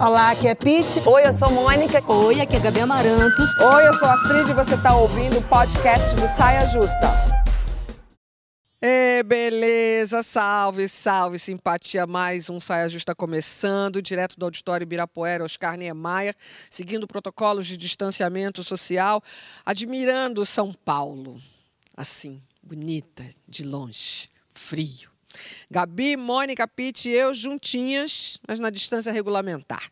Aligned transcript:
Olá, 0.00 0.32
aqui 0.32 0.48
é 0.48 0.54
Pete. 0.54 1.00
Oi, 1.06 1.26
eu 1.26 1.32
sou 1.32 1.50
Mônica. 1.50 2.02
Oi, 2.12 2.40
aqui 2.40 2.56
é 2.56 2.60
Gabi 2.60 2.80
Amarantos. 2.80 3.50
Oi, 3.58 3.88
eu 3.88 3.94
sou 3.94 4.08
Astrid 4.08 4.50
e 4.50 4.54
você 4.54 4.74
está 4.74 4.96
ouvindo 4.96 5.38
o 5.38 5.42
podcast 5.42 6.14
do 6.16 6.26
Saia 6.26 6.66
Justa. 6.66 7.34
É, 8.86 9.22
beleza, 9.22 10.22
salve, 10.22 10.86
salve, 10.90 11.38
simpatia, 11.38 12.06
mais 12.06 12.50
um 12.50 12.60
Saia 12.60 12.86
Justa 12.86 13.14
começando, 13.14 14.02
direto 14.02 14.38
do 14.38 14.44
Auditório 14.44 14.84
Ibirapuera, 14.84 15.42
Oscar 15.42 15.78
Niemeyer, 15.78 16.34
seguindo 16.68 17.06
protocolos 17.06 17.66
de 17.66 17.78
distanciamento 17.78 18.62
social, 18.62 19.22
admirando 19.64 20.44
São 20.44 20.70
Paulo, 20.70 21.40
assim, 21.96 22.42
bonita, 22.62 23.24
de 23.48 23.64
longe, 23.64 24.28
frio. 24.52 25.13
Gabi, 25.70 26.16
Mônica, 26.16 26.66
Pitt 26.66 27.08
e 27.08 27.12
eu 27.12 27.34
juntinhas, 27.34 28.38
mas 28.46 28.58
na 28.58 28.70
distância 28.70 29.12
regulamentar. 29.12 29.90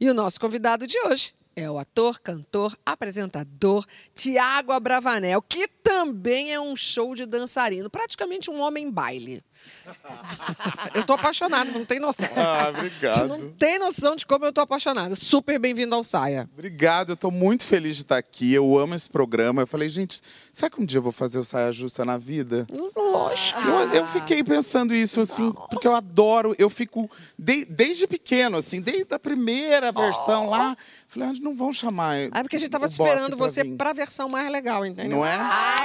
E 0.00 0.08
o 0.08 0.14
nosso 0.14 0.40
convidado 0.40 0.86
de 0.86 0.98
hoje 1.06 1.34
é 1.54 1.70
o 1.70 1.78
ator, 1.78 2.18
cantor, 2.20 2.76
apresentador 2.84 3.86
Tiago 4.14 4.72
Abravanel, 4.72 5.42
que 5.42 5.68
também 5.68 6.52
é 6.52 6.60
um 6.60 6.74
show 6.74 7.14
de 7.14 7.26
dançarino, 7.26 7.90
praticamente 7.90 8.50
um 8.50 8.60
homem 8.60 8.90
baile. 8.90 9.42
Eu 10.94 11.04
tô 11.04 11.14
apaixonada, 11.14 11.70
você 11.70 11.78
não 11.78 11.84
tem 11.84 11.98
noção. 11.98 12.28
Ah, 12.36 12.68
obrigado. 12.70 13.14
Você 13.14 13.24
não 13.26 13.50
tem 13.52 13.78
noção 13.78 14.14
de 14.16 14.24
como 14.26 14.44
eu 14.44 14.52
tô 14.52 14.60
apaixonada. 14.60 15.16
Super 15.16 15.58
bem-vindo 15.58 15.94
ao 15.94 16.04
Saia. 16.04 16.48
Obrigado, 16.52 17.10
eu 17.12 17.16
tô 17.16 17.30
muito 17.30 17.64
feliz 17.64 17.96
de 17.96 18.02
estar 18.02 18.16
aqui. 18.18 18.52
Eu 18.52 18.78
amo 18.78 18.94
esse 18.94 19.08
programa. 19.08 19.62
Eu 19.62 19.66
falei, 19.66 19.88
gente, 19.88 20.20
será 20.52 20.70
que 20.70 20.80
um 20.80 20.84
dia 20.84 20.98
eu 20.98 21.02
vou 21.02 21.12
fazer 21.12 21.38
o 21.38 21.44
Saia 21.44 21.72
Justa 21.72 22.04
na 22.04 22.16
vida? 22.16 22.66
Lógico. 22.96 23.60
Eu, 23.60 23.92
eu 23.94 24.06
fiquei 24.08 24.42
pensando 24.44 24.94
isso, 24.94 25.20
assim, 25.20 25.50
porque 25.70 25.86
eu 25.88 25.94
adoro, 25.94 26.54
eu 26.58 26.70
fico 26.70 27.10
de- 27.38 27.64
desde 27.64 28.06
pequeno, 28.06 28.58
assim, 28.58 28.80
desde 28.80 29.12
a 29.14 29.18
primeira 29.18 29.90
versão 29.92 30.48
lá. 30.50 30.76
Falei, 31.08 31.28
onde 31.28 31.40
não 31.42 31.56
vão 31.56 31.72
chamar? 31.72 32.16
Ah, 32.30 32.42
porque 32.42 32.56
a 32.56 32.58
gente 32.58 32.70
tava 32.70 32.86
esperando 32.86 33.36
pra 33.36 33.48
você 33.48 33.62
vir? 33.64 33.76
pra 33.76 33.92
versão 33.92 34.28
mais 34.28 34.50
legal, 34.50 34.84
entendeu? 34.86 35.18
Não 35.18 35.26
é? 35.26 35.34
Ah, 35.34 35.84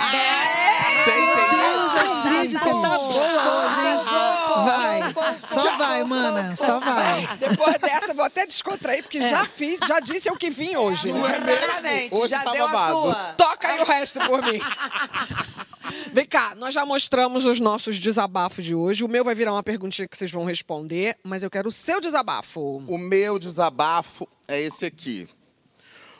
Você 1.03 1.11
entendeu? 1.11 1.76
Astrid, 1.97 2.51
você 2.51 2.59
tá 2.59 2.97
boa 2.97 3.07
hoje, 3.07 3.87
hein? 3.87 3.97
Vai. 4.65 5.37
Só 5.45 5.77
vai, 5.77 6.03
mana. 6.03 6.55
Só 6.55 6.79
vai. 6.79 7.27
Depois 7.37 7.77
dessa, 7.79 8.13
vou 8.13 8.25
até 8.25 8.45
descontrair, 8.45 9.03
porque 9.03 9.21
já 9.21 9.45
fiz, 9.45 9.79
já 9.87 9.99
disse 9.99 10.29
o 10.29 10.35
que 10.35 10.49
vim 10.49 10.75
hoje. 10.75 11.11
Não 11.11 11.27
é 11.27 11.39
mesmo? 11.39 12.17
Hoje 12.19 12.31
já 12.31 12.43
tá 12.43 12.51
deu 12.51 12.65
a 12.65 12.67
babado. 12.67 13.35
Toca 13.37 13.67
aí 13.67 13.79
o 13.79 13.85
resto 13.85 14.19
por 14.21 14.41
mim. 14.43 14.59
Vem 16.11 16.25
cá, 16.25 16.53
nós 16.55 16.73
já 16.73 16.85
mostramos 16.85 17.45
os 17.45 17.59
nossos 17.59 17.99
desabafos 17.99 18.63
de 18.63 18.75
hoje. 18.75 19.03
O 19.03 19.07
meu 19.07 19.23
vai 19.23 19.35
virar 19.35 19.53
uma 19.53 19.63
perguntinha 19.63 20.07
que 20.07 20.17
vocês 20.17 20.31
vão 20.31 20.45
responder, 20.45 21.15
mas 21.23 21.43
eu 21.43 21.49
quero 21.49 21.69
o 21.69 21.71
seu 21.71 22.01
desabafo. 22.01 22.83
O 22.87 22.97
meu 22.97 23.39
desabafo 23.39 24.27
é 24.47 24.59
esse 24.61 24.85
aqui. 24.85 25.27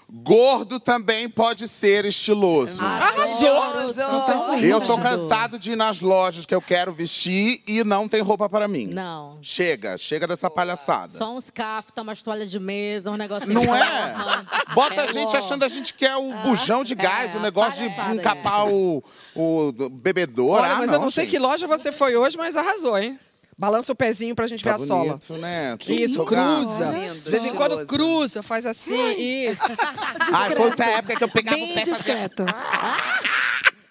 Gordo 0.09 0.79
também 0.79 1.27
pode 1.29 1.67
ser 1.67 2.05
estiloso. 2.05 2.81
Arrasou! 2.83 3.93
Totalmente. 3.93 4.65
Eu 4.65 4.79
tô 4.79 4.97
cansado 4.97 5.59
de 5.59 5.71
ir 5.71 5.75
nas 5.75 5.99
lojas 5.99 6.45
que 6.45 6.55
eu 6.55 6.61
quero 6.61 6.93
vestir 6.93 7.61
e 7.67 7.83
não 7.83 8.07
tem 8.07 8.21
roupa 8.21 8.47
para 8.47 8.69
mim. 8.69 8.87
Não. 8.87 9.37
Chega, 9.41 9.97
chega 9.97 10.25
dessa 10.25 10.49
palhaçada. 10.49 11.17
Só 11.17 11.35
uns 11.35 11.49
cafta, 11.49 12.01
umas 12.01 12.23
toalhas 12.23 12.49
de 12.49 12.57
mesa, 12.57 13.11
um 13.11 13.17
negocinho. 13.17 13.53
Não 13.53 13.61
de 13.61 13.67
é? 13.67 14.13
forma. 14.15 14.45
Bota 14.73 14.95
É, 14.95 14.99
a 15.01 15.11
gente 15.11 15.35
ó. 15.35 15.39
achando 15.39 15.63
a 15.65 15.67
gente 15.69 15.93
que 15.93 16.05
é 16.05 16.15
o 16.15 16.33
bujão 16.43 16.85
de 16.85 16.95
gás, 16.95 17.35
é, 17.35 17.37
o 17.37 17.41
negócio 17.41 17.83
de 17.83 17.89
palhaçada 17.89 18.15
encapar 18.15 18.67
o, 18.69 19.03
o 19.35 19.71
do- 19.73 19.89
bebedouro. 19.89 20.53
Olha, 20.61 20.73
Ah, 20.73 20.77
mas 20.77 20.91
eu 20.93 20.99
não 20.99 21.09
sei 21.09 21.25
gente. 21.25 21.31
que 21.31 21.39
loja 21.39 21.67
você 21.67 21.91
foi 21.91 22.15
hoje, 22.15 22.37
mas 22.37 22.55
arrasou, 22.55 22.97
hein? 22.97 23.19
Balança 23.57 23.91
o 23.91 23.95
pezinho 23.95 24.35
pra 24.35 24.45
gente 24.45 24.63
Tá 24.63 24.75
ver 24.77 24.83
a 24.83 24.85
sola. 24.85 25.03
bonito, 25.17 25.33
né? 25.37 25.75
Isso, 25.87 26.23
cruza. 26.25 26.91
De 26.91 27.31
vez 27.31 27.45
em 27.45 27.53
quando 27.55 27.85
cruza, 27.87 28.43
faz 28.43 28.65
assim, 28.65 29.13
isso. 29.49 29.63
Ah, 30.31 30.49
foi 30.55 30.67
essa 30.69 30.85
época 30.85 31.15
que 31.15 31.23
eu 31.23 31.29
pegava 31.29 31.57
o 31.57 31.59
Bem 31.59 31.67
pé 31.73 31.81
e 31.81 31.85
fazia... 31.85 31.93
discreto. 31.95 32.45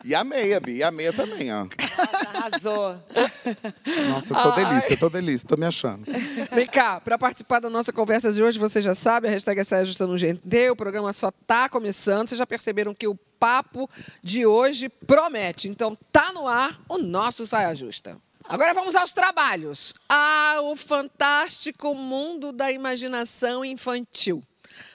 E 0.04 0.14
a 0.14 0.22
meia, 0.22 0.60
Bi, 0.60 0.76
e 0.76 0.82
a 0.84 0.90
meia 0.92 1.12
também, 1.12 1.52
ó. 1.52 1.66
Arrasou. 2.32 2.96
Nossa, 4.10 4.34
eu 4.34 4.42
tô 4.42 4.50
delícia, 4.52 4.96
tô 4.96 5.08
delícia, 5.10 5.48
tô 5.48 5.56
me 5.56 5.66
achando. 5.66 6.04
Vem 6.52 6.66
cá, 6.66 7.00
para 7.00 7.18
participar 7.18 7.58
da 7.58 7.68
nossa 7.68 7.92
conversa 7.92 8.32
de 8.32 8.40
hoje, 8.40 8.56
você 8.56 8.80
já 8.80 8.94
sabe, 8.94 9.26
a 9.26 9.30
hashtag 9.32 9.60
é 9.60 9.64
Saia 9.64 9.84
Justa 9.84 10.06
no 10.06 10.16
GNT, 10.16 10.70
o 10.70 10.76
programa 10.76 11.12
só 11.12 11.32
tá 11.44 11.68
começando. 11.68 12.28
Vocês 12.28 12.38
já 12.38 12.46
perceberam 12.46 12.94
que 12.94 13.08
o 13.08 13.16
papo 13.40 13.90
de 14.22 14.46
hoje 14.46 14.88
promete. 14.88 15.66
Então, 15.66 15.98
tá 16.12 16.32
no 16.32 16.46
ar 16.46 16.78
o 16.88 16.98
nosso 16.98 17.44
Saia 17.44 17.74
Justa. 17.74 18.16
Agora 18.48 18.72
vamos 18.72 18.94
aos 18.94 19.12
trabalhos. 19.12 19.92
Ah, 20.08 20.60
o 20.62 20.76
fantástico 20.76 21.92
mundo 21.96 22.52
da 22.52 22.70
imaginação 22.70 23.64
infantil. 23.64 24.40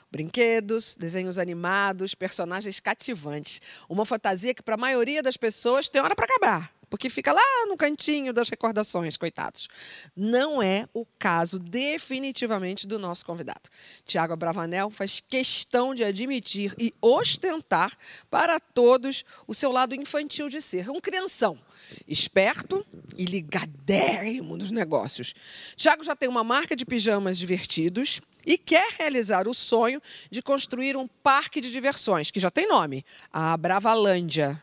Brinquedos, 0.09 0.95
desenhos 0.95 1.37
animados, 1.37 2.15
personagens 2.15 2.79
cativantes. 2.79 3.61
Uma 3.89 4.05
fantasia 4.05 4.53
que, 4.53 4.61
para 4.61 4.75
a 4.75 4.77
maioria 4.77 5.21
das 5.21 5.35
pessoas, 5.35 5.89
tem 5.89 6.01
hora 6.01 6.15
para 6.15 6.25
acabar. 6.25 6.71
Porque 6.91 7.09
fica 7.09 7.31
lá 7.31 7.65
no 7.69 7.77
cantinho 7.77 8.33
das 8.33 8.49
recordações, 8.49 9.15
coitados. 9.15 9.69
Não 10.13 10.61
é 10.61 10.85
o 10.93 11.05
caso, 11.17 11.57
definitivamente, 11.57 12.85
do 12.85 12.99
nosso 12.99 13.25
convidado. 13.25 13.69
Tiago 14.05 14.33
Abravanel 14.33 14.89
faz 14.89 15.23
questão 15.25 15.95
de 15.95 16.03
admitir 16.03 16.75
e 16.77 16.93
ostentar 17.01 17.97
para 18.29 18.59
todos 18.59 19.23
o 19.47 19.53
seu 19.53 19.71
lado 19.71 19.95
infantil 19.95 20.49
de 20.49 20.61
ser. 20.61 20.89
Um 20.89 20.99
crianção 20.99 21.57
esperto 22.05 22.85
e 23.17 23.23
ligadérrimo 23.23 24.57
nos 24.57 24.69
negócios. 24.69 25.33
Tiago 25.77 26.03
já 26.03 26.13
tem 26.13 26.27
uma 26.27 26.43
marca 26.43 26.75
de 26.75 26.85
pijamas 26.85 27.37
divertidos 27.37 28.19
e 28.45 28.57
quer 28.57 28.95
realizar 28.99 29.47
o 29.47 29.53
sonho 29.53 30.01
de 30.29 30.41
construir 30.41 30.97
um 30.97 31.07
parque 31.07 31.61
de 31.61 31.71
diversões, 31.71 32.31
que 32.31 32.39
já 32.39 32.51
tem 32.51 32.67
nome, 32.67 33.05
a 33.31 33.55
Bravalândia. 33.55 34.61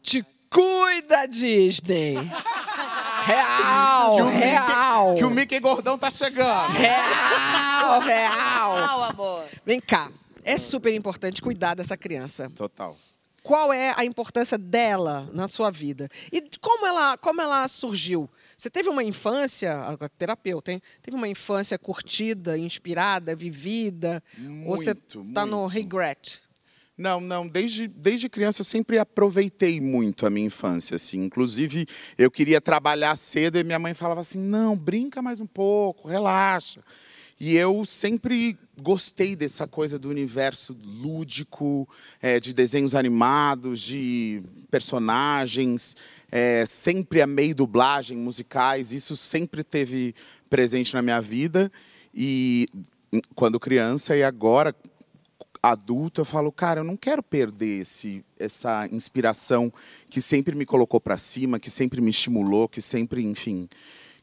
Te 0.00 0.24
cuida, 0.60 1.26
Disney! 1.28 2.14
Real, 3.24 4.16
Que 4.16 4.22
o, 4.22 4.28
real! 4.28 5.08
Mickey, 5.08 5.18
que 5.18 5.24
o 5.24 5.30
Mickey 5.30 5.60
gordão 5.60 5.98
tá 5.98 6.10
chegando. 6.10 6.72
Real, 6.72 8.00
real! 8.00 8.76
Não, 8.76 9.02
amor. 9.04 9.44
Vem 9.64 9.80
cá, 9.80 10.10
é 10.44 10.56
super 10.56 10.94
importante 10.94 11.42
cuidar 11.42 11.74
dessa 11.74 11.96
criança 11.96 12.48
Total. 12.50 12.96
qual 13.42 13.72
é 13.72 13.92
a 13.96 14.04
importância 14.04 14.56
dela 14.56 15.28
na 15.32 15.48
sua 15.48 15.70
vida 15.70 16.08
e 16.32 16.40
como 16.60 16.86
ela, 16.86 17.16
como 17.18 17.40
ela 17.42 17.66
surgiu. 17.68 18.30
Você 18.56 18.70
teve 18.70 18.88
uma 18.88 19.02
infância, 19.02 19.74
a 20.00 20.08
terapeuta, 20.08 20.72
hein? 20.72 20.80
Teve 21.02 21.16
uma 21.16 21.28
infância 21.28 21.78
curtida, 21.78 22.56
inspirada, 22.56 23.34
vivida? 23.36 24.22
ou 24.64 24.76
você 24.78 24.94
Muito, 24.94 25.32
tá 25.34 25.44
no 25.44 25.58
muito. 25.62 25.72
regret? 25.74 26.40
Não, 26.96 27.20
não. 27.20 27.46
Desde, 27.46 27.86
desde 27.86 28.28
criança 28.28 28.62
eu 28.62 28.64
sempre 28.64 28.98
aproveitei 28.98 29.80
muito 29.80 30.24
a 30.26 30.30
minha 30.30 30.46
infância, 30.46 30.96
assim. 30.96 31.22
Inclusive, 31.24 31.86
eu 32.16 32.30
queria 32.30 32.60
trabalhar 32.60 33.14
cedo 33.16 33.58
e 33.58 33.64
minha 33.64 33.78
mãe 33.78 33.92
falava 33.92 34.22
assim, 34.22 34.38
não, 34.38 34.76
brinca 34.76 35.20
mais 35.20 35.38
um 35.38 35.46
pouco, 35.46 36.08
relaxa. 36.08 36.80
E 37.38 37.54
eu 37.54 37.84
sempre 37.84 38.56
gostei 38.80 39.36
dessa 39.36 39.66
coisa 39.66 39.98
do 39.98 40.08
universo 40.08 40.74
lúdico, 40.82 41.86
eh, 42.22 42.40
de 42.40 42.54
desenhos 42.54 42.94
animados, 42.94 43.80
de 43.80 44.42
personagens. 44.70 45.96
eh, 46.32 46.64
sempre 46.66 47.20
amei 47.20 47.52
dublagem, 47.52 48.16
musicais. 48.16 48.90
Isso 48.90 49.16
sempre 49.16 49.62
teve 49.62 50.14
presente 50.48 50.94
na 50.94 51.02
minha 51.02 51.20
vida. 51.20 51.70
E 52.14 52.66
hum, 53.12 53.20
quando 53.34 53.60
criança 53.60 54.16
e 54.16 54.22
agora 54.22 54.74
adulto, 55.70 56.20
eu 56.20 56.24
falo, 56.24 56.50
cara, 56.52 56.80
eu 56.80 56.84
não 56.84 56.96
quero 56.96 57.22
perder 57.22 57.82
esse, 57.82 58.24
essa 58.38 58.86
inspiração 58.90 59.72
que 60.08 60.20
sempre 60.20 60.54
me 60.54 60.66
colocou 60.66 61.00
para 61.00 61.18
cima, 61.18 61.58
que 61.58 61.70
sempre 61.70 62.00
me 62.00 62.10
estimulou, 62.10 62.68
que 62.68 62.80
sempre, 62.80 63.24
enfim, 63.24 63.68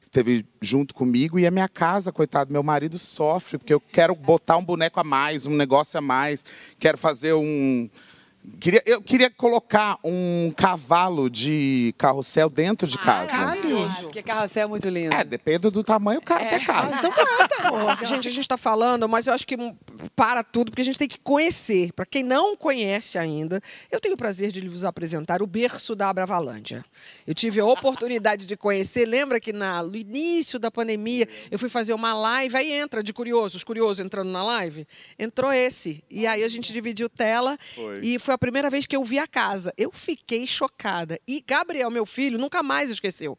esteve 0.01 0.45
junto 0.61 0.93
comigo. 0.93 1.39
E 1.39 1.47
a 1.47 1.51
minha 1.51 1.67
casa, 1.67 2.11
coitado, 2.11 2.53
meu 2.53 2.61
marido 2.61 2.99
sofre, 2.99 3.57
porque 3.57 3.73
eu 3.73 3.79
quero 3.79 4.13
botar 4.13 4.57
um 4.57 4.63
boneco 4.63 4.99
a 4.99 5.03
mais, 5.03 5.45
um 5.45 5.55
negócio 5.55 5.97
a 5.97 6.01
mais, 6.01 6.45
quero 6.77 6.97
fazer 6.97 7.33
um. 7.33 7.89
Queria, 8.59 8.83
eu 8.85 9.01
queria 9.01 9.29
colocar 9.29 9.97
um 10.03 10.51
cavalo 10.55 11.29
de 11.29 11.93
carrossel 11.97 12.49
dentro 12.49 12.87
de 12.87 12.97
casa. 12.97 13.31
Porque 14.01 14.21
carrossel 14.21 14.63
é 14.63 14.67
muito 14.67 14.89
lindo. 14.89 15.15
É, 15.15 15.23
depende 15.23 15.69
do 15.69 15.83
tamanho, 15.83 16.19
o 16.19 16.23
cara 16.23 16.45
quer 16.45 16.65
casa. 16.65 16.95
Então 16.97 17.11
amor. 17.67 17.97
Gente, 18.05 18.27
a 18.27 18.31
gente 18.31 18.41
está 18.41 18.57
falando, 18.57 19.07
mas 19.07 19.27
eu 19.27 19.33
acho 19.33 19.45
que 19.45 19.55
para 20.15 20.43
tudo, 20.43 20.71
porque 20.71 20.81
a 20.81 20.85
gente 20.85 20.99
tem 20.99 21.07
que 21.07 21.19
conhecer. 21.19 21.91
Para 21.93 22.05
quem 22.05 22.23
não 22.23 22.55
conhece 22.55 23.17
ainda, 23.17 23.61
eu 23.91 23.99
tenho 23.99 24.15
o 24.15 24.17
prazer 24.17 24.51
de 24.51 24.67
vos 24.67 24.83
apresentar 24.83 25.41
o 25.41 25.47
berço 25.47 25.95
da 25.95 26.09
Abravalândia. 26.09 26.83
Eu 27.25 27.33
tive 27.33 27.59
a 27.59 27.65
oportunidade 27.65 28.45
de 28.45 28.55
conhecer. 28.55 29.05
Lembra 29.05 29.39
que 29.39 29.53
na, 29.53 29.81
no 29.83 29.95
início 29.95 30.59
da 30.59 30.69
pandemia 30.69 31.27
eu 31.49 31.57
fui 31.57 31.69
fazer 31.69 31.93
uma 31.93 32.13
live, 32.13 32.55
aí 32.55 32.71
entra 32.71 33.01
de 33.01 33.13
curiosos, 33.13 33.63
curioso 33.63 34.01
entrando 34.01 34.29
na 34.29 34.43
live. 34.43 34.87
Entrou 35.17 35.51
esse. 35.51 36.03
E 36.09 36.27
aí 36.27 36.43
a 36.43 36.49
gente 36.49 36.71
dividiu 36.73 37.09
tela 37.09 37.57
Foi. 37.75 37.99
e 38.01 38.19
foi 38.19 38.32
a 38.33 38.37
primeira 38.37 38.69
vez 38.69 38.85
que 38.85 38.95
eu 38.95 39.03
vi 39.03 39.19
a 39.19 39.27
casa. 39.27 39.73
Eu 39.77 39.91
fiquei 39.91 40.45
chocada. 40.47 41.19
E 41.27 41.41
Gabriel, 41.45 41.89
meu 41.89 42.05
filho, 42.05 42.37
nunca 42.37 42.61
mais 42.63 42.89
esqueceu. 42.89 43.37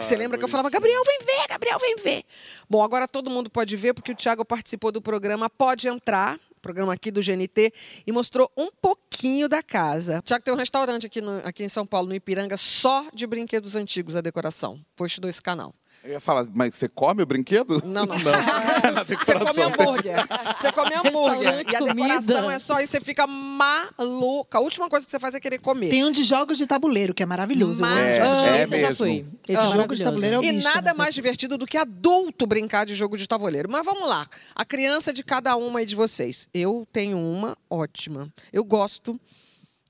Você 0.00 0.14
lembra 0.16 0.36
que 0.38 0.44
eu 0.44 0.48
falava, 0.48 0.68
Gabriel, 0.70 1.02
vem 1.04 1.18
ver, 1.20 1.48
Gabriel, 1.48 1.78
vem 1.78 1.96
ver. 1.96 2.24
Bom, 2.68 2.82
agora 2.82 3.06
todo 3.08 3.30
mundo 3.30 3.48
pode 3.50 3.76
ver, 3.76 3.94
porque 3.94 4.12
o 4.12 4.14
Thiago 4.16 4.44
participou 4.44 4.92
do 4.92 5.00
programa 5.00 5.48
Pode 5.48 5.88
Entrar, 5.88 6.38
programa 6.60 6.92
aqui 6.92 7.10
do 7.10 7.22
GNT, 7.22 7.72
e 8.06 8.12
mostrou 8.12 8.50
um 8.56 8.68
pouquinho 8.70 9.48
da 9.48 9.62
casa. 9.62 10.20
Tiago 10.22 10.44
tem 10.44 10.52
um 10.52 10.56
restaurante 10.58 11.06
aqui, 11.06 11.20
no- 11.22 11.38
aqui 11.44 11.64
em 11.64 11.68
São 11.68 11.86
Paulo, 11.86 12.08
no 12.08 12.14
Ipiranga, 12.14 12.56
só 12.58 13.06
de 13.14 13.26
brinquedos 13.26 13.74
antigos, 13.76 14.14
a 14.16 14.20
decoração. 14.20 14.78
Post 14.94 15.20
do 15.20 15.28
esse 15.28 15.42
canal. 15.42 15.74
Eu 16.04 16.12
ia 16.12 16.20
falar, 16.20 16.46
mas 16.54 16.74
você 16.74 16.88
come 16.88 17.22
o 17.22 17.26
brinquedo? 17.26 17.82
Não, 17.84 18.04
não. 18.06 18.16
Na 18.92 19.04
Você 19.04 19.38
come 19.38 19.62
hambúrguer. 19.62 20.16
Você 20.56 20.72
come 20.72 20.94
hambúrguer. 20.94 21.64
E 21.72 21.76
a 21.76 21.80
decoração 21.80 22.36
comida. 22.36 22.52
é 22.54 22.58
só 22.58 22.80
isso, 22.80 22.92
você 22.92 23.00
fica 23.00 23.26
maluca. 23.26 24.58
A 24.58 24.60
última 24.60 24.88
coisa 24.88 25.04
que 25.06 25.10
você 25.10 25.18
faz 25.18 25.34
é 25.34 25.40
querer 25.40 25.58
comer. 25.58 25.90
Tem 25.90 26.04
um 26.04 26.10
de 26.10 26.24
jogos 26.24 26.58
de 26.58 26.66
tabuleiro, 26.66 27.12
que 27.14 27.22
é 27.22 27.26
maravilhoso. 27.26 27.82
Mas- 27.82 27.98
É, 27.98 28.20
Ah, 28.20 28.46
é 28.56 28.60
já 28.62 28.66
mesmo. 28.66 28.94
fui. 28.96 29.26
Esse 29.48 29.60
Ah, 29.60 29.64
é 29.68 29.72
jogo 29.72 29.94
de 29.94 30.02
tabuleiro 30.04 30.36
é 30.36 30.38
o 30.38 30.44
E 30.44 30.52
bicho, 30.52 30.64
nada 30.64 30.92
né? 30.92 30.94
mais 30.96 31.14
divertido 31.14 31.56
do 31.58 31.66
que 31.66 31.76
adulto 31.76 32.46
brincar 32.46 32.84
de 32.86 32.94
jogo 32.94 33.16
de 33.16 33.26
tabuleiro. 33.26 33.68
Mas 33.70 33.84
vamos 33.84 34.08
lá. 34.08 34.26
A 34.54 34.64
criança 34.64 35.12
de 35.12 35.22
cada 35.22 35.56
uma 35.56 35.80
aí 35.80 35.86
de 35.86 35.94
vocês. 35.96 36.48
Eu 36.54 36.86
tenho 36.92 37.18
uma 37.18 37.56
ótima. 37.68 38.32
Eu 38.52 38.64
gosto. 38.64 39.18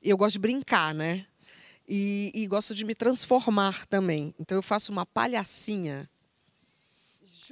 Eu 0.03 0.17
gosto 0.17 0.33
de 0.35 0.39
brincar, 0.39 0.95
né? 0.95 1.25
E, 1.89 2.31
e 2.35 2.47
gosto 2.47 2.75
de 2.75 2.85
me 2.85 2.95
transformar 2.95 3.85
também. 3.87 4.33
Então 4.39 4.57
eu 4.57 4.63
faço 4.63 4.93
uma 4.93 5.05
palhacinha. 5.05 6.09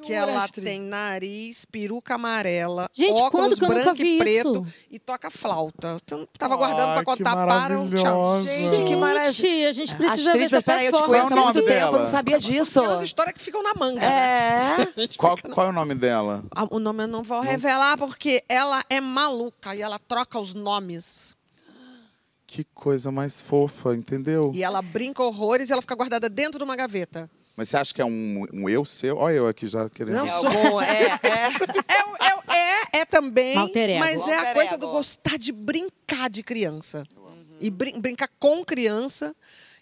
Que 0.03 0.13
ela 0.13 0.45
Astrid? 0.45 0.65
tem 0.65 0.81
nariz, 0.81 1.65
peruca 1.65 2.15
amarela, 2.15 2.89
Gente, 2.95 3.21
óculos 3.21 3.59
branco 3.59 3.97
e 4.03 4.19
preto 4.19 4.65
isso? 4.67 4.75
e 4.91 4.99
toca 4.99 5.31
flauta. 5.31 5.97
Então, 6.05 6.27
tava 6.39 6.55
Ai, 6.55 6.75
para 6.75 6.99
que 7.01 7.05
contar 7.05 7.35
para 7.47 7.81
o 7.81 7.91
tchau. 7.91 8.43
Gente, 8.43 8.85
que 8.85 8.97
maravilha. 8.97 9.69
A 9.69 9.73
gente 9.73 9.95
precisa 9.95 10.31
Astrid, 10.31 10.39
ver 10.39 10.45
essa 10.57 10.63
peraí, 10.63 10.87
eu 10.87 10.93
te 10.93 10.99
performance. 10.99 11.21
conheço 11.21 11.27
há 11.27 11.31
Qual 11.31 11.39
é 11.39 11.43
o 11.43 11.45
muito 11.45 11.57
nome 11.59 11.67
tempo, 11.67 11.81
dela? 11.81 11.97
eu 11.97 11.99
não 12.01 12.07
sabia 12.07 12.39
disso. 12.39 12.79
Aquelas 12.81 13.03
histórias 13.03 13.35
que 13.35 13.43
ficam 13.43 13.63
na 13.63 13.75
manga. 13.75 14.01
né? 14.01 14.89
É. 14.97 15.09
Qual, 15.19 15.37
qual 15.55 15.67
é 15.67 15.71
o 15.71 15.73
nome 15.73 15.95
dela? 15.95 16.45
Ah, 16.55 16.67
O 16.71 16.79
nome 16.79 17.03
eu 17.05 17.09
não 17.09 17.23
vou 17.23 17.41
revelar 17.41 17.97
porque 17.99 18.45
ela 18.49 18.85
é 18.89 19.01
maluca 19.01 19.75
e 19.75 19.83
ela 19.83 19.99
troca 19.99 20.39
os 20.39 20.55
nomes. 20.55 21.37
Que 22.47 22.65
coisa 22.65 23.13
mais 23.13 23.43
fofa, 23.43 23.95
entendeu? 23.95 24.53
E 24.55 24.63
ela 24.63 24.81
brinca 24.81 25.23
horrores 25.23 25.69
e 25.69 25.73
ela 25.73 25.83
fica 25.83 25.95
guardada 25.95 26.29
dentro 26.31 26.59
de 26.59 26.65
uma 26.65 26.75
gaveta. 26.77 27.29
Mas 27.59 27.71
você 27.71 27.77
acha 27.77 27.93
que 27.93 28.01
é 28.01 28.05
um, 28.05 28.47
um 28.53 28.69
eu 28.69 28.85
seu? 28.85 29.17
Olha 29.17 29.35
eu 29.35 29.49
aqui 29.49 29.67
já 29.67 29.91
querendo. 29.91 30.15
Não 30.15 30.25
É 30.25 30.29
sou. 30.29 30.47
algum, 30.47 30.81
é, 30.81 31.03
é. 31.03 31.19
É, 32.49 32.55
é, 32.55 32.57
é, 32.57 33.01
é 33.01 33.05
também, 33.05 33.57
Alter 33.57 33.91
ego. 33.91 33.99
mas 33.99 34.29
é 34.29 34.35
a 34.37 34.55
coisa 34.55 34.79
do 34.79 34.87
gostar 34.89 35.37
de 35.37 35.51
brincar 35.51 36.31
de 36.31 36.45
criança. 36.45 37.03
E 37.61 37.69
brin- 37.69 37.99
brincar 38.01 38.29
com 38.39 38.65
criança 38.65 39.35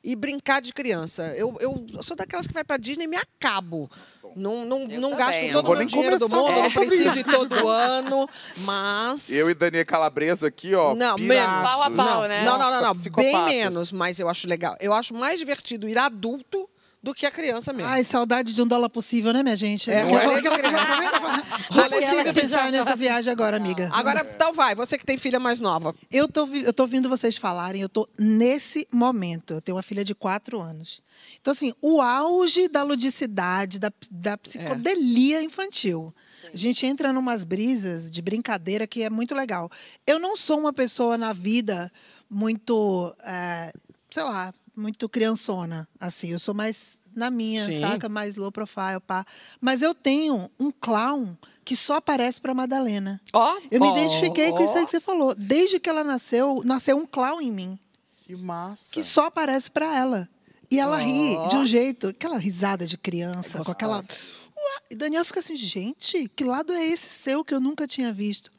e 0.03 0.17
brincar 0.17 0.63
de 0.63 0.73
criança. 0.73 1.35
Eu, 1.37 1.55
eu 1.61 2.03
sou 2.03 2.17
daquelas 2.17 2.47
que 2.47 2.55
vai 2.55 2.65
pra 2.65 2.79
Disney 2.79 3.05
e 3.05 3.07
me 3.09 3.19
acabo. 3.19 3.91
Não, 4.35 4.65
não, 4.65 4.83
Eu 4.89 4.99
não 5.01 5.11
também, 5.11 5.27
gasto 5.27 5.53
todo 5.53 5.71
o 5.73 5.77
meu 5.77 5.85
dinheiro 5.87 6.19
do 6.19 6.29
mundo, 6.31 6.53
não 6.53 6.71
preciso 6.71 7.19
ir 7.19 7.25
todo 7.25 7.57
ano, 7.69 8.27
mas... 8.59 9.31
Eu 9.31 9.51
e 9.51 9.55
Daniel 9.55 9.85
Calabresa 9.85 10.47
aqui, 10.49 10.75
ó. 10.75 10.95
Não, 10.95 11.17
piraços. 11.17 11.27
menos. 11.27 11.63
Pau 11.71 11.83
a 11.83 11.91
pau, 11.91 12.21
não, 12.23 12.29
né? 12.29 12.45
Não, 12.45 12.59
não, 12.59 12.71
não, 12.71 12.81
Nossa, 12.83 13.11
não. 13.11 13.17
Bem 13.17 13.45
menos, 13.47 13.93
mas 13.93 14.19
eu 14.19 14.29
acho 14.29 14.47
legal. 14.49 14.77
Eu 14.81 14.93
acho 14.95 15.13
mais 15.15 15.39
divertido 15.39 15.87
ir 15.89 15.97
adulto 15.99 16.69
do 17.07 17.15
que 17.15 17.25
a 17.25 17.31
criança 17.31 17.73
mesmo. 17.73 17.89
Ai, 17.89 18.03
saudade 18.03 18.53
de 18.53 18.61
um 18.61 18.67
dólar 18.67 18.89
possível, 18.89 19.33
né, 19.33 19.41
minha 19.41 19.55
gente? 19.55 19.89
É, 19.89 20.03
Não 20.03 20.19
é. 20.19 20.27
Não 21.71 21.85
é 21.85 21.89
possível 21.89 22.35
pensar 22.35 22.73
nessas 22.73 22.99
viagens 22.99 23.29
agora, 23.29 23.57
amiga. 23.57 23.89
Agora, 23.93 24.27
então 24.29 24.53
vai, 24.53 24.75
você 24.75 24.99
que 24.99 25.07
tem 25.07 25.17
filha 25.17 25.39
mais 25.39 25.61
nova. 25.61 25.95
Eu 26.11 26.27
tô, 26.27 26.49
eu 26.49 26.73
tô 26.73 26.83
ouvindo 26.83 27.09
vocês 27.09 27.37
falarem, 27.37 27.81
eu 27.81 27.89
tô 27.89 28.09
nesse 28.19 28.89
momento. 28.91 29.55
Eu 29.55 29.61
tenho 29.61 29.77
uma 29.77 29.85
filha 29.85 30.05
de 30.05 30.17
quatro 30.17 30.61
anos. 30.61 31.01
Então, 31.41 31.53
assim, 31.53 31.73
o 31.81 32.01
auge 32.01 32.67
da 32.67 32.83
ludicidade, 32.83 33.79
da, 33.79 33.93
da 34.11 34.37
psicodelia 34.37 35.41
infantil. 35.41 36.13
A 36.53 36.57
gente 36.57 36.85
entra 36.87 37.13
numas 37.13 37.45
brisas 37.45 38.11
de 38.11 38.21
brincadeira 38.21 38.85
que 38.85 39.05
é 39.05 39.11
muito 39.11 39.33
legal. 39.33 39.71
Eu 40.05 40.19
não 40.19 40.35
sou 40.35 40.59
uma 40.59 40.73
pessoa 40.73 41.17
na 41.17 41.33
vida 41.33 41.93
muito, 42.29 43.15
eh, 43.25 43.73
sei 44.11 44.25
lá, 44.25 44.53
muito 44.77 45.09
criançona, 45.09 45.89
assim. 45.99 46.29
Eu 46.33 46.39
sou 46.39 46.55
mais 46.55 46.99
na 47.15 47.31
minha, 47.31 47.65
Sim. 47.67 47.81
saca? 47.81 48.09
Mais 48.09 48.37
low 48.37 48.53
profile, 48.53 49.01
pá. 49.07 49.25
Mas 49.61 49.81
eu 49.81 49.95
tenho 49.95 50.51
um 50.61 50.71
clown 50.71 51.35
que 51.65 51.75
só 51.75 51.97
aparece 51.97 52.41
para 52.41 52.53
Madalena. 52.53 53.21
Ó, 53.33 53.57
Eu 53.71 53.81
me 53.81 53.87
ó, 53.89 53.97
identifiquei 53.99 54.51
com 54.53 54.63
isso 54.63 54.77
aí 54.77 54.85
que 54.85 54.91
você 54.91 55.01
falou. 55.01 55.35
Desde 55.35 55.81
que 55.81 55.89
ela 55.89 56.05
nasceu, 56.05 56.63
nasceu 56.65 56.97
um 56.97 57.07
clown 57.07 57.41
em 57.41 57.51
mim, 57.51 57.79
Que 58.27 58.37
massa. 58.37 58.93
que 58.93 59.03
só 59.03 59.27
aparece 59.27 59.71
pra 59.71 59.97
ela. 59.97 60.29
E 60.71 60.79
ela 60.79 60.99
ri 60.99 61.37
de 61.49 61.57
um 61.57 61.65
jeito, 61.65 62.09
aquela 62.09 62.37
risada 62.39 62.85
de 62.87 62.99
criança, 62.99 63.65
com 63.65 63.71
aquela. 63.71 63.99
Uá! 63.99 64.83
E 64.91 64.97
Daniel 64.97 65.25
fica 65.25 65.41
assim, 65.41 65.57
gente, 65.57 66.29
que 66.35 66.45
lado 66.45 66.73
é 66.73 66.85
esse 66.85 67.09
seu 67.09 67.45
que 67.45 67.55
eu 67.55 67.61
nunca 67.61 67.87
tinha 67.87 68.13
visto? 68.13 68.53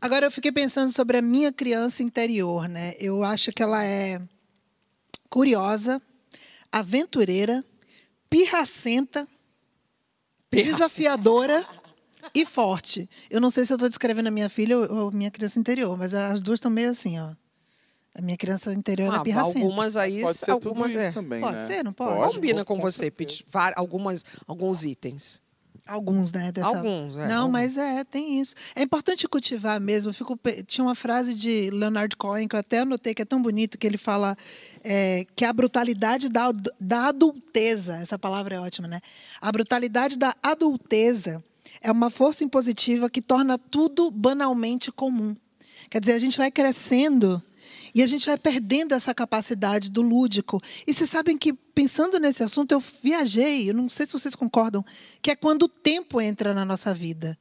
Agora 0.00 0.26
eu 0.26 0.30
fiquei 0.30 0.52
pensando 0.52 0.92
sobre 0.92 1.16
a 1.18 1.22
minha 1.22 1.52
criança 1.52 2.02
interior, 2.04 2.68
né? 2.68 2.94
Eu 3.00 3.24
acho 3.24 3.52
que 3.52 3.62
ela 3.62 3.82
é 3.84 4.20
curiosa, 5.30 6.00
aventureira, 6.70 7.64
pirracenta, 8.30 9.26
desafiadora 10.50 11.66
e 12.34 12.44
forte. 12.44 13.08
Eu 13.30 13.40
não 13.40 13.50
sei 13.50 13.64
se 13.64 13.72
eu 13.72 13.76
estou 13.76 13.88
descrevendo 13.88 14.28
a 14.28 14.30
minha 14.30 14.48
filha 14.48 14.78
ou 14.78 15.10
minha 15.12 15.30
criança 15.30 15.58
interior, 15.58 15.96
mas 15.96 16.14
as 16.14 16.40
duas 16.40 16.58
estão 16.58 16.70
meio 16.70 16.90
assim, 16.90 17.18
ó. 17.18 17.32
A 18.14 18.22
minha 18.22 18.36
criança 18.36 18.72
interior 18.72 19.14
Ah, 19.14 19.18
é 19.18 19.22
pirracenta. 19.22 19.58
algumas 19.60 19.96
aí, 19.96 20.22
Pode 20.22 20.38
ser 20.38 20.46
tudo 20.54 20.68
algumas 20.70 20.92
isso 20.92 20.98
é. 21.06 21.10
também, 21.12 21.40
Pode 21.40 21.56
né? 21.56 21.62
ser, 21.62 21.84
não 21.84 21.92
pode? 21.92 22.34
Combina 22.34 22.64
com, 22.64 22.74
com 22.76 22.80
você, 22.80 23.12
Algumas, 23.76 24.24
alguns 24.46 24.84
itens. 24.84 25.40
Alguns, 25.88 26.30
né? 26.30 26.52
Dessa... 26.52 26.68
Alguns, 26.68 27.16
é, 27.16 27.26
Não, 27.26 27.36
alguns. 27.42 27.52
mas 27.52 27.76
é, 27.78 28.04
tem 28.04 28.38
isso. 28.38 28.54
É 28.76 28.82
importante 28.82 29.26
cultivar 29.26 29.80
mesmo. 29.80 30.10
Eu 30.10 30.14
fico 30.14 30.38
Tinha 30.66 30.84
uma 30.84 30.94
frase 30.94 31.34
de 31.34 31.70
Leonard 31.70 32.14
Cohen 32.14 32.46
que 32.46 32.54
eu 32.54 32.60
até 32.60 32.80
anotei, 32.80 33.14
que 33.14 33.22
é 33.22 33.24
tão 33.24 33.40
bonito, 33.40 33.78
que 33.78 33.86
ele 33.86 33.96
fala 33.96 34.36
é, 34.84 35.26
que 35.34 35.44
a 35.44 35.52
brutalidade 35.52 36.28
da, 36.28 36.52
da 36.78 37.06
adulteza, 37.08 37.96
essa 37.96 38.18
palavra 38.18 38.56
é 38.56 38.60
ótima, 38.60 38.86
né? 38.86 39.00
A 39.40 39.50
brutalidade 39.50 40.18
da 40.18 40.34
adulteza 40.42 41.42
é 41.80 41.90
uma 41.90 42.10
força 42.10 42.44
impositiva 42.44 43.08
que 43.08 43.22
torna 43.22 43.56
tudo 43.58 44.10
banalmente 44.10 44.92
comum. 44.92 45.34
Quer 45.90 46.00
dizer, 46.00 46.12
a 46.12 46.18
gente 46.18 46.36
vai 46.36 46.50
crescendo 46.50 47.42
e 47.94 48.02
a 48.02 48.06
gente 48.06 48.26
vai 48.26 48.36
perdendo 48.38 48.94
essa 48.94 49.14
capacidade 49.14 49.90
do 49.90 50.02
lúdico. 50.02 50.60
E 50.86 50.92
vocês 50.92 51.08
sabem 51.10 51.36
que, 51.36 51.52
pensando 51.52 52.18
nesse 52.18 52.42
assunto, 52.42 52.72
eu 52.72 52.82
viajei, 53.02 53.70
eu 53.70 53.74
não 53.74 53.88
sei 53.88 54.06
se 54.06 54.12
vocês 54.12 54.34
concordam, 54.34 54.84
que 55.22 55.30
é 55.30 55.36
quando 55.36 55.64
o 55.64 55.68
tempo 55.68 56.20
entra 56.20 56.52
na 56.54 56.64
nossa 56.64 56.92
vida. 56.94 57.38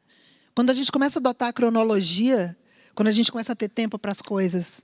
Quando 0.55 0.69
a 0.69 0.73
gente 0.73 0.91
começa 0.91 1.19
a 1.19 1.21
adotar 1.21 1.49
a 1.49 1.53
cronologia, 1.53 2.55
quando 2.95 3.07
a 3.09 3.11
gente 3.11 3.31
começa 3.31 3.53
a 3.53 3.55
ter 3.55 3.69
tempo 3.69 3.99
para 3.99 4.11
as 4.11 4.21
coisas, 4.21 4.81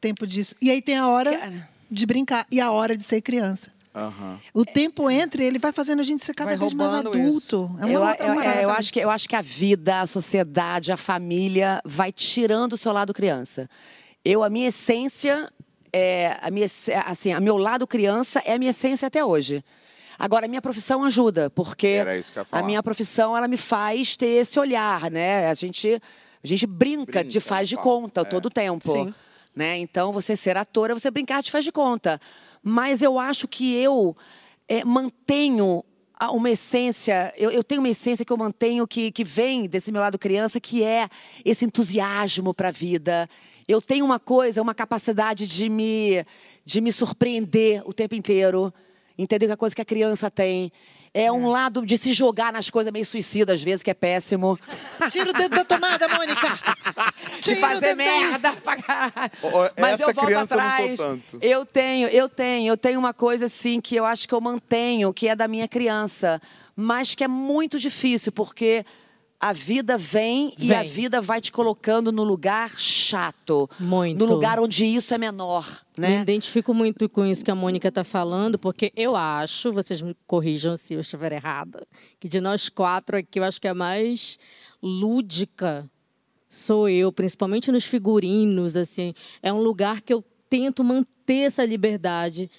tempo 0.00 0.26
disso. 0.26 0.54
E 0.62 0.70
aí 0.70 0.80
tem 0.80 0.96
a 0.96 1.08
hora 1.08 1.36
Cara. 1.36 1.68
de 1.90 2.06
brincar 2.06 2.46
e 2.50 2.60
a 2.60 2.70
hora 2.70 2.96
de 2.96 3.02
ser 3.02 3.20
criança. 3.20 3.74
Aham. 3.94 4.38
O 4.52 4.62
tempo 4.64 5.10
entra 5.10 5.42
e 5.42 5.46
ele 5.46 5.58
vai 5.58 5.72
fazendo 5.72 6.00
a 6.00 6.02
gente 6.02 6.22
ser 6.22 6.34
cada 6.34 6.50
Vai 6.50 6.58
vez 6.58 6.74
mais 6.74 6.92
adulto. 6.92 7.74
É 7.80 7.86
uma 7.86 7.92
eu, 7.92 8.00
outra 8.02 8.26
eu- 8.26 8.34
parada 8.34 8.60
é, 8.60 8.64
eu 8.64 8.70
acho 8.70 8.92
que, 8.92 9.00
eu 9.00 9.08
acho 9.10 9.26
que 9.26 9.34
a 9.34 9.40
vida, 9.40 10.00
a 10.02 10.06
sociedade, 10.06 10.92
a 10.92 10.98
família 10.98 11.80
vai 11.82 12.12
tirando 12.12 12.74
o 12.74 12.76
seu 12.76 12.92
lado 12.92 13.14
criança. 13.14 13.68
Eu, 14.28 14.42
a 14.42 14.50
minha 14.50 14.68
essência, 14.68 15.52
é, 15.92 16.36
a 16.42 16.50
minha, 16.50 16.66
assim, 17.06 17.32
a 17.32 17.38
meu 17.38 17.56
lado 17.56 17.86
criança 17.86 18.42
é 18.44 18.54
a 18.54 18.58
minha 18.58 18.70
essência 18.70 19.06
até 19.06 19.24
hoje. 19.24 19.62
Agora, 20.18 20.46
a 20.46 20.48
minha 20.48 20.60
profissão 20.62 21.04
ajuda, 21.04 21.48
porque 21.50 21.86
Era 21.86 22.16
isso 22.18 22.32
que 22.32 22.38
eu 22.38 22.42
ia 22.52 22.58
a 22.58 22.62
minha 22.62 22.82
profissão, 22.82 23.36
ela 23.36 23.46
me 23.46 23.56
faz 23.56 24.16
ter 24.16 24.26
esse 24.28 24.58
olhar, 24.58 25.10
né? 25.10 25.48
A 25.48 25.54
gente, 25.54 26.00
a 26.42 26.46
gente 26.46 26.66
brinca, 26.66 27.22
de 27.22 27.28
Brinca, 27.38 27.40
faz 27.40 27.68
de 27.68 27.76
não 27.76 27.82
fala. 27.82 28.00
conta 28.00 28.20
É. 28.22 28.24
todo 28.24 28.46
o 28.46 28.50
tempo. 28.50 28.90
Sim. 28.90 29.14
Né? 29.54 29.78
Então, 29.78 30.10
você 30.12 30.34
ser 30.34 30.56
ator 30.56 30.90
é 30.90 30.94
você 30.94 31.10
brincar 31.10 31.42
de 31.42 31.50
faz 31.50 31.64
de 31.64 31.70
conta. 31.72 32.20
Mas 32.62 33.02
eu 33.02 33.18
acho 33.18 33.46
que 33.46 33.74
eu 33.76 34.16
é, 34.68 34.84
mantenho 34.84 35.84
a- 36.18 36.32
uma 36.32 36.50
essência, 36.50 37.32
eu, 37.36 37.50
eu 37.50 37.62
tenho 37.62 37.80
uma 37.80 37.88
essência 37.88 38.24
que 38.24 38.32
eu 38.32 38.36
mantenho 38.36 38.86
que, 38.88 39.12
que 39.12 39.22
vem 39.22 39.68
desse 39.68 39.92
meu 39.92 40.00
lado 40.00 40.18
criança, 40.18 40.58
que 40.58 40.82
é 40.82 41.08
esse 41.44 41.64
entusiasmo 41.64 42.52
para 42.52 42.68
a 42.68 42.72
vida. 42.72 43.28
Eu 43.68 43.80
tenho 43.82 44.04
uma 44.04 44.18
coisa, 44.18 44.62
uma 44.62 44.74
capacidade 44.74 45.46
de 45.46 45.68
me, 45.68 46.24
de 46.64 46.80
me 46.80 46.92
surpreender 46.92 47.82
o 47.84 47.92
tempo 47.92 48.14
inteiro. 48.14 48.72
Entendeu? 49.18 49.48
Que 49.48 49.52
é 49.52 49.54
a 49.54 49.56
coisa 49.56 49.74
que 49.74 49.80
a 49.80 49.84
criança 49.84 50.30
tem. 50.30 50.70
É 51.14 51.32
um 51.32 51.48
lado 51.48 51.86
de 51.86 51.96
se 51.96 52.12
jogar 52.12 52.52
nas 52.52 52.68
coisas 52.68 52.92
meio 52.92 53.06
suicida, 53.06 53.54
às 53.54 53.62
vezes, 53.62 53.82
que 53.82 53.90
é 53.90 53.94
péssimo. 53.94 54.58
Tira 55.10 55.30
o 55.30 55.32
dedo 55.32 55.56
da 55.56 55.64
tomada, 55.64 56.06
Mônica! 56.06 56.46
de 57.40 57.40
Tira 57.40 57.56
o 57.56 57.60
fazer 57.60 57.94
merda 57.94 58.52
pra 58.52 58.76
caralho. 58.76 59.30
Ó, 59.42 59.70
Mas 59.80 59.94
essa 59.94 60.10
eu 60.10 60.14
volto 60.14 60.26
criança 60.26 60.54
eu 60.54 60.58
não 60.60 60.68
sou 60.68 60.76
atrás. 60.78 60.98
tanto. 60.98 61.38
Eu 61.40 61.64
tenho, 61.64 62.08
eu 62.08 62.28
tenho, 62.28 62.68
eu 62.68 62.76
tenho 62.76 62.98
uma 62.98 63.14
coisa 63.14 63.46
assim 63.46 63.80
que 63.80 63.96
eu 63.96 64.04
acho 64.04 64.28
que 64.28 64.34
eu 64.34 64.40
mantenho, 64.42 65.10
que 65.14 65.26
é 65.28 65.34
da 65.34 65.48
minha 65.48 65.66
criança, 65.66 66.38
mas 66.76 67.14
que 67.14 67.24
é 67.24 67.28
muito 67.28 67.78
difícil, 67.78 68.30
porque 68.30 68.84
a 69.40 69.52
vida 69.52 69.98
vem, 69.98 70.54
e 70.58 70.72
a 70.72 70.82
Vem. 70.82 70.90
vida 70.90 71.20
vai 71.20 71.40
te 71.40 71.52
colocando 71.52 72.10
no 72.10 72.24
lugar 72.24 72.78
chato. 72.78 73.68
Muito. 73.78 74.18
No 74.18 74.26
lugar 74.32 74.58
onde 74.58 74.84
isso 74.86 75.12
é 75.12 75.18
menor, 75.18 75.82
Me 75.96 76.08
né? 76.08 76.22
identifico 76.22 76.72
muito 76.72 77.08
com 77.08 77.24
isso 77.24 77.44
que 77.44 77.50
a 77.50 77.54
Mônica 77.54 77.88
está 77.88 78.02
falando, 78.02 78.58
porque 78.58 78.92
eu 78.96 79.14
acho, 79.14 79.72
vocês 79.72 80.00
me 80.00 80.16
corrijam 80.26 80.76
se 80.76 80.94
eu 80.94 81.00
estiver 81.00 81.32
errada, 81.32 81.86
que 82.18 82.28
de 82.28 82.40
nós 82.40 82.68
quatro 82.68 83.16
aqui, 83.16 83.38
eu 83.38 83.44
acho 83.44 83.60
que 83.60 83.68
a 83.68 83.74
mais 83.74 84.38
lúdica 84.82 85.88
sou 86.48 86.88
eu, 86.88 87.12
principalmente 87.12 87.70
nos 87.70 87.84
figurinos, 87.84 88.76
assim. 88.76 89.12
É 89.42 89.52
um 89.52 89.60
lugar 89.60 90.00
que 90.00 90.12
eu 90.12 90.24
tento 90.48 90.82
manter 90.82 91.46
essa 91.46 91.64
liberdade 91.64 92.50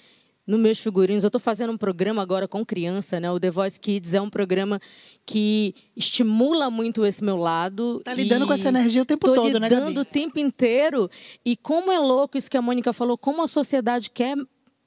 nos 0.48 0.58
meus 0.58 0.78
figurinos. 0.78 1.22
Eu 1.22 1.28
estou 1.28 1.40
fazendo 1.40 1.74
um 1.74 1.76
programa 1.76 2.22
agora 2.22 2.48
com 2.48 2.64
criança, 2.64 3.20
né? 3.20 3.30
O 3.30 3.38
The 3.38 3.50
Voice 3.50 3.78
Kids 3.78 4.14
é 4.14 4.20
um 4.20 4.30
programa 4.30 4.80
que 5.26 5.74
estimula 5.94 6.70
muito 6.70 7.04
esse 7.04 7.22
meu 7.22 7.36
lado. 7.36 8.00
Tá 8.02 8.14
lidando 8.14 8.46
com 8.46 8.54
essa 8.54 8.68
energia 8.68 9.02
o 9.02 9.04
tempo 9.04 9.26
tô 9.26 9.34
todo, 9.34 9.60
né, 9.60 9.68
lidando 9.68 9.88
Gabi? 9.88 9.98
o 9.98 10.04
tempo 10.06 10.38
inteiro. 10.38 11.10
E 11.44 11.54
como 11.54 11.92
é 11.92 11.98
louco 11.98 12.38
isso 12.38 12.50
que 12.50 12.56
a 12.56 12.62
Mônica 12.62 12.94
falou, 12.94 13.18
como 13.18 13.42
a 13.42 13.48
sociedade 13.48 14.08
quer 14.08 14.36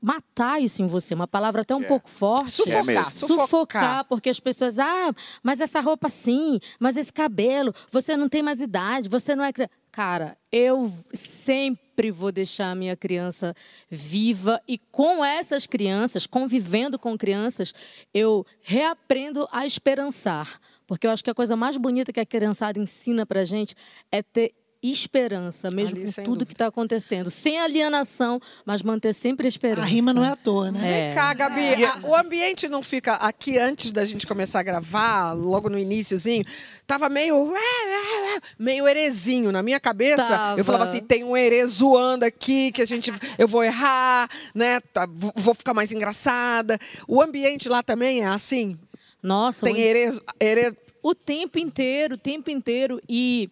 matar 0.01 0.59
isso 0.59 0.81
em 0.81 0.87
você, 0.87 1.13
uma 1.13 1.27
palavra 1.27 1.61
até 1.61 1.75
um 1.75 1.81
Quer. 1.81 1.87
pouco 1.87 2.09
forte. 2.09 2.49
Sufocar, 2.49 2.83
mesmo. 2.83 3.11
Sufocar, 3.13 4.05
porque 4.05 4.31
as 4.31 4.39
pessoas, 4.39 4.79
ah, 4.79 5.13
mas 5.43 5.61
essa 5.61 5.79
roupa 5.79 6.09
sim, 6.09 6.59
mas 6.79 6.97
esse 6.97 7.13
cabelo, 7.13 7.71
você 7.91 8.17
não 8.17 8.27
tem 8.27 8.41
mais 8.41 8.59
idade, 8.59 9.07
você 9.07 9.35
não 9.35 9.43
é. 9.43 9.53
cri-". 9.53 9.69
Cara, 9.91 10.35
eu 10.51 10.91
sempre 11.13 11.90
vou 12.09 12.31
deixar 12.31 12.71
a 12.71 12.75
minha 12.75 12.95
criança 12.95 13.53
viva 13.89 14.61
e 14.67 14.77
com 14.77 15.23
essas 15.23 15.67
crianças, 15.67 16.25
convivendo 16.25 16.97
com 16.97 17.17
crianças, 17.17 17.73
eu 18.13 18.45
reaprendo 18.61 19.47
a 19.51 19.65
esperançar. 19.65 20.59
Porque 20.87 21.05
eu 21.05 21.11
acho 21.11 21.23
que 21.23 21.29
a 21.29 21.35
coisa 21.35 21.55
mais 21.55 21.77
bonita 21.77 22.11
que 22.11 22.19
a 22.19 22.25
criançada 22.25 22.79
ensina 22.79 23.25
pra 23.25 23.43
gente 23.43 23.75
é 24.11 24.23
ter 24.23 24.53
esperança, 24.89 25.69
mesmo 25.69 25.95
Ali, 25.97 26.05
com 26.05 26.11
tudo 26.11 26.25
dúvida. 26.25 26.45
que 26.45 26.53
está 26.53 26.67
acontecendo. 26.67 27.29
Sem 27.29 27.59
alienação, 27.59 28.39
mas 28.65 28.81
manter 28.81 29.13
sempre 29.13 29.45
a 29.45 29.49
esperança. 29.49 29.81
A 29.81 29.85
rima 29.85 30.13
não 30.13 30.23
é 30.23 30.29
à 30.29 30.35
toa, 30.35 30.71
né? 30.71 30.79
Vem 30.79 31.13
cá, 31.15 31.33
Gabi, 31.33 31.85
a- 31.85 31.99
o 32.03 32.15
ambiente 32.15 32.67
não 32.67 32.81
fica 32.81 33.13
aqui 33.15 33.57
antes 33.59 33.91
da 33.91 34.03
gente 34.05 34.25
começar 34.25 34.59
a 34.61 34.63
gravar, 34.63 35.33
logo 35.33 35.69
no 35.69 35.77
iniciozinho, 35.77 36.43
tava 36.87 37.09
meio 37.09 37.53
meio 38.57 38.87
herezinho 38.87 39.51
na 39.51 39.61
minha 39.61 39.79
cabeça. 39.79 40.25
Tava. 40.27 40.59
Eu 40.59 40.65
falava 40.65 40.85
assim, 40.85 41.01
tem 41.01 41.23
um 41.23 41.35
herê 41.37 41.65
zoando 41.67 42.25
aqui 42.25 42.71
que 42.71 42.81
a 42.81 42.85
gente 42.87 43.11
eu 43.37 43.47
vou 43.47 43.63
errar, 43.63 44.29
né? 44.55 44.79
Tá, 44.93 45.07
vou 45.35 45.53
ficar 45.53 45.73
mais 45.73 45.91
engraçada. 45.91 46.79
O 47.07 47.21
ambiente 47.21 47.69
lá 47.69 47.83
também 47.83 48.21
é 48.21 48.27
assim. 48.27 48.77
Nossa, 49.21 49.65
Tem 49.65 49.79
herê 49.79 50.73
o 51.03 51.13
tempo 51.13 51.59
inteiro, 51.59 52.15
o 52.15 52.17
tempo 52.17 52.49
inteiro. 52.49 53.01
E 53.07 53.49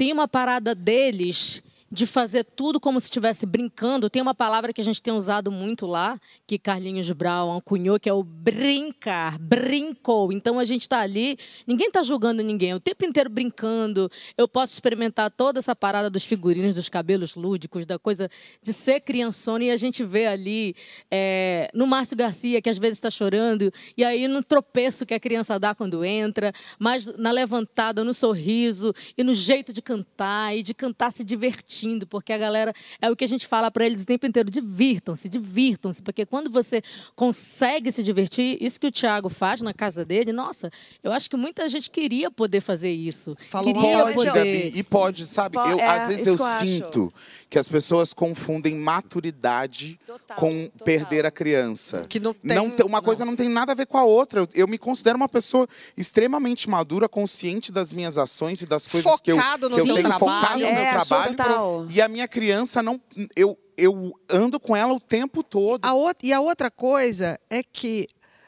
tem 0.00 0.14
uma 0.14 0.26
parada 0.26 0.74
deles 0.74 1.62
de 1.90 2.06
fazer 2.06 2.44
tudo 2.44 2.78
como 2.78 3.00
se 3.00 3.06
estivesse 3.06 3.44
brincando. 3.44 4.08
Tem 4.08 4.22
uma 4.22 4.34
palavra 4.34 4.72
que 4.72 4.80
a 4.80 4.84
gente 4.84 5.02
tem 5.02 5.12
usado 5.12 5.50
muito 5.50 5.86
lá, 5.86 6.20
que 6.46 6.58
Carlinhos 6.58 7.10
Brown 7.10 7.60
cunhou, 7.60 7.98
que 7.98 8.08
é 8.08 8.12
o 8.12 8.22
brincar, 8.22 9.38
brincou. 9.38 10.32
Então 10.32 10.58
a 10.58 10.64
gente 10.64 10.82
está 10.82 11.00
ali, 11.00 11.36
ninguém 11.66 11.88
está 11.88 12.02
julgando 12.02 12.42
ninguém, 12.42 12.74
o 12.74 12.80
tempo 12.80 13.04
inteiro 13.04 13.28
brincando. 13.28 14.08
Eu 14.36 14.46
posso 14.46 14.72
experimentar 14.72 15.30
toda 15.30 15.58
essa 15.58 15.74
parada 15.74 16.08
dos 16.08 16.24
figurinos, 16.24 16.76
dos 16.76 16.88
cabelos 16.88 17.34
lúdicos, 17.34 17.86
da 17.86 17.98
coisa 17.98 18.30
de 18.62 18.72
ser 18.72 19.00
criançona 19.00 19.64
e 19.64 19.70
a 19.70 19.76
gente 19.76 20.04
vê 20.04 20.26
ali 20.26 20.76
é, 21.10 21.70
no 21.74 21.86
Márcio 21.86 22.16
Garcia, 22.16 22.62
que 22.62 22.70
às 22.70 22.78
vezes 22.78 22.98
está 22.98 23.10
chorando, 23.10 23.72
e 23.96 24.04
aí 24.04 24.28
no 24.28 24.42
tropeço 24.42 25.04
que 25.04 25.14
a 25.14 25.20
criança 25.20 25.58
dá 25.58 25.74
quando 25.74 26.04
entra, 26.04 26.52
mas 26.78 27.06
na 27.16 27.32
levantada, 27.32 28.04
no 28.04 28.14
sorriso 28.14 28.94
e 29.18 29.24
no 29.24 29.34
jeito 29.34 29.72
de 29.72 29.82
cantar 29.82 30.56
e 30.56 30.62
de 30.62 30.72
cantar 30.72 31.10
se 31.10 31.24
divertindo, 31.24 31.79
porque 32.06 32.32
a 32.32 32.38
galera 32.38 32.72
é 33.00 33.10
o 33.10 33.16
que 33.16 33.24
a 33.24 33.28
gente 33.28 33.46
fala 33.46 33.70
para 33.70 33.84
eles 33.86 34.02
o 34.02 34.06
tempo 34.06 34.26
inteiro: 34.26 34.50
divirtam-se, 34.50 35.28
divirtam-se, 35.28 36.02
porque 36.02 36.24
quando 36.26 36.50
você 36.50 36.82
consegue 37.14 37.90
se 37.92 38.02
divertir, 38.02 38.56
isso 38.60 38.78
que 38.80 38.86
o 38.86 38.92
Thiago 38.92 39.28
faz 39.28 39.60
na 39.60 39.72
casa 39.74 40.04
dele, 40.04 40.32
nossa, 40.32 40.70
eu 41.02 41.12
acho 41.12 41.28
que 41.30 41.36
muita 41.36 41.68
gente 41.68 41.90
queria 41.90 42.30
poder 42.30 42.60
fazer 42.60 42.90
isso. 42.90 43.36
Falou 43.48 43.72
queria 43.72 43.98
Pode, 44.02 44.14
poder. 44.14 44.32
Gabi, 44.32 44.72
e 44.78 44.82
pode, 44.82 45.26
sabe? 45.26 45.54
Po- 45.56 45.68
eu, 45.68 45.78
é, 45.78 45.86
às 45.86 46.08
vezes 46.08 46.20
isso 46.22 46.30
eu 46.30 46.36
que 46.36 46.42
eu 46.42 46.46
acho. 46.46 46.66
sinto 46.66 47.12
que 47.48 47.58
as 47.58 47.68
pessoas 47.68 48.12
confundem 48.14 48.74
maturidade 48.76 49.98
Total, 50.06 50.36
com 50.36 50.64
total. 50.66 50.84
perder 50.84 51.26
a 51.26 51.30
criança. 51.30 52.06
Que 52.08 52.20
não 52.20 52.32
tem- 52.34 52.58
uma 52.86 52.98
não. 52.98 53.04
coisa 53.04 53.24
não 53.24 53.36
tem 53.36 53.48
nada 53.48 53.72
a 53.72 53.74
ver 53.74 53.86
com 53.86 53.98
a 53.98 54.04
outra. 54.04 54.40
Eu, 54.40 54.48
eu 54.54 54.68
me 54.68 54.78
considero 54.78 55.16
uma 55.16 55.28
pessoa 55.28 55.68
extremamente 55.96 56.68
madura, 56.68 57.08
consciente 57.08 57.72
das 57.72 57.92
minhas 57.92 58.16
ações 58.18 58.62
e 58.62 58.66
das 58.66 58.86
coisas 58.86 59.20
que 59.20 59.30
eu, 59.32 59.36
Focado 59.36 59.68
no 59.68 59.74
que 59.76 59.80
eu 59.82 59.94
tenho 59.94 60.08
trabalho. 60.08 60.18
focado 60.40 60.58
no 60.60 60.66
É, 60.66 60.82
meu 60.92 61.04
trabalho. 61.04 61.36
total. 61.36 61.69
E 61.90 62.00
a 62.00 62.08
minha 62.08 62.26
criança 62.28 62.82
não. 62.82 63.00
Eu, 63.36 63.58
eu 63.76 64.12
ando 64.28 64.58
com 64.60 64.74
ela 64.76 64.92
o 64.92 65.00
tempo 65.00 65.42
todo. 65.42 65.84
A 65.84 65.94
outra- 65.94 66.26
e 66.26 66.32
a 66.32 66.40
outra 66.40 66.70
coisa 66.70 67.38
é 67.48 67.62
que 67.62 68.06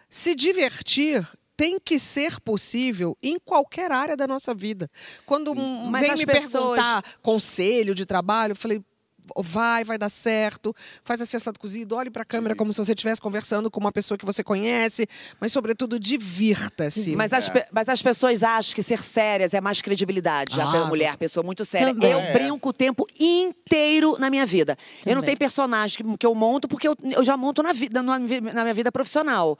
se 0.09 0.35
divertir 0.35 1.27
tem 1.57 1.79
que 1.79 1.99
ser 1.99 2.41
possível 2.41 3.17
em 3.23 3.39
qualquer 3.39 3.93
área 3.93 4.17
da 4.17 4.27
nossa 4.27 4.53
vida. 4.55 4.91
Quando 5.25 5.55
Mas 5.55 6.03
vem 6.03 6.17
me 6.17 6.27
pessoas- 6.27 6.51
perguntar 6.51 7.05
conselho 7.23 7.95
de 7.95 8.05
trabalho, 8.07 8.53
eu 8.53 8.57
falei. 8.57 8.83
Vai, 9.37 9.85
vai 9.85 9.97
dar 9.97 10.09
certo. 10.09 10.75
Faz 11.05 11.21
assim, 11.21 11.37
assado 11.37 11.59
cozido. 11.59 11.95
Olhe 11.95 12.11
para 12.11 12.23
a 12.23 12.25
câmera 12.25 12.55
como 12.57 12.73
se 12.73 12.85
você 12.85 12.93
estivesse 12.93 13.21
conversando 13.21 13.71
com 13.71 13.79
uma 13.81 13.93
pessoa 13.93 14.19
que 14.19 14.27
você 14.27 14.43
conhece. 14.43 15.07
Mas, 15.41 15.53
sobretudo, 15.53 15.99
divirta-se. 15.99 17.15
Mas 17.17 17.33
as, 17.33 17.49
pe- 17.49 17.67
mas 17.71 17.89
as 17.89 18.03
pessoas 18.03 18.43
acham 18.43 18.75
que 18.75 18.83
ser 18.83 19.03
sérias 19.03 19.55
é 19.55 19.61
mais 19.61 19.81
credibilidade. 19.81 20.57
Já 20.57 20.69
Ah, 20.69 20.73
pela 20.73 20.87
mulher, 20.87 21.17
pessoa 21.17 21.45
muito 21.45 21.65
séria. 21.65 21.95
Também. 21.95 22.11
Eu 22.11 22.19
É. 22.19 22.33
brinco 22.33 22.69
o 22.69 22.73
tempo 22.73 23.07
inteiro 23.19 24.17
na 24.19 24.29
minha 24.31 24.45
vida. 24.47 24.77
Eu 25.07 25.11
não 25.15 25.23
Também. 25.23 25.27
tenho 25.27 25.39
personagem 25.39 26.05
que, 26.05 26.17
que 26.19 26.27
eu 26.27 26.35
monto, 26.35 26.67
porque 26.69 26.89
eu, 26.89 26.97
eu 27.13 27.25
já 27.25 27.37
monto 27.37 27.63
na, 27.63 27.73
vida, 27.73 28.03
na, 28.03 28.19
vi- 28.19 28.41
na 28.41 28.63
minha 28.63 28.75
vida 28.75 28.91
profissional. 28.91 29.59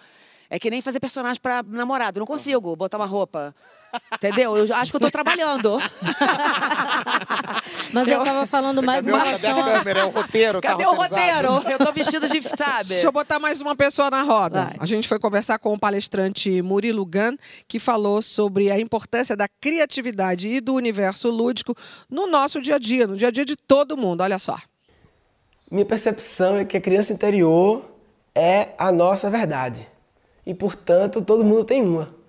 É 0.51 0.59
que 0.59 0.69
nem 0.71 0.83
fazer 0.83 1.01
personagem 1.01 1.41
pra 1.41 1.63
namorado. 1.63 2.19
Eu 2.19 2.21
não 2.21 2.27
consigo 2.27 2.77
botar 2.77 2.99
uma 2.99 3.07
roupa. 3.07 3.55
Entendeu? 4.15 4.57
Eu 4.57 4.75
acho 4.75 4.93
que 4.93 4.97
eu 4.97 5.01
tô 5.01 5.11
trabalhando. 5.11 5.79
Mas 7.93 8.09
eu 8.09 8.19
estava 8.19 8.47
falando 8.47 8.83
mais 8.83 9.07
em 9.07 9.11
Cadê, 9.11 9.25
cadê 9.25 9.47
relação 9.47 9.59
a 9.59 9.61
a. 9.61 9.79
câmera? 9.79 10.01
É 10.01 10.05
o 10.05 10.11
roteiro? 10.11 10.61
Cadê 10.61 10.85
tá 10.85 10.91
o 10.91 10.95
roteirizado? 10.95 11.49
roteiro? 11.49 11.73
Eu 11.73 11.87
tô 11.87 11.93
vestida 11.93 12.29
de, 12.29 12.43
sabe? 12.43 12.89
Deixa 12.89 13.07
eu 13.07 13.13
botar 13.13 13.39
mais 13.39 13.61
uma 13.61 13.77
pessoa 13.77 14.11
na 14.11 14.23
roda. 14.23 14.65
Vai. 14.65 14.77
A 14.79 14.87
gente 14.87 15.09
foi 15.09 15.19
conversar 15.19 15.59
com 15.59 15.73
o 15.73 15.79
palestrante 15.79 16.63
Murilo 16.63 17.05
Gun, 17.05 17.37
que 17.69 17.79
falou 17.79 18.23
sobre 18.23 18.71
a 18.71 18.81
importância 18.81 19.37
da 19.37 19.47
criatividade 19.61 20.49
e 20.49 20.61
do 20.61 20.75
universo 20.75 21.31
lúdico 21.31 21.77
no 22.09 22.27
nosso 22.27 22.61
dia 22.61 22.77
a 22.77 22.79
dia, 22.79 23.07
no 23.07 23.17
dia 23.17 23.29
a 23.29 23.31
dia 23.31 23.45
de 23.45 23.57
todo 23.57 23.97
mundo. 23.97 24.23
Olha 24.23 24.39
só. 24.39 24.59
Minha 25.71 25.87
percepção 25.87 26.57
é 26.57 26.65
que 26.65 26.77
a 26.77 26.81
criança 26.81 27.13
interior 27.13 27.85
é 28.35 28.69
a 28.79 28.93
nossa 28.93 29.31
verdade. 29.31 29.89
E, 30.45 30.55
portanto, 30.55 31.23
todo 31.23 31.45
mundo 31.45 31.65
tem 31.65 31.83
uma. 31.83 32.22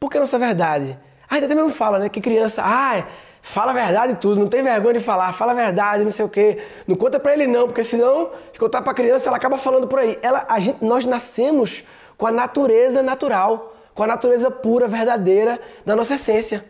Por 0.00 0.10
que 0.10 0.16
a 0.16 0.20
nossa 0.20 0.38
verdade? 0.38 0.98
A 1.28 1.34
gente 1.34 1.44
até 1.44 1.54
mesmo 1.54 1.68
fala, 1.68 1.98
né? 1.98 2.08
Que 2.08 2.22
criança, 2.22 2.62
ah, 2.64 3.06
fala 3.42 3.72
a 3.72 3.74
verdade 3.74 4.14
tudo, 4.14 4.40
não 4.40 4.48
tem 4.48 4.62
vergonha 4.62 4.94
de 4.94 5.00
falar, 5.00 5.30
fala 5.34 5.52
a 5.52 5.54
verdade, 5.54 6.02
não 6.02 6.10
sei 6.10 6.24
o 6.24 6.28
quê. 6.28 6.56
Não 6.86 6.96
conta 6.96 7.20
pra 7.20 7.34
ele 7.34 7.46
não, 7.46 7.66
porque 7.66 7.84
senão, 7.84 8.30
se 8.50 8.58
contar 8.58 8.80
pra 8.80 8.94
criança, 8.94 9.28
ela 9.28 9.36
acaba 9.36 9.58
falando 9.58 9.86
por 9.86 9.98
aí. 9.98 10.18
Ela, 10.22 10.46
a 10.48 10.58
gente, 10.58 10.82
nós 10.82 11.04
nascemos 11.04 11.84
com 12.16 12.26
a 12.26 12.32
natureza 12.32 13.02
natural, 13.02 13.76
com 13.94 14.02
a 14.02 14.06
natureza 14.06 14.50
pura, 14.50 14.88
verdadeira 14.88 15.60
da 15.84 15.94
nossa 15.94 16.14
essência. 16.14 16.64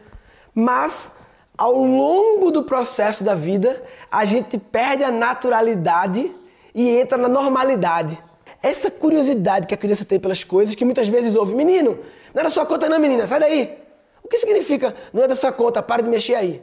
Mas, 0.52 1.12
ao 1.56 1.76
longo 1.76 2.50
do 2.50 2.64
processo 2.64 3.22
da 3.22 3.36
vida, 3.36 3.80
a 4.10 4.24
gente 4.24 4.58
perde 4.58 5.04
a 5.04 5.12
naturalidade 5.12 6.34
e 6.74 6.96
entra 6.96 7.16
na 7.16 7.28
normalidade. 7.28 8.20
Essa 8.60 8.90
curiosidade 8.90 9.68
que 9.68 9.74
a 9.74 9.76
criança 9.76 10.04
tem 10.04 10.18
pelas 10.18 10.42
coisas, 10.42 10.74
que 10.74 10.84
muitas 10.84 11.08
vezes 11.08 11.36
ouve, 11.36 11.54
menino, 11.54 11.96
não 12.34 12.40
é 12.40 12.44
da 12.44 12.50
sua 12.50 12.66
conta 12.66 12.88
não, 12.88 12.98
menina, 12.98 13.26
sai 13.26 13.40
daí. 13.40 13.78
O 14.22 14.28
que 14.28 14.38
significa 14.38 14.94
não 15.12 15.24
é 15.24 15.28
da 15.28 15.34
sua 15.34 15.52
conta, 15.52 15.82
para 15.82 16.02
de 16.02 16.08
mexer 16.08 16.34
aí? 16.34 16.62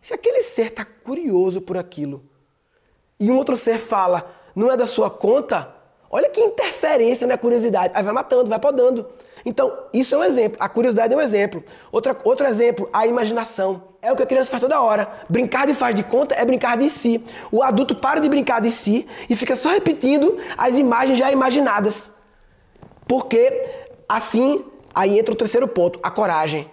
Se 0.00 0.14
aquele 0.14 0.42
ser 0.42 0.66
está 0.66 0.84
curioso 0.84 1.60
por 1.60 1.76
aquilo 1.76 2.22
e 3.18 3.30
um 3.30 3.36
outro 3.36 3.56
ser 3.56 3.78
fala, 3.78 4.30
não 4.54 4.70
é 4.70 4.76
da 4.76 4.86
sua 4.86 5.10
conta, 5.10 5.74
olha 6.10 6.28
que 6.28 6.40
interferência 6.40 7.26
na 7.26 7.36
curiosidade. 7.36 7.92
Aí 7.96 8.02
vai 8.02 8.12
matando, 8.12 8.48
vai 8.48 8.58
podando. 8.58 9.06
Então, 9.44 9.76
isso 9.92 10.14
é 10.14 10.18
um 10.18 10.24
exemplo. 10.24 10.56
A 10.60 10.68
curiosidade 10.68 11.14
é 11.14 11.16
um 11.16 11.20
exemplo. 11.20 11.64
Outra, 11.90 12.16
outro 12.24 12.46
exemplo, 12.46 12.88
a 12.92 13.06
imaginação. 13.06 13.82
É 14.00 14.12
o 14.12 14.16
que 14.16 14.22
a 14.22 14.26
criança 14.26 14.50
faz 14.50 14.60
toda 14.60 14.80
hora. 14.80 15.08
Brincar 15.28 15.66
de 15.66 15.74
faz 15.74 15.94
de 15.94 16.04
conta 16.04 16.34
é 16.34 16.44
brincar 16.44 16.76
de 16.76 16.88
si. 16.88 17.24
O 17.50 17.62
adulto 17.62 17.94
para 17.94 18.20
de 18.20 18.28
brincar 18.28 18.60
de 18.60 18.70
si 18.70 19.06
e 19.28 19.34
fica 19.34 19.56
só 19.56 19.70
repetindo 19.70 20.38
as 20.56 20.78
imagens 20.78 21.18
já 21.18 21.32
imaginadas. 21.32 22.10
Porque 23.06 23.64
assim, 24.08 24.64
aí 24.98 25.16
entra 25.16 25.32
o 25.32 25.36
terceiro 25.36 25.68
ponto, 25.68 26.00
a 26.02 26.10
coragem. 26.10 26.68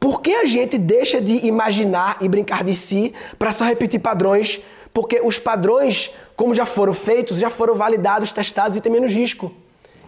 Por 0.00 0.20
que 0.20 0.34
a 0.34 0.44
gente 0.44 0.76
deixa 0.76 1.20
de 1.20 1.46
imaginar 1.46 2.16
e 2.20 2.28
brincar 2.28 2.64
de 2.64 2.74
si 2.74 3.14
para 3.38 3.52
só 3.52 3.64
repetir 3.64 4.00
padrões? 4.00 4.60
Porque 4.92 5.20
os 5.22 5.38
padrões, 5.38 6.12
como 6.34 6.52
já 6.52 6.66
foram 6.66 6.92
feitos, 6.92 7.36
já 7.36 7.48
foram 7.48 7.76
validados, 7.76 8.32
testados 8.32 8.76
e 8.76 8.80
tem 8.80 8.90
menos 8.90 9.12
risco. 9.12 9.52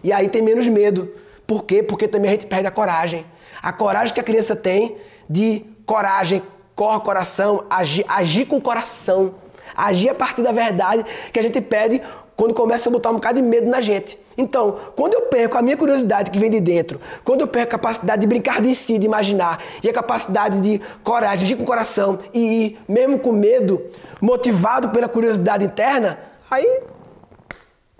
E 0.03 0.11
aí 0.11 0.27
tem 0.27 0.41
menos 0.41 0.67
medo. 0.67 1.09
Por 1.47 1.63
quê? 1.63 1.81
Porque 1.81 2.05
também 2.05 2.31
a 2.31 2.33
gente 2.33 2.47
perde 2.47 2.67
a 2.67 2.71
coragem. 2.71 3.25
A 3.61 3.71
coragem 3.71 4.13
que 4.13 4.19
a 4.19 4.23
criança 4.23 4.57
tem 4.57 4.97
de 5.29 5.65
coragem, 5.85 6.43
cor, 6.75 6.99
coração, 6.99 7.63
agir, 7.69 8.03
agir 8.09 8.45
com 8.45 8.59
coração. 8.59 9.35
Agir 9.73 10.09
a 10.09 10.15
partir 10.15 10.41
da 10.41 10.51
verdade 10.51 11.05
que 11.31 11.39
a 11.39 11.41
gente 11.41 11.61
pede 11.61 12.01
quando 12.43 12.53
começa 12.53 12.89
a 12.89 12.91
botar 12.91 13.09
um 13.09 13.13
bocado 13.13 13.41
de 13.41 13.41
medo 13.41 13.69
na 13.69 13.79
gente. 13.79 14.19
Então, 14.37 14.77
quando 14.97 15.13
eu 15.13 15.21
perco 15.21 15.57
a 15.57 15.61
minha 15.61 15.77
curiosidade 15.77 16.29
que 16.29 16.37
vem 16.37 16.49
de 16.49 16.59
dentro, 16.59 16.99
quando 17.23 17.39
eu 17.39 17.47
perco 17.47 17.69
a 17.69 17.79
capacidade 17.79 18.19
de 18.19 18.27
brincar 18.27 18.61
de 18.61 18.75
si, 18.75 18.97
de 18.97 19.05
imaginar, 19.05 19.63
e 19.81 19.89
a 19.89 19.93
capacidade 19.93 20.59
de 20.59 20.81
coragem, 21.05 21.47
de 21.47 21.53
ir 21.53 21.55
com 21.55 21.63
o 21.63 21.65
coração 21.65 22.19
e 22.33 22.65
ir, 22.65 22.79
mesmo 22.85 23.17
com 23.17 23.31
medo, 23.31 23.81
motivado 24.19 24.89
pela 24.89 25.07
curiosidade 25.07 25.63
interna, 25.63 26.19
aí 26.51 26.81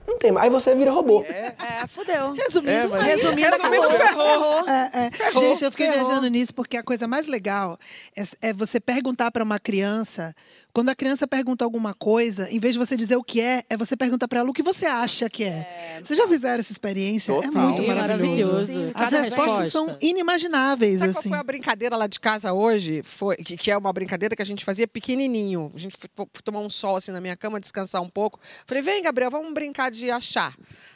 não 0.07 0.17
tem 0.17 0.31
mais. 0.31 0.45
Aí 0.45 0.49
você 0.49 0.75
vira 0.75 0.91
robô. 0.91 1.23
É, 1.23 1.53
fudeu. 1.87 2.33
Resumindo, 2.33 2.69
É, 2.71 2.87
mas- 2.87 3.03
aí- 3.03 3.15
Resumindo, 3.15 3.89
ferrou. 3.91 4.67
É, 4.67 4.91
é. 4.93 5.39
Gente, 5.39 5.63
eu 5.63 5.71
fiquei 5.71 5.89
viajando 5.89 6.27
nisso 6.27 6.53
porque 6.53 6.77
a 6.77 6.83
coisa 6.83 7.07
mais 7.07 7.27
legal 7.27 7.77
é, 8.15 8.49
é 8.49 8.53
você 8.53 8.79
perguntar 8.79 9.31
para 9.31 9.43
uma 9.43 9.59
criança. 9.59 10.35
Quando 10.73 10.89
a 10.89 10.95
criança 10.95 11.27
pergunta 11.27 11.63
alguma 11.63 11.93
coisa, 11.93 12.49
em 12.49 12.57
vez 12.57 12.73
de 12.73 12.79
você 12.79 12.97
dizer 12.97 13.15
o 13.15 13.23
que 13.23 13.39
é, 13.39 13.63
é 13.69 13.77
você 13.77 13.95
perguntar 13.95 14.27
para 14.27 14.39
ela 14.39 14.49
o 14.49 14.53
que 14.53 14.63
você 14.63 14.87
acha 14.87 15.29
que 15.29 15.43
é. 15.43 15.99
Vocês 16.03 16.17
já 16.17 16.27
fizeram 16.27 16.59
essa 16.59 16.71
experiência? 16.71 17.31
É 17.31 17.35
Total. 17.41 17.51
muito 17.61 17.81
Sim, 17.83 17.87
maravilhoso. 17.87 18.53
maravilhoso. 18.53 18.91
As 18.95 19.11
respostas 19.11 19.63
resposta. 19.63 19.69
são 19.69 19.97
inimagináveis. 20.01 20.99
Sabe 20.99 21.13
qual 21.13 21.19
assim. 21.19 21.29
foi 21.29 21.37
a 21.37 21.43
brincadeira 21.43 21.95
lá 21.95 22.07
de 22.07 22.19
casa 22.19 22.53
hoje? 22.53 23.03
Foi, 23.03 23.35
que, 23.37 23.55
que 23.55 23.69
é 23.69 23.77
uma 23.77 23.93
brincadeira 23.93 24.35
que 24.35 24.41
a 24.41 24.45
gente 24.45 24.65
fazia 24.65 24.87
pequenininho. 24.87 25.71
A 25.75 25.77
gente 25.77 25.95
foi, 25.95 26.09
foi 26.15 26.41
tomar 26.43 26.59
um 26.61 26.69
sol 26.71 26.95
assim 26.95 27.11
na 27.11 27.21
minha 27.21 27.35
cama, 27.37 27.59
descansar 27.59 28.01
um 28.01 28.09
pouco. 28.09 28.39
Falei, 28.65 28.81
vem, 28.81 29.03
Gabriel, 29.03 29.29
vamos 29.29 29.53
brincar 29.53 29.91
de 29.97 30.11
achar. 30.11 30.55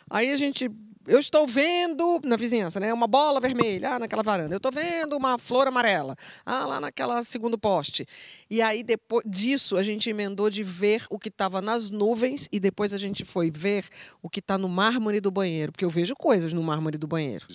Aí 0.09 0.31
a 0.31 0.35
gente. 0.35 0.69
Eu 1.07 1.19
estou 1.19 1.47
vendo 1.47 2.19
na 2.23 2.35
vizinhança, 2.35 2.79
né? 2.79 2.93
Uma 2.93 3.07
bola 3.07 3.39
vermelha 3.39 3.91
ah, 3.93 3.99
naquela 3.99 4.21
varanda. 4.23 4.53
Eu 4.53 4.57
estou 4.57 4.71
vendo 4.71 5.15
uma 5.15 5.37
flor 5.37 5.67
amarela. 5.67 6.15
Ah, 6.45 6.65
lá 6.65 6.79
naquela 6.81 7.23
segundo 7.23 7.57
poste. 7.57 8.05
E 8.49 8.61
aí, 8.61 8.83
depois 8.83 9.23
disso, 9.25 9.77
a 9.77 9.83
gente 9.83 10.09
emendou 10.09 10.49
de 10.49 10.63
ver 10.63 11.05
o 11.09 11.17
que 11.17 11.29
estava 11.29 11.61
nas 11.61 11.91
nuvens 11.91 12.47
e 12.51 12.59
depois 12.59 12.93
a 12.93 12.97
gente 12.97 13.23
foi 13.25 13.49
ver 13.49 13.85
o 14.21 14.29
que 14.29 14.39
está 14.39 14.57
no 14.57 14.67
mármore 14.69 15.19
do 15.21 15.31
banheiro. 15.31 15.71
Porque 15.71 15.85
eu 15.85 15.89
vejo 15.89 16.15
coisas 16.15 16.51
no 16.53 16.61
mármore 16.61 16.97
do 16.97 17.07
banheiro. 17.07 17.45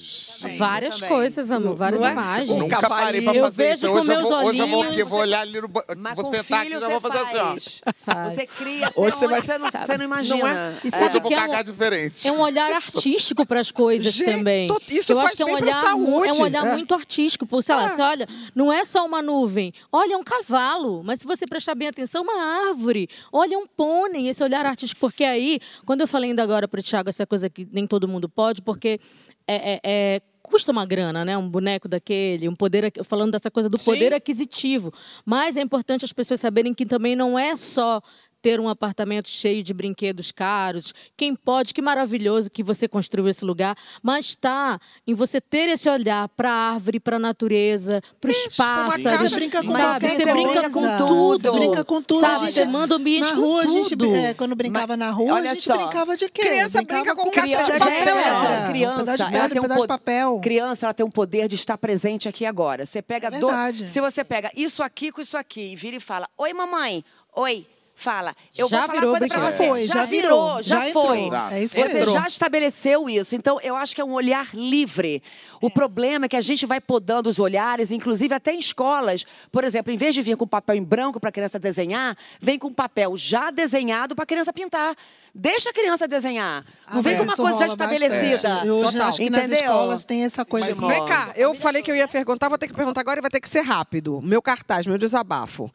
Várias 0.58 0.94
também. 0.96 1.08
coisas, 1.10 1.50
amor, 1.50 1.76
várias 1.76 2.00
Não 2.00 2.08
é? 2.08 2.12
imagens. 2.12 2.50
Um 2.50 2.58
Nunca 2.58 2.88
parei 2.88 3.22
pra 3.22 3.34
Eu 3.34 3.44
fazer 3.44 3.56
vejo 3.62 3.74
isso. 3.74 3.86
com 3.88 3.92
Hoje 3.98 4.10
eu 4.12 4.16
meus 4.16 4.28
vou, 4.28 4.44
hoje 4.44 4.58
eu 4.60 4.66
vou, 4.68 4.84
porque 4.84 5.02
eu 5.02 5.06
vou 5.06 5.20
olhar 5.20 5.40
ali 5.40 5.60
no 5.60 5.68
ba- 5.68 5.84
Mas 5.98 6.14
Vou 6.16 6.24
com 6.24 6.30
sentar 6.30 6.60
aqui 6.62 6.72
e 6.72 6.74
você 6.80 6.88
vou 6.88 7.00
fazer 7.00 7.18
assim, 7.18 7.36
ó. 7.36 7.44
faz. 7.52 7.80
Faz. 7.96 8.32
Você 8.34 8.46
cria 8.46 8.92
Hoje 8.96 9.16
você 9.16 9.28
vai- 9.28 9.40
você 9.42 9.58
não, 9.58 9.70
você 9.70 9.98
não 9.98 10.04
imagina. 10.04 10.38
Não 10.38 10.46
é? 10.48 10.72
E 10.84 10.88
Hoje 10.88 10.90
sabe 10.90 11.04
eu 11.16 11.20
vou 11.20 11.28
que 11.28 11.34
é 11.34 11.36
um- 11.36 11.40
cagar 11.40 11.64
diferente. 11.64 12.28
É 12.28 12.32
um 12.32 12.40
olhar 12.40 12.72
artístico 12.72 13.41
para 13.46 13.60
as 13.60 13.70
coisas 13.70 14.12
Gente, 14.14 14.30
também. 14.32 14.68
isso 14.88 15.12
eu 15.12 15.16
faz 15.16 15.28
acho 15.28 15.36
que 15.36 15.42
é 15.42 15.46
um 15.46 15.52
olhar, 15.54 15.64
mu- 15.96 16.24
é 16.24 16.28
saúde. 16.28 16.38
um 16.40 16.42
olhar 16.42 16.66
É. 16.66 16.72
muito 16.74 16.94
artístico. 16.94 17.46
Por, 17.46 17.62
sei 17.62 17.74
lá, 17.74 17.84
É. 17.86 17.88
você 17.88 18.02
olha, 18.02 18.26
não 18.54 18.72
é 18.72 18.84
só 18.84 19.04
uma 19.04 19.20
nuvem. 19.22 19.72
Olha, 19.90 20.14
é 20.14 20.16
um 20.16 20.24
cavalo. 20.24 21.02
Mas 21.04 21.20
se 21.20 21.26
você 21.26 21.46
prestar 21.46 21.74
bem 21.74 21.88
atenção, 21.88 22.22
uma 22.22 22.68
árvore. 22.68 23.08
Olha, 23.32 23.54
é 23.54 23.58
um 23.58 23.66
pônei. 23.66 24.28
Esse 24.28 24.42
olhar 24.42 24.64
artístico. 24.66 25.00
Porque 25.00 25.24
aí, 25.24 25.58
quando 25.84 26.00
eu 26.02 26.06
falei 26.08 26.30
ainda 26.30 26.42
agora 26.42 26.66
para 26.68 26.80
o 26.80 26.82
Thiago 26.82 27.08
essa 27.08 27.26
coisa 27.26 27.48
que 27.50 27.66
nem 27.72 27.86
todo 27.86 28.06
mundo 28.08 28.28
pode, 28.28 28.62
porque 28.62 29.00
é- 29.46 29.74
é- 29.74 29.80
é 29.84 30.22
custa 30.42 30.72
uma 30.72 30.84
grana, 30.84 31.24
né? 31.24 31.38
Um 31.38 31.48
boneco 31.48 31.88
daquele, 31.88 32.48
um 32.48 32.54
poder, 32.54 32.92
falando 33.04 33.30
dessa 33.32 33.50
coisa 33.50 33.68
do 33.68 33.78
Sim. 33.78 33.84
poder 33.92 34.12
aquisitivo. 34.12 34.92
Mas 35.24 35.56
é 35.56 35.62
importante 35.62 36.04
as 36.04 36.12
pessoas 36.12 36.40
saberem 36.40 36.74
que 36.74 36.84
também 36.84 37.14
não 37.16 37.38
é 37.38 37.54
só 37.56 38.02
ter 38.42 38.58
um 38.60 38.68
apartamento 38.68 39.28
cheio 39.28 39.62
de 39.62 39.72
brinquedos 39.72 40.32
caros. 40.32 40.92
Quem 41.16 41.34
pode, 41.34 41.72
que 41.72 41.80
maravilhoso 41.80 42.50
que 42.50 42.62
você 42.62 42.88
construiu 42.88 43.28
esse 43.28 43.44
lugar, 43.44 43.76
mas 44.02 44.26
está 44.26 44.80
em 45.06 45.14
você 45.14 45.40
ter 45.40 45.68
esse 45.68 45.88
olhar 45.88 46.28
para 46.30 46.50
a 46.50 46.72
árvore, 46.72 46.98
para 46.98 47.16
a 47.16 47.18
natureza, 47.20 48.02
para 48.20 48.30
os 48.32 48.56
pássaros. 48.56 49.30
Você 49.30 49.34
brinca 49.36 49.62
com 49.62 49.70
sabe? 49.72 50.00
qualquer 50.08 50.16
Você 50.16 50.32
brinca 50.32 50.70
com 50.70 50.96
tudo. 50.98 51.38
Você 51.52 51.58
brinca 51.58 51.84
com 51.84 52.02
tudo. 52.02 52.20
Sabe? 52.20 52.34
A 52.34 52.38
gente- 52.46 52.54
Você 52.54 52.64
manda 52.64 52.94
o 52.94 52.98
ambiente 52.98 53.30
na 53.30 53.34
com 53.36 53.40
rua, 53.40 53.62
a 53.62 53.66
gente, 53.66 53.90
tudo. 53.90 54.14
é, 54.16 54.34
quando 54.34 54.56
brincava 54.56 54.96
na 54.96 55.10
rua, 55.10 55.34
olha 55.34 55.52
a 55.52 55.54
gente 55.54 55.64
só. 55.64 55.76
brincava 55.76 56.16
de 56.16 56.28
quê? 56.28 56.42
Criança 56.42 56.78
Brincava 56.78 57.02
brinca 57.02 57.16
com 57.22 57.30
caixa 57.30 57.62
de 57.62 57.78
papel. 57.78 57.88
pedra, 57.88 58.12
Criança, 58.12 58.66
um 58.66 58.70
criança, 58.70 58.98
pedaço 58.98 59.16
de 59.16 59.22
ela 59.22 59.30
pedra, 59.32 59.48
tem 59.48 59.58
um 59.58 59.60
um 59.60 59.62
pedaço 59.62 59.80
de 59.82 59.86
papel. 59.88 60.40
Criança, 60.42 60.86
ela 60.86 60.94
tem 60.94 61.06
o 61.06 61.10
poder 61.10 61.48
de 61.48 61.54
estar 61.54 61.78
presente 61.78 62.28
aqui 62.28 62.44
agora. 62.44 62.84
Você 62.84 63.00
pega 63.00 63.28
É 63.28 63.30
do- 63.30 63.46
verdade. 63.46 63.88
Se 63.88 64.00
você 64.00 64.24
pega 64.24 64.50
isso 64.56 64.82
aqui 64.82 65.12
com 65.12 65.20
isso 65.20 65.36
aqui 65.36 65.72
e 65.72 65.76
vira 65.76 65.96
e 65.96 66.00
fala: 66.00 66.28
Oi, 66.36 66.52
mamãe. 66.52 67.04
Oi. 67.34 67.66
Fala. 68.02 68.34
Eu 68.56 68.68
Já 68.68 68.78
vou 68.78 68.86
falar 68.88 68.98
virou 69.00 69.12
uma 69.12 69.18
coisa 69.20 69.34
pra 69.34 69.50
você. 69.50 69.68
Foi, 69.68 69.86
já 69.86 70.04
virou, 70.04 70.46
virou, 70.46 70.62
já, 70.62 70.86
já 70.86 70.92
foi. 70.92 71.18
entrou. 71.20 71.48
É 71.50 71.62
isso 71.62 71.74
você 71.80 71.88
mesmo. 71.94 72.12
já 72.12 72.26
estabeleceu 72.26 73.08
isso. 73.08 73.34
Então, 73.36 73.60
eu 73.62 73.76
acho 73.76 73.94
que 73.94 74.00
é 74.00 74.04
um 74.04 74.12
olhar 74.12 74.48
livre. 74.52 75.22
O 75.60 75.70
problema 75.70 76.26
é 76.26 76.28
que 76.28 76.36
a 76.36 76.40
gente 76.40 76.66
vai 76.66 76.80
podando 76.80 77.30
os 77.30 77.38
olhares, 77.38 77.92
inclusive 77.92 78.34
até 78.34 78.52
em 78.52 78.58
escolas. 78.58 79.24
Por 79.52 79.62
exemplo, 79.62 79.92
em 79.92 79.96
vez 79.96 80.14
de 80.14 80.22
vir 80.22 80.36
com 80.36 80.46
papel 80.46 80.74
em 80.76 80.82
branco 80.82 81.20
para 81.20 81.28
a 81.28 81.32
criança 81.32 81.58
desenhar, 81.58 82.16
vem 82.40 82.58
com 82.58 82.72
papel 82.72 83.16
já 83.16 83.50
desenhado 83.52 84.16
para 84.16 84.24
a 84.24 84.26
criança 84.26 84.52
pintar. 84.52 84.96
Deixa 85.34 85.70
a 85.70 85.72
criança 85.72 86.08
desenhar. 86.08 86.64
Não 86.90 86.98
Ah, 86.98 87.02
vem 87.02 87.16
com 87.16 87.22
uma 87.22 87.36
coisa 87.36 87.58
já 87.58 87.66
estabelecida. 87.68 88.62
Eu 88.64 88.76
hoje 88.78 88.92
Total. 88.92 89.08
acho 89.08 89.18
que 89.18 89.30
nas 89.30 89.40
Entendeu? 89.44 89.60
escolas 89.64 90.04
tem 90.04 90.24
essa 90.24 90.44
coisa. 90.44 90.66
Mas 90.66 90.78
assim. 90.78 90.88
Vem 90.88 91.06
cá, 91.06 91.32
eu 91.36 91.54
falei 91.54 91.82
que 91.82 91.90
eu 91.90 91.94
ia 91.96 92.08
perguntar, 92.08 92.48
vou 92.48 92.58
ter 92.58 92.66
que 92.66 92.74
perguntar 92.74 93.00
agora 93.00 93.20
e 93.20 93.22
vai 93.22 93.30
ter 93.30 93.40
que 93.40 93.48
ser 93.48 93.60
rápido. 93.62 94.20
Meu 94.22 94.42
cartaz, 94.42 94.86
meu 94.86 94.98
desabafo. 94.98 95.70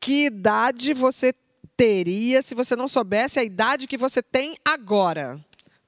Que 0.00 0.26
idade 0.26 0.94
você 0.94 1.32
teria 1.78 2.42
se 2.42 2.56
você 2.56 2.74
não 2.74 2.88
soubesse 2.88 3.38
a 3.38 3.44
idade 3.44 3.86
que 3.86 3.96
você 3.96 4.20
tem 4.20 4.58
agora? 4.64 5.40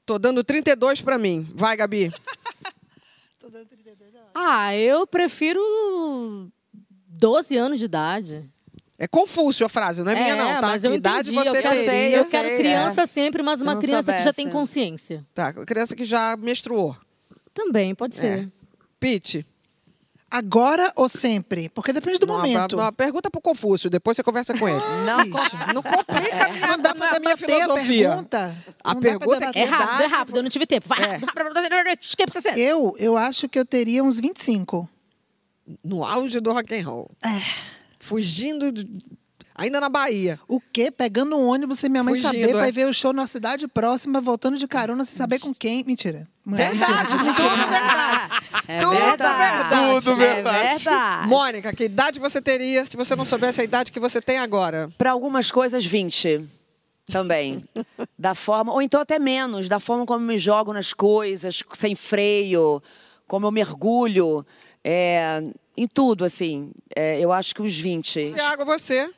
Tô 0.06 0.18
dando 0.18 0.44
32 0.44 1.02
pra 1.02 1.18
mim. 1.18 1.50
Vai, 1.54 1.76
Gabi. 1.76 2.10
Ah, 4.32 4.76
eu 4.76 5.08
prefiro 5.08 5.60
12 7.08 7.56
anos 7.56 7.80
de 7.80 7.84
idade. 7.84 8.48
É 8.96 9.08
Confúcio 9.08 9.66
a 9.66 9.68
frase, 9.68 10.04
não 10.04 10.12
é, 10.12 10.22
minha 10.22 10.36
não, 10.36 10.60
tá? 10.60 10.68
mas 10.68 10.82
que 10.82 10.86
eu 10.88 10.94
idade 10.94 11.32
entendi, 11.32 11.50
você 11.50 11.58
eu 11.58 11.62
quero, 11.62 11.74
teria? 11.74 12.16
eu 12.16 12.24
quero 12.24 12.48
sei, 12.48 12.56
criança 12.56 13.02
é. 13.02 13.06
sempre, 13.06 13.42
mas 13.42 13.58
Se 13.58 13.64
uma 13.64 13.76
criança 13.76 14.12
que 14.12 14.22
já 14.22 14.32
tem 14.32 14.44
soubesse. 14.44 14.52
consciência. 14.52 15.26
Tá, 15.34 15.52
criança 15.52 15.96
que 15.96 16.04
já 16.04 16.36
menstruou. 16.36 16.96
Também, 17.52 17.92
pode 17.92 18.14
ser. 18.14 18.44
É. 18.44 18.48
Pete. 19.00 19.44
Agora 20.30 20.92
ou 20.94 21.08
sempre? 21.08 21.68
Porque 21.70 21.92
depende 21.92 22.18
do 22.20 22.26
Não, 22.26 22.36
momento. 22.36 22.76
não, 22.76 22.92
pergunta 22.92 23.28
pro 23.28 23.40
Confúcio, 23.40 23.90
depois 23.90 24.16
você 24.16 24.22
conversa 24.22 24.54
com 24.56 24.68
ele. 24.68 24.78
Não, 25.04 25.18
Não 25.74 25.82
complica 25.82 26.44
a 26.44 26.48
minha, 26.52 26.66
Não 26.68 26.78
dá 26.78 26.90
a 26.90 26.94
pra 26.94 27.08
minha, 27.08 27.20
minha 27.20 27.34
debater 27.36 27.56
a 27.56 27.64
filosofia. 27.64 28.08
pergunta. 28.08 28.56
A 28.84 28.94
pergunta 28.94 29.36
é 29.36 29.38
debater. 29.40 29.62
É 29.62 29.64
rápido, 29.64 30.02
é 30.02 30.06
rápido, 30.06 30.36
eu 30.36 30.42
não 30.44 30.50
tive 30.50 30.66
tempo. 30.66 30.88
Vai 30.88 31.02
É. 31.02 31.16
rápido. 31.16 31.98
Esquece 32.00 32.32
60. 32.32 32.58
Eu, 32.60 32.94
eu 32.98 33.16
acho 33.16 33.48
que 33.48 33.58
eu 33.58 33.64
teria 33.66 34.04
uns 34.04 34.20
25. 34.20 34.88
No 35.84 36.04
auge 36.04 36.38
do 36.40 36.52
rock 36.52 36.74
and 36.74 36.84
roll. 36.86 37.10
É. 37.24 37.40
Fugindo, 37.98 38.70
de- 38.72 38.88
ainda 39.60 39.80
na 39.80 39.88
Bahia. 39.88 40.40
O 40.48 40.58
quê? 40.60 40.90
Pegando 40.90 41.36
um 41.36 41.46
ônibus 41.46 41.78
sem 41.78 41.90
minha 41.90 42.02
mãe 42.02 42.14
Fugindo, 42.14 42.26
saber, 42.26 42.56
é. 42.56 42.68
ir 42.68 42.72
ver 42.72 42.86
o 42.88 42.94
show 42.94 43.12
na 43.12 43.26
cidade 43.26 43.68
próxima, 43.68 44.20
voltando 44.20 44.56
de 44.56 44.66
carona 44.66 45.04
sem 45.04 45.16
saber 45.16 45.38
com 45.38 45.54
quem. 45.54 45.84
Mentira. 45.86 46.26
É 46.46 46.70
mentira. 46.70 47.04
Tudo 47.04 47.24
verdade. 47.68 48.44
É 48.66 48.78
Tudo 48.78 48.94
verdade. 48.94 50.04
Tudo 50.04 50.16
verdade. 50.16 50.56
É 50.56 50.74
verdade. 50.76 51.28
Mônica, 51.28 51.72
que 51.74 51.84
idade 51.84 52.18
você 52.18 52.40
teria 52.40 52.84
se 52.86 52.96
você 52.96 53.14
não 53.14 53.24
soubesse 53.24 53.60
a 53.60 53.64
idade 53.64 53.92
que 53.92 54.00
você 54.00 54.20
tem 54.20 54.38
agora? 54.38 54.90
Para 54.96 55.10
algumas 55.10 55.50
coisas, 55.50 55.84
20 55.84 56.46
também. 57.10 57.62
da 58.18 58.34
forma, 58.34 58.72
ou 58.72 58.80
então 58.80 59.00
até 59.00 59.18
menos, 59.18 59.68
da 59.68 59.78
forma 59.78 60.06
como 60.06 60.24
eu 60.24 60.28
me 60.28 60.38
jogo 60.38 60.72
nas 60.72 60.94
coisas, 60.94 61.62
sem 61.74 61.94
freio, 61.94 62.82
como 63.26 63.46
eu 63.46 63.50
mergulho, 63.50 64.46
é, 64.82 65.42
em 65.76 65.86
tudo, 65.86 66.24
assim. 66.24 66.70
É, 66.94 67.18
eu 67.20 67.32
acho 67.32 67.54
que 67.54 67.62
os 67.62 67.78
20. 67.78 68.32
Tiago, 68.34 68.64
você? 68.64 69.10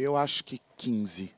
Eu 0.00 0.16
acho 0.16 0.44
que 0.44 0.60
15. 0.76 1.32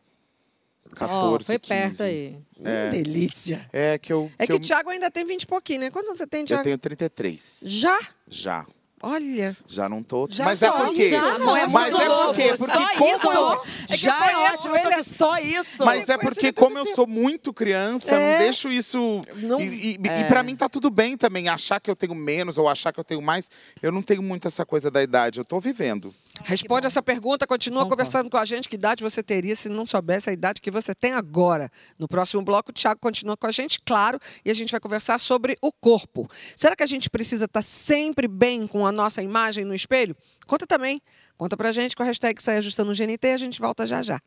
Ó, 0.92 0.94
14, 0.94 1.46
foi 1.46 1.59
15. 1.59 1.68
perto 1.68 2.03
aí. 2.03 2.37
É. 2.62 2.90
Delícia. 2.90 3.68
É 3.72 3.98
que 3.98 4.12
eu. 4.12 4.31
É 4.38 4.46
que, 4.46 4.53
eu, 4.53 4.57
o 4.57 4.61
Tiago 4.61 4.90
ainda 4.90 5.11
tem 5.11 5.25
20 5.25 5.42
e 5.42 5.46
pouquinho, 5.46 5.81
né? 5.81 5.90
Quantos 5.90 6.16
você 6.16 6.27
tem, 6.27 6.40
eu 6.42 6.46
Tiago? 6.46 6.62
tenho 6.64 6.79
33. 6.79 7.61
Já? 7.64 7.98
Já. 8.29 8.66
Olha. 9.05 9.57
Já 9.66 9.88
não 9.88 10.01
tô. 10.01 10.29
Já 10.31 10.44
mas 10.44 10.62
é 10.62 10.70
porque. 10.70 11.11
Já 11.11 11.37
não 11.38 11.57
é 11.57 11.66
mas 11.66 11.92
é 11.92 12.07
porque, 12.09 12.57
porque 12.57 12.72
Só 12.72 12.88
como 12.98 13.16
isso? 13.16 13.33
eu, 13.33 13.53
É 13.53 13.87
que 13.88 13.96
Já 13.96 14.16
eu 14.16 14.22
é 14.22 14.33
conheço 14.35 14.55
ótimo, 14.55 14.77
eu 14.77 14.85
ele- 14.87 14.94
aqui 14.94 15.03
só 15.11 15.38
isso. 15.38 15.85
Mas 15.85 16.09
é 16.09 16.18
porque, 16.18 16.53
como 16.53 16.79
eu 16.79 16.87
sou 16.87 17.05
muito 17.09 17.53
criança, 17.53 18.12
eu 18.12 18.20
É. 18.20 18.33
não 18.33 18.38
deixo 18.38 18.70
isso. 18.70 19.22
Não- 19.38 19.61
E, 19.61 19.94
e, 19.94 19.98
e 20.20 20.25
pra 20.29 20.44
mim 20.44 20.55
tá 20.55 20.68
tudo 20.68 20.88
bem 20.88 21.16
também. 21.16 21.48
Achar 21.48 21.81
que 21.81 21.90
eu 21.90 21.96
tenho 21.96 22.14
menos 22.14 22.59
ou 22.59 22.68
achar 22.68 22.92
que 22.92 23.01
eu 23.01 23.05
tenho 23.05 23.20
mais. 23.20 23.51
Eu 23.83 23.90
não 23.90 24.03
tenho 24.03 24.22
muito 24.22 24.46
essa 24.46 24.64
coisa 24.64 24.88
da 24.88 25.03
idade. 25.03 25.40
Eu 25.40 25.44
tô 25.44 25.59
vivendo. 25.59 26.14
Responde 26.45 26.87
essa 26.87 27.03
pergunta, 27.03 27.47
continua 27.47 27.83
Concordo. 27.83 27.97
conversando 27.97 28.31
com 28.31 28.37
a 28.37 28.45
gente. 28.45 28.68
Que 28.68 28.77
idade 28.77 29.03
você 29.03 29.23
teria 29.23 29.55
se 29.55 29.68
não 29.68 29.85
soubesse 29.85 30.31
a 30.31 30.33
idade 30.33 30.61
que 30.61 30.71
você 30.71 30.95
tem 30.95 31.12
agora? 31.12 31.71
No 31.99 32.09
próximo 32.09 32.42
bloco, 32.42 32.71
o 32.71 32.73
Tiago 32.73 33.01
continua 33.01 33.37
com 33.37 33.47
a 33.47 33.53
gente, 33.53 33.81
claro, 33.85 34.18
e 34.45 34.51
a 34.51 34.55
gente 34.55 34.71
vai 34.71 34.81
conversar 34.81 35.18
sobre 35.18 35.57
o 35.61 35.71
corpo. 35.73 36.29
Será 36.57 36.75
que 36.75 36.83
a 36.83 36.87
gente 36.87 37.11
precisa 37.11 37.45
estar 37.45 37.62
sempre 37.62 38.27
bem 38.27 38.66
com 38.66 38.87
a 38.87 38.92
nossa 38.92 39.23
imagem 39.23 39.64
no 39.64 39.75
espelho? 39.75 40.16
Conta 40.47 40.66
também. 40.66 41.01
Conta 41.37 41.57
pra 41.57 41.73
gente 41.73 41.97
com 41.97 42.03
a 42.03 42.07
hashtag 42.07 42.42
Sai 42.42 42.59
Ajustando 42.59 42.92
o 42.92 42.95
GNT 42.95 43.27
e 43.27 43.33
a 43.33 43.37
gente 43.37 43.61
volta 43.61 43.87
já 43.87 44.03
já. 44.03 44.21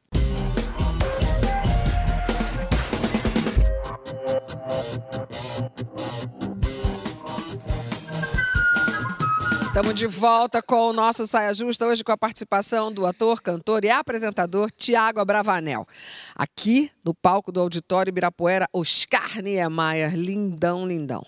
Estamos 9.76 9.94
de 9.94 10.08
volta 10.08 10.62
com 10.62 10.88
o 10.88 10.94
nosso 10.94 11.28
Saia 11.28 11.54
Justa, 11.54 11.86
hoje 11.86 12.02
com 12.02 12.14
a 12.14 12.18
participação 12.18 12.94
do 12.94 13.06
ator, 13.06 13.42
cantor 13.42 13.84
e 13.84 13.90
apresentador 13.90 14.72
Tiago 14.72 15.20
Abravanel. 15.20 15.86
Aqui 16.34 16.90
no 17.04 17.14
palco 17.14 17.52
do 17.52 17.60
Auditório 17.60 18.10
Ibirapuera, 18.10 18.70
Oscar 18.72 19.42
Niemeyer, 19.42 20.16
lindão, 20.16 20.88
lindão. 20.88 21.26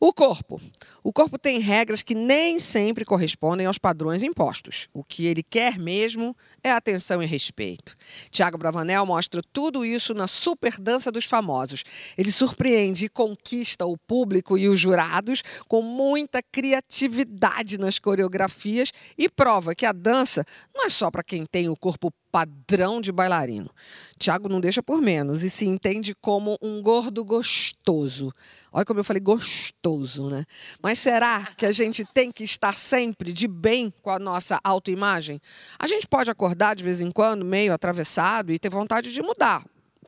O 0.00 0.14
corpo. 0.14 0.58
O 1.04 1.12
corpo 1.12 1.38
tem 1.38 1.58
regras 1.58 2.00
que 2.00 2.14
nem 2.14 2.58
sempre 2.58 3.04
correspondem 3.04 3.66
aos 3.66 3.76
padrões 3.76 4.22
impostos. 4.22 4.88
O 4.94 5.04
que 5.04 5.26
ele 5.26 5.42
quer 5.42 5.78
mesmo 5.78 6.34
é 6.62 6.70
atenção 6.70 7.22
e 7.22 7.26
respeito. 7.26 7.96
Tiago 8.30 8.58
Bravanel 8.58 9.04
mostra 9.06 9.42
tudo 9.52 9.84
isso 9.84 10.14
na 10.14 10.26
Super 10.26 10.78
Dança 10.78 11.10
dos 11.10 11.24
Famosos. 11.24 11.84
Ele 12.16 12.30
surpreende 12.32 13.06
e 13.06 13.08
conquista 13.08 13.86
o 13.86 13.96
público 13.96 14.58
e 14.58 14.68
os 14.68 14.78
jurados 14.78 15.42
com 15.68 15.82
muita 15.82 16.42
criatividade 16.42 17.78
nas 17.78 17.98
coreografias 17.98 18.92
e 19.16 19.28
prova 19.28 19.74
que 19.74 19.86
a 19.86 19.92
dança 19.92 20.44
não 20.74 20.86
é 20.86 20.88
só 20.88 21.10
para 21.10 21.22
quem 21.22 21.46
tem 21.46 21.68
o 21.68 21.76
corpo 21.76 22.12
padrão 22.30 23.00
de 23.00 23.10
bailarino. 23.10 23.70
Tiago 24.18 24.48
não 24.48 24.60
deixa 24.60 24.82
por 24.82 25.00
menos 25.00 25.42
e 25.42 25.50
se 25.50 25.66
entende 25.66 26.14
como 26.14 26.56
um 26.62 26.80
gordo 26.80 27.24
gostoso. 27.24 28.32
Olha 28.72 28.84
como 28.84 29.00
eu 29.00 29.04
falei 29.04 29.20
gostoso, 29.20 30.30
né? 30.30 30.44
Mas 30.80 31.00
será 31.00 31.44
que 31.56 31.66
a 31.66 31.72
gente 31.72 32.04
tem 32.04 32.30
que 32.30 32.44
estar 32.44 32.76
sempre 32.76 33.32
de 33.32 33.48
bem 33.48 33.92
com 34.02 34.10
a 34.10 34.18
nossa 34.18 34.60
autoimagem? 34.62 35.40
A 35.78 35.88
gente 35.88 36.06
pode 36.06 36.30
acordar 36.30 36.49
de 36.74 36.84
vez 36.84 37.00
em 37.00 37.10
quando 37.10 37.44
meio 37.44 37.72
atravessado 37.72 38.52
e 38.52 38.58
ter 38.58 38.68
vontade 38.70 39.12
de 39.12 39.22
mudar. 39.22 39.64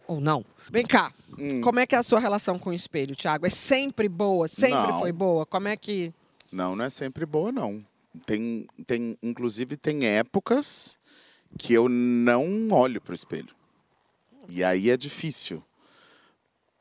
Ou 0.07 0.21
não. 0.21 0.45
Vem 0.71 0.85
cá. 0.85 1.13
Como 1.63 1.79
é 1.81 1.87
que 1.87 1.95
é 1.95 1.99
a 1.99 2.03
sua 2.03 2.21
relação 2.21 2.59
com 2.59 2.71
o 2.71 2.75
espelho, 2.75 3.17
Tiago? 3.17 3.47
É 3.47 3.51
sempre 3.51 4.09
boa? 4.09 4.47
Sempre 4.49 4.91
Não. 4.93 4.99
foi 4.99 5.13
boa? 5.13 5.47
Como 5.47 5.69
é 5.69 5.77
que. 5.77 6.13
Não, 6.51 6.77
não 6.77 6.85
é 6.85 6.91
sempre 6.91 7.25
boa, 7.25 7.51
não. 7.51 7.85
Tem, 8.27 8.67
tem, 8.87 9.17
inclusive, 9.23 9.77
tem 9.77 10.05
épocas 10.07 10.99
que 11.59 11.73
eu 11.73 11.89
não 11.89 12.69
olho 12.71 13.01
para 13.01 13.13
o 13.13 13.15
espelho. 13.15 13.55
E 14.49 14.63
aí 14.63 14.91
é 14.91 14.97
difícil. 14.97 15.63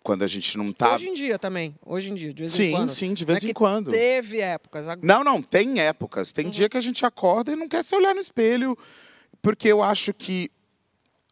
Quando 0.03 0.23
a 0.23 0.27
gente 0.27 0.57
não 0.57 0.71
tá. 0.73 0.95
Hoje 0.95 1.07
em 1.09 1.13
dia 1.13 1.37
também. 1.37 1.75
Hoje 1.85 2.09
em 2.09 2.15
dia, 2.15 2.33
de 2.33 2.39
vez 2.39 2.53
em 2.55 2.57
Sim, 2.57 2.71
quando. 2.71 2.89
sim, 2.89 3.13
de 3.13 3.23
Não 3.23 3.31
é 3.31 3.33
vez 3.35 3.43
em 3.43 3.47
que 3.47 3.53
quando. 3.53 3.91
Teve 3.91 4.39
épocas. 4.39 4.87
Agora- 4.87 5.07
Não, 5.07 5.23
não, 5.23 5.41
tem 5.43 5.79
épocas. 5.79 6.31
Tem 6.33 6.49
dia 6.49 6.67
que 6.67 6.75
a 6.77 6.81
gente 6.81 7.05
acorda 7.05 7.51
e 7.53 7.55
não 7.55 7.67
quer 7.67 7.83
se 7.83 7.95
olhar 7.95 8.13
no 8.15 8.19
espelho, 8.19 8.75
porque 9.41 9.67
eu 9.67 9.81
acho 9.81 10.13
que 10.13 10.51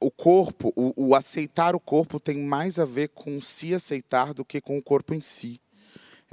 o 0.02 0.10
corpo, 0.10 0.72
o, 0.76 0.94
o 1.10 1.16
aceitar 1.16 1.76
o 1.76 1.80
corpo 1.80 2.20
tem 2.20 2.38
mais 2.38 2.80
a 2.80 2.86
ver 2.86 3.10
com 3.10 3.40
se 3.42 3.74
aceitar 3.74 4.34
do 4.34 4.46
que 4.46 4.62
com 4.62 4.78
o 4.78 4.82
corpo 4.82 5.14
em 5.14 5.22
si. 5.22 5.60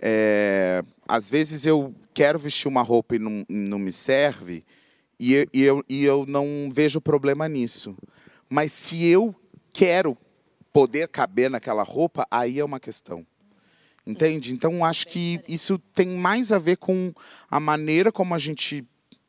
É, 0.01 0.83
às 1.09 1.29
vezes 1.31 1.65
eu 1.67 1.95
quero 2.12 2.39
vestir 2.39 2.69
uma 2.69 2.83
roupa 2.83 3.17
e 3.17 3.19
não, 3.19 3.45
não 3.49 3.79
me 3.79 3.91
serve, 3.91 4.62
e, 5.19 5.33
eu- 5.35 5.47
e 5.53 5.62
eu, 5.62 5.85
e 5.89 6.05
eu 6.05 6.27
não 6.27 6.69
vejo 6.73 7.01
problema 7.01 7.49
nisso. 7.49 7.97
Mas 8.49 8.73
se 8.73 9.05
eu 9.07 9.35
quero 9.73 10.17
poder 10.73 11.09
caber 11.09 11.51
naquela 11.51 11.83
roupa, 11.83 12.27
aí 12.31 12.59
é 12.61 12.65
uma 12.65 12.79
questão. 12.79 13.27
Entende? 14.07 14.53
Então, 14.53 14.85
acho 14.85 15.09
que 15.09 15.41
isso 15.49 15.79
tem 15.93 16.07
mais 16.07 16.53
a 16.53 16.59
ver 16.59 16.77
com 16.77 17.12
a 17.51 17.59
maneira 17.59 18.12
como 18.12 18.35
a 18.35 18.39
gente. 18.39 18.85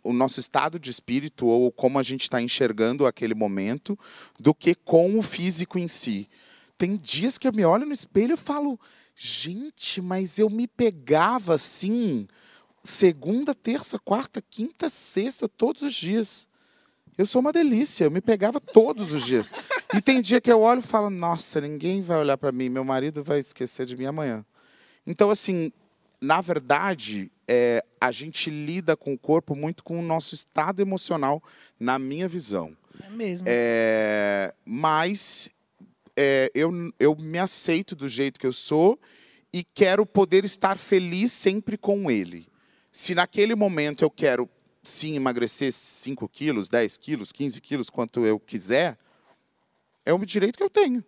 O 0.07 0.13
nosso 0.13 0.39
estado 0.39 0.79
de 0.79 0.89
espírito 0.89 1.45
ou 1.45 1.71
como 1.71 1.99
a 1.99 2.03
gente 2.03 2.21
está 2.21 2.41
enxergando 2.41 3.05
aquele 3.05 3.35
momento, 3.35 3.97
do 4.39 4.53
que 4.53 4.73
com 4.73 5.19
o 5.19 5.21
físico 5.21 5.77
em 5.77 5.87
si. 5.87 6.29
Tem 6.77 6.95
dias 6.95 7.37
que 7.37 7.47
eu 7.47 7.53
me 7.53 7.65
olho 7.65 7.85
no 7.85 7.91
espelho 7.91 8.35
e 8.35 8.37
falo, 8.37 8.79
gente, 9.15 10.01
mas 10.01 10.39
eu 10.39 10.49
me 10.49 10.67
pegava 10.67 11.55
assim, 11.55 12.27
segunda, 12.83 13.53
terça, 13.53 13.99
quarta, 13.99 14.41
quinta, 14.41 14.89
sexta, 14.89 15.49
todos 15.49 15.81
os 15.81 15.93
dias. 15.93 16.47
Eu 17.17 17.25
sou 17.25 17.41
uma 17.41 17.51
delícia, 17.51 18.05
eu 18.05 18.11
me 18.11 18.21
pegava 18.21 18.61
todos 18.61 19.11
os 19.11 19.25
dias. 19.25 19.51
E 19.93 19.99
tem 19.99 20.21
dia 20.21 20.39
que 20.39 20.51
eu 20.51 20.61
olho 20.61 20.79
e 20.79 20.83
falo, 20.83 21.09
nossa, 21.09 21.59
ninguém 21.59 22.01
vai 22.01 22.19
olhar 22.19 22.37
para 22.37 22.51
mim, 22.51 22.69
meu 22.69 22.85
marido 22.85 23.23
vai 23.23 23.39
esquecer 23.39 23.85
de 23.85 23.97
mim 23.97 24.05
amanhã. 24.05 24.45
Então, 25.05 25.31
assim, 25.31 25.71
na 26.21 26.39
verdade, 26.41 27.31
é, 27.47 27.83
a 27.99 28.11
gente 28.11 28.49
lida 28.49 28.97
com 28.97 29.13
o 29.13 29.17
corpo 29.17 29.55
muito 29.55 29.83
com 29.83 29.99
o 29.99 30.01
nosso 30.01 30.35
estado 30.35 30.81
emocional, 30.81 31.41
na 31.79 31.97
minha 31.97 32.27
visão. 32.27 32.75
É 33.01 33.09
mesmo. 33.09 33.45
É, 33.47 34.53
mas 34.65 35.49
é, 36.15 36.51
eu, 36.53 36.71
eu 36.99 37.15
me 37.15 37.39
aceito 37.39 37.95
do 37.95 38.09
jeito 38.09 38.39
que 38.39 38.47
eu 38.47 38.53
sou 38.53 38.99
e 39.53 39.63
quero 39.63 40.05
poder 40.05 40.43
estar 40.43 40.77
feliz 40.77 41.31
sempre 41.31 41.77
com 41.77 42.11
ele. 42.11 42.47
Se 42.91 43.15
naquele 43.15 43.55
momento 43.55 44.03
eu 44.03 44.09
quero, 44.09 44.49
sim, 44.83 45.15
emagrecer 45.15 45.71
5 45.71 46.27
quilos, 46.27 46.67
10 46.67 46.97
quilos, 46.97 47.31
15 47.31 47.61
quilos, 47.61 47.89
quanto 47.89 48.25
eu 48.25 48.39
quiser, 48.39 48.97
é 50.05 50.11
o 50.13 50.25
direito 50.25 50.57
que 50.57 50.63
eu 50.63 50.69
tenho. 50.69 51.03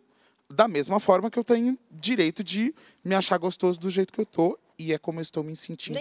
Da 0.49 0.67
mesma 0.67 0.99
forma 0.99 1.29
que 1.29 1.37
eu 1.37 1.43
tenho 1.43 1.77
direito 1.91 2.43
de 2.43 2.73
me 3.03 3.13
achar 3.13 3.37
gostoso 3.37 3.79
do 3.79 3.89
jeito 3.89 4.13
que 4.13 4.21
eu 4.21 4.25
tô 4.25 4.57
e 4.79 4.93
é 4.93 4.97
como 4.97 5.19
eu 5.19 5.21
estou 5.21 5.43
me 5.43 5.55
sentindo 5.55 5.93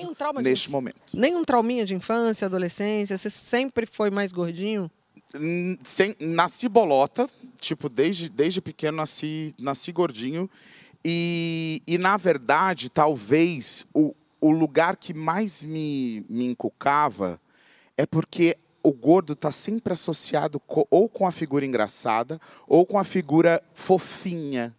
de 0.42 0.48
neste 0.48 0.68
inf- 0.68 0.72
momento. 0.72 1.02
Nenhum 1.12 1.44
trauminha 1.44 1.84
de 1.84 1.94
infância, 1.94 2.46
adolescência? 2.46 3.18
Você 3.18 3.28
sempre 3.28 3.84
foi 3.84 4.08
mais 4.10 4.32
gordinho? 4.32 4.90
Sem- 5.84 6.14
nasci 6.20 6.68
bolota, 6.68 7.28
tipo, 7.60 7.88
desde, 7.88 8.28
desde 8.28 8.60
pequeno 8.60 8.98
nasci, 8.98 9.54
nasci 9.58 9.90
gordinho. 9.92 10.48
E, 11.04 11.82
e, 11.86 11.98
na 11.98 12.16
verdade, 12.16 12.88
talvez 12.88 13.86
o, 13.92 14.14
o 14.40 14.50
lugar 14.50 14.96
que 14.96 15.12
mais 15.12 15.62
me, 15.64 16.24
me 16.28 16.46
encucava 16.46 17.40
é 17.96 18.06
porque 18.06 18.56
o 18.82 18.92
gordo 18.92 19.32
está 19.32 19.50
sempre 19.50 19.92
associado 19.92 20.58
co- 20.60 20.86
ou 20.90 21.08
com 21.08 21.26
a 21.26 21.32
figura 21.32 21.66
engraçada 21.66 22.40
ou 22.66 22.86
com 22.86 22.98
a 22.98 23.04
figura 23.04 23.62
fofinha. 23.74 24.74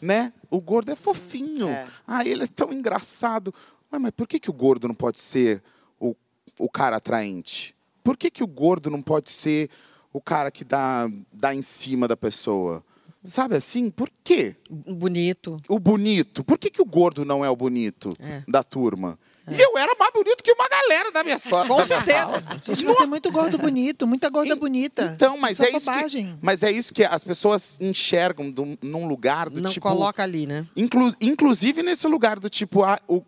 Né? 0.00 0.32
O 0.50 0.60
gordo 0.60 0.92
é 0.92 0.96
fofinho. 0.96 1.68
É. 1.68 1.86
Ah, 2.06 2.24
ele 2.26 2.44
é 2.44 2.46
tão 2.46 2.72
engraçado. 2.72 3.52
Ué, 3.92 3.98
mas 3.98 4.12
por 4.12 4.26
que, 4.28 4.38
que 4.38 4.50
o 4.50 4.52
gordo 4.52 4.86
não 4.88 4.94
pode 4.94 5.20
ser 5.20 5.62
o, 5.98 6.14
o 6.58 6.68
cara 6.68 6.96
atraente? 6.96 7.74
Por 8.02 8.16
que, 8.16 8.30
que 8.30 8.44
o 8.44 8.46
gordo 8.46 8.90
não 8.90 9.02
pode 9.02 9.30
ser 9.30 9.70
o 10.12 10.20
cara 10.20 10.50
que 10.50 10.64
dá, 10.64 11.08
dá 11.32 11.54
em 11.54 11.62
cima 11.62 12.06
da 12.06 12.16
pessoa? 12.16 12.84
Sabe 13.24 13.56
assim? 13.56 13.88
Por 13.90 14.10
quê? 14.22 14.54
Bonito. 14.70 15.56
O 15.68 15.78
bonito. 15.78 16.44
Por 16.44 16.58
que, 16.58 16.70
que 16.70 16.82
o 16.82 16.84
gordo 16.84 17.24
não 17.24 17.42
é 17.44 17.48
o 17.48 17.56
bonito 17.56 18.14
É. 18.20 18.42
da 18.46 18.62
turma? 18.62 19.18
E 19.50 19.60
eu 19.60 19.76
era 19.76 19.94
mais 19.98 20.12
bonito 20.12 20.42
que 20.42 20.52
uma 20.52 20.66
galera 20.68 21.12
da 21.12 21.22
minha 21.22 21.38
sala. 21.38 21.66
Com 21.66 21.84
certeza. 21.84 22.42
Gente, 22.62 22.84
mas 22.84 22.96
tem 22.96 23.06
muito 23.06 23.30
gordo 23.30 23.58
bonito, 23.58 24.06
muita 24.06 24.30
gorda 24.30 24.54
En- 24.54 24.58
bonita. 24.58 25.12
Então, 25.14 25.36
mas 25.36 25.52
Isso 25.58 25.64
é, 25.64 25.70
isso 25.76 25.80
bobagem. 25.86 26.26
que, 26.28 26.34
mas 26.40 26.62
é 26.62 26.70
isso 26.70 26.94
que 26.94 27.04
as 27.04 27.22
pessoas 27.22 27.76
enxergam 27.80 28.50
do- 28.50 28.78
num 28.80 29.06
lugar 29.06 29.50
do 29.50 29.60
Não 29.60 29.70
tipo. 29.70 29.86
coloca 29.86 30.22
ali, 30.22 30.46
né? 30.46 30.64
Inclu- 30.74 31.14
inclusive 31.20 31.82
nesse 31.82 32.06
lugar 32.06 32.40
do 32.40 32.48
tipo, 32.48 32.82
ah, 32.82 32.98
o, 33.06 33.22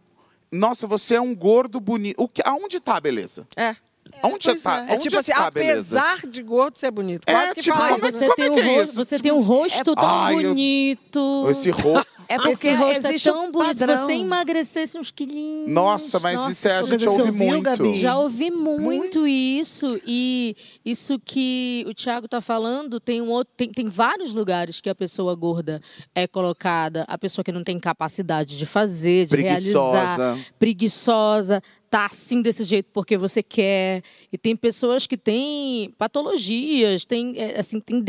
nossa, 0.51 0.87
você 0.87 1.17
é 1.17 1.21
um 1.21 1.35
gordo 1.35 1.79
bonito. 1.81 2.17
O 2.23 2.27
que, 2.29 2.41
aonde 2.45 2.81
tá 2.81 2.97
a 2.97 3.01
beleza? 3.01 3.47
É. 3.55 3.77
Onde 4.23 4.47
pois 4.49 4.63
tá, 4.63 4.87
é. 4.89 4.95
É 4.95 4.97
tipo 4.97 5.19
assim, 5.19 5.33
tá 5.33 5.47
a 5.47 5.51
beleza? 5.51 6.01
apesar 6.01 6.27
de 6.31 6.43
gordo 6.43 6.79
ser 6.79 6.91
bonito. 6.91 7.25
É, 7.29 7.33
Quase 7.33 7.55
que 7.57 7.63
tipo, 7.63 7.77
fala 7.77 7.99
isso, 7.99 8.07
é-? 8.07 8.13
Você, 8.13 8.19
como 8.25 8.37
tem, 8.37 8.47
é 8.47 8.51
um 8.51 8.59
é 8.59 8.63
rosto, 8.77 8.83
isso? 8.89 8.95
você 9.05 9.19
tem 9.19 9.33
um 9.33 9.41
rosto 9.43 9.95
tão 9.95 9.95
Ai, 9.99 10.35
eu- 10.37 10.43
bonito. 10.49 11.47
Esse 11.51 11.71
rosto. 11.71 12.16
É 12.29 12.37
porque 12.37 12.69
Esse 12.69 12.77
rosto 12.77 13.07
é 13.07 13.19
tão 13.19 13.47
um 13.47 13.51
bonito. 13.51 13.79
Se 13.79 13.87
você 13.87 14.13
emagrecesse 14.15 14.99
uns 14.99 15.11
quilinhos. 15.11 15.71
Nossa, 15.71 16.19
mas 16.19 16.49
isso 16.49 16.69
é, 16.69 16.73
a 16.73 16.81
nossa, 16.81 16.99
gente 16.99 17.09
ouve 17.09 17.31
muito. 17.31 17.63
Gabi? 17.63 17.95
Já 17.97 18.19
ouvi 18.19 18.51
muito 18.51 19.27
isso 19.27 20.01
e 20.07 20.57
isso 20.85 21.19
que 21.25 21.85
o 21.89 21.95
Thiago 21.95 22.27
está 22.27 22.41
falando 22.41 22.99
tem 22.99 23.21
um 23.21 23.29
outro, 23.29 23.53
tem, 23.57 23.71
tem 23.71 23.89
vários 23.89 24.33
lugares 24.33 24.81
que 24.81 24.89
a 24.89 24.95
pessoa 24.95 25.35
gorda 25.35 25.81
é 26.15 26.27
colocada, 26.27 27.05
a 27.09 27.17
pessoa 27.17 27.45
que 27.45 27.53
não 27.53 27.63
tem 27.63 27.79
capacidade 27.79 28.57
de 28.59 28.67
fazer, 28.67 29.27
de 29.27 29.37
realizar, 29.37 30.39
Preguiçosa. 30.59 31.63
Tá 31.91 32.07
assim 32.07 32.43
desse 32.43 32.65
jeito 32.65 32.89
porque 32.93 33.17
você 33.17 33.43
quer. 33.43 34.03
E 34.33 34.37
tem 34.39 34.57
pessoas 34.57 35.07
que 35.07 35.17
têm 35.17 35.91
patologias, 35.97 37.05
tem 37.05 37.39
é, 37.39 37.61
assim, 37.61 37.81
tem 37.81 38.03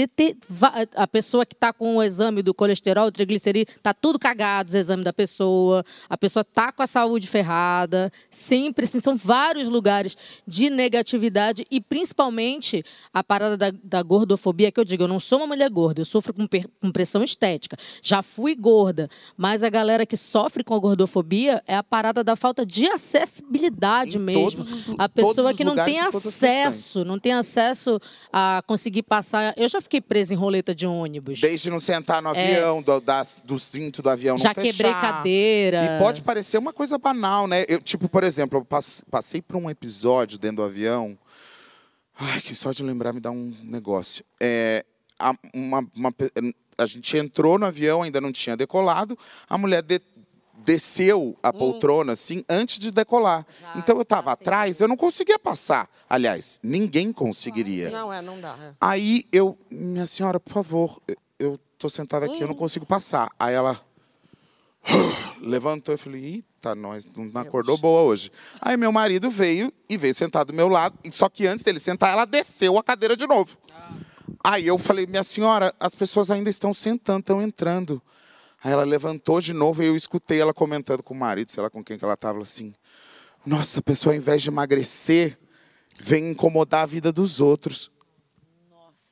va- 0.47 0.73
a 0.95 1.07
pessoa 1.07 1.45
que 1.45 1.55
tá 1.55 1.71
com 1.71 1.97
o 1.97 2.03
exame 2.03 2.41
do 2.41 2.53
colesterol, 2.53 3.11
triglicerídeo, 3.11 3.75
tá 3.81 3.93
tudo 3.93 4.19
cagado 4.19 4.69
os 4.69 4.75
exames 4.75 5.05
da 5.05 5.13
pessoa, 5.13 5.83
a 6.09 6.17
pessoa 6.17 6.43
tá 6.43 6.71
com 6.71 6.81
a 6.81 6.87
saúde 6.87 7.27
ferrada, 7.27 8.11
sempre 8.31 8.85
assim, 8.85 8.99
são 8.99 9.15
vários 9.15 9.67
lugares 9.69 10.17
de 10.45 10.69
negatividade 10.69 11.65
e 11.69 11.79
principalmente 11.79 12.83
a 13.13 13.23
parada 13.23 13.55
da, 13.55 13.71
da 13.83 14.01
gordofobia 14.03 14.71
que 14.71 14.79
eu 14.79 14.85
digo, 14.85 15.03
eu 15.03 15.07
não 15.07 15.19
sou 15.19 15.39
uma 15.39 15.47
mulher 15.47 15.69
gorda, 15.69 16.01
eu 16.01 16.05
sofro 16.05 16.33
com, 16.33 16.47
com 16.81 16.91
pressão 16.91 17.23
estética, 17.23 17.77
já 18.01 18.21
fui 18.21 18.55
gorda, 18.55 19.09
mas 19.35 19.63
a 19.63 19.69
galera 19.69 20.05
que 20.05 20.17
sofre 20.17 20.63
com 20.63 20.73
a 20.73 20.79
gordofobia 20.79 21.63
é 21.67 21.75
a 21.75 21.83
parada 21.83 22.23
da 22.23 22.35
falta 22.35 22.65
de 22.65 22.87
acessibilidade 22.87 23.76
ansiedade 23.77 24.17
Em 24.17 24.19
mesmo. 24.19 24.61
os 24.63 24.85
a 24.97 25.07
pessoa 25.07 25.53
que 25.53 25.63
não 25.63 25.75
tem 25.75 25.99
acesso, 25.99 27.05
não 27.05 27.19
tem 27.19 27.33
acesso 27.33 27.99
a 28.33 28.63
conseguir 28.65 29.03
passar. 29.03 29.53
Eu 29.57 29.69
já 29.69 29.79
fiquei 29.79 30.01
presa 30.01 30.33
em 30.33 30.37
roleta 30.37 30.73
de 30.73 30.87
ônibus. 30.87 31.39
Desde 31.39 31.69
não 31.69 31.79
sentar 31.79 32.21
no 32.21 32.29
avião, 32.29 32.81
do, 32.81 32.99
da- 32.99 33.25
do 33.43 33.59
cinto 33.59 34.01
do 34.01 34.09
avião 34.09 34.35
É. 34.35 34.39
Já 34.39 34.49
não 34.49 34.55
fechar. 34.55 34.71
quebrei 34.73 34.91
cadeira. 34.93 35.83
E 35.85 35.99
pode 35.99 36.21
parecer 36.21 36.57
uma 36.57 36.73
coisa 36.73 36.97
banal, 36.97 37.47
né? 37.47 37.65
Eu, 37.67 37.79
tipo, 37.81 38.09
por 38.09 38.23
exemplo, 38.23 38.59
eu 38.59 38.65
pass- 38.65 39.03
passei 39.09 39.41
por 39.41 39.55
um 39.55 39.69
episódio 39.69 40.37
dentro 40.37 40.57
do 40.57 40.63
avião. 40.63 41.17
Ai, 42.19 42.41
que 42.41 42.55
só 42.55 42.71
de 42.71 42.81
lembrar 42.83 43.13
me 43.13 43.19
dá 43.19 43.29
um 43.29 43.53
negócio. 43.63 44.25
É, 44.39 44.83
a, 45.19 45.33
uma- 45.53 45.87
uma 45.95 46.13
a 46.79 46.85
gente 46.85 47.15
entrou 47.17 47.57
no 47.57 47.65
avião, 47.65 48.03
ainda 48.03 48.21
não 48.21 48.31
tinha 48.31 48.55
decolado. 48.55 49.17
A 49.49 49.57
mulher 49.57 49.81
de- 49.81 49.99
desceu 50.65 51.37
a 51.41 51.53
poltrona, 51.53 52.13
assim, 52.13 52.43
antes 52.49 52.77
de 52.79 52.91
decolar. 52.91 53.45
então 53.75 53.95
eu 53.95 54.01
estava 54.01 54.31
atrás, 54.31 54.79
eu 54.81 54.87
não 54.87 54.97
conseguia 54.97 55.39
passar. 55.39 55.89
Aliás, 56.09 56.59
ninguém 56.63 57.13
conseguiria. 57.13 57.89
Não, 57.89 58.11
é, 58.11 58.21
não 58.21 58.39
dá. 58.39 58.55
é. 58.61 58.73
Aí 58.81 59.25
eu, 59.31 59.57
minha 59.71 60.05
senhora, 60.05 60.39
por 60.39 60.51
favor, 60.53 61.01
eu- 61.39 61.59
tô 61.77 61.87
sentada 61.89 62.25
aqui, 62.25 62.41
eu 62.41 62.47
não 62.47 62.55
consigo 62.55 62.85
passar. 62.87 63.29
Aí 63.39 63.53
ela 63.53 63.79
levantou 65.41 65.93
e 65.93 65.97
falei, 65.97 66.25
eita, 66.25 66.73
nós 66.75 67.05
não 67.15 67.41
acordou 67.41 67.77
boa 67.77 68.01
hoje. 68.01 68.31
Aí 68.61 68.75
meu 68.77 68.91
marido 68.91 69.29
veio 69.29 69.71
e 69.89 69.97
veio 69.97 70.13
sentar 70.15 70.43
do 70.45 70.53
meu 70.53 70.67
lado, 70.67 70.97
e 71.03 71.11
só 71.11 71.29
que 71.29 71.45
antes 71.45 71.63
dele 71.63 71.79
sentar, 71.79 72.11
ela 72.11 72.25
desceu 72.25 72.77
a 72.77 72.83
cadeira 72.83 73.15
de 73.15 73.27
novo. 73.27 73.57
Aí 74.43 74.67
eu 74.67 74.77
falei, 74.77 75.05
minha 75.05 75.23
senhora, 75.23 75.73
as 75.79 75.93
pessoas 75.95 76.31
ainda 76.31 76.49
estão 76.49 76.73
sentando, 76.73 77.19
estão 77.19 77.41
entrando. 77.41 78.01
Aí 78.63 78.71
ela 78.71 78.83
levantou 78.83 79.39
de 79.39 79.53
novo 79.53 79.83
e 79.83 79.87
eu 79.87 79.95
escutei 79.95 80.41
ela 80.41 80.53
comentando 80.53 81.03
com 81.03 81.13
o 81.13 81.17
marido, 81.17 81.51
sei 81.51 81.61
lá 81.61 81.69
com 81.69 81.83
quem 81.83 81.97
que 81.97 82.03
ela 82.03 82.15
estava, 82.15 82.41
assim, 82.41 82.73
nossa, 83.45 83.79
a 83.79 83.83
pessoa 83.83 84.13
ao 84.13 84.17
invés 84.17 84.41
de 84.41 84.49
emagrecer, 84.49 85.37
vem 86.01 86.31
incomodar 86.31 86.81
a 86.81 86.85
vida 86.85 87.11
dos 87.11 87.39
outros. 87.39 87.91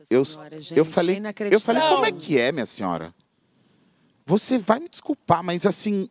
Eu, 0.10 0.26
Senhora, 0.26 0.56
eu 0.56 0.62
gente, 0.62 0.84
falei, 0.84 1.18
é 1.18 1.56
eu 1.56 1.60
falei, 1.60 1.82
como 1.82 2.06
é 2.06 2.12
que 2.12 2.38
é, 2.40 2.52
minha 2.52 2.66
senhora? 2.66 3.14
Você 4.26 4.58
vai 4.58 4.80
me 4.80 4.90
desculpar, 4.90 5.44
mas 5.44 5.66
assim, 5.66 6.10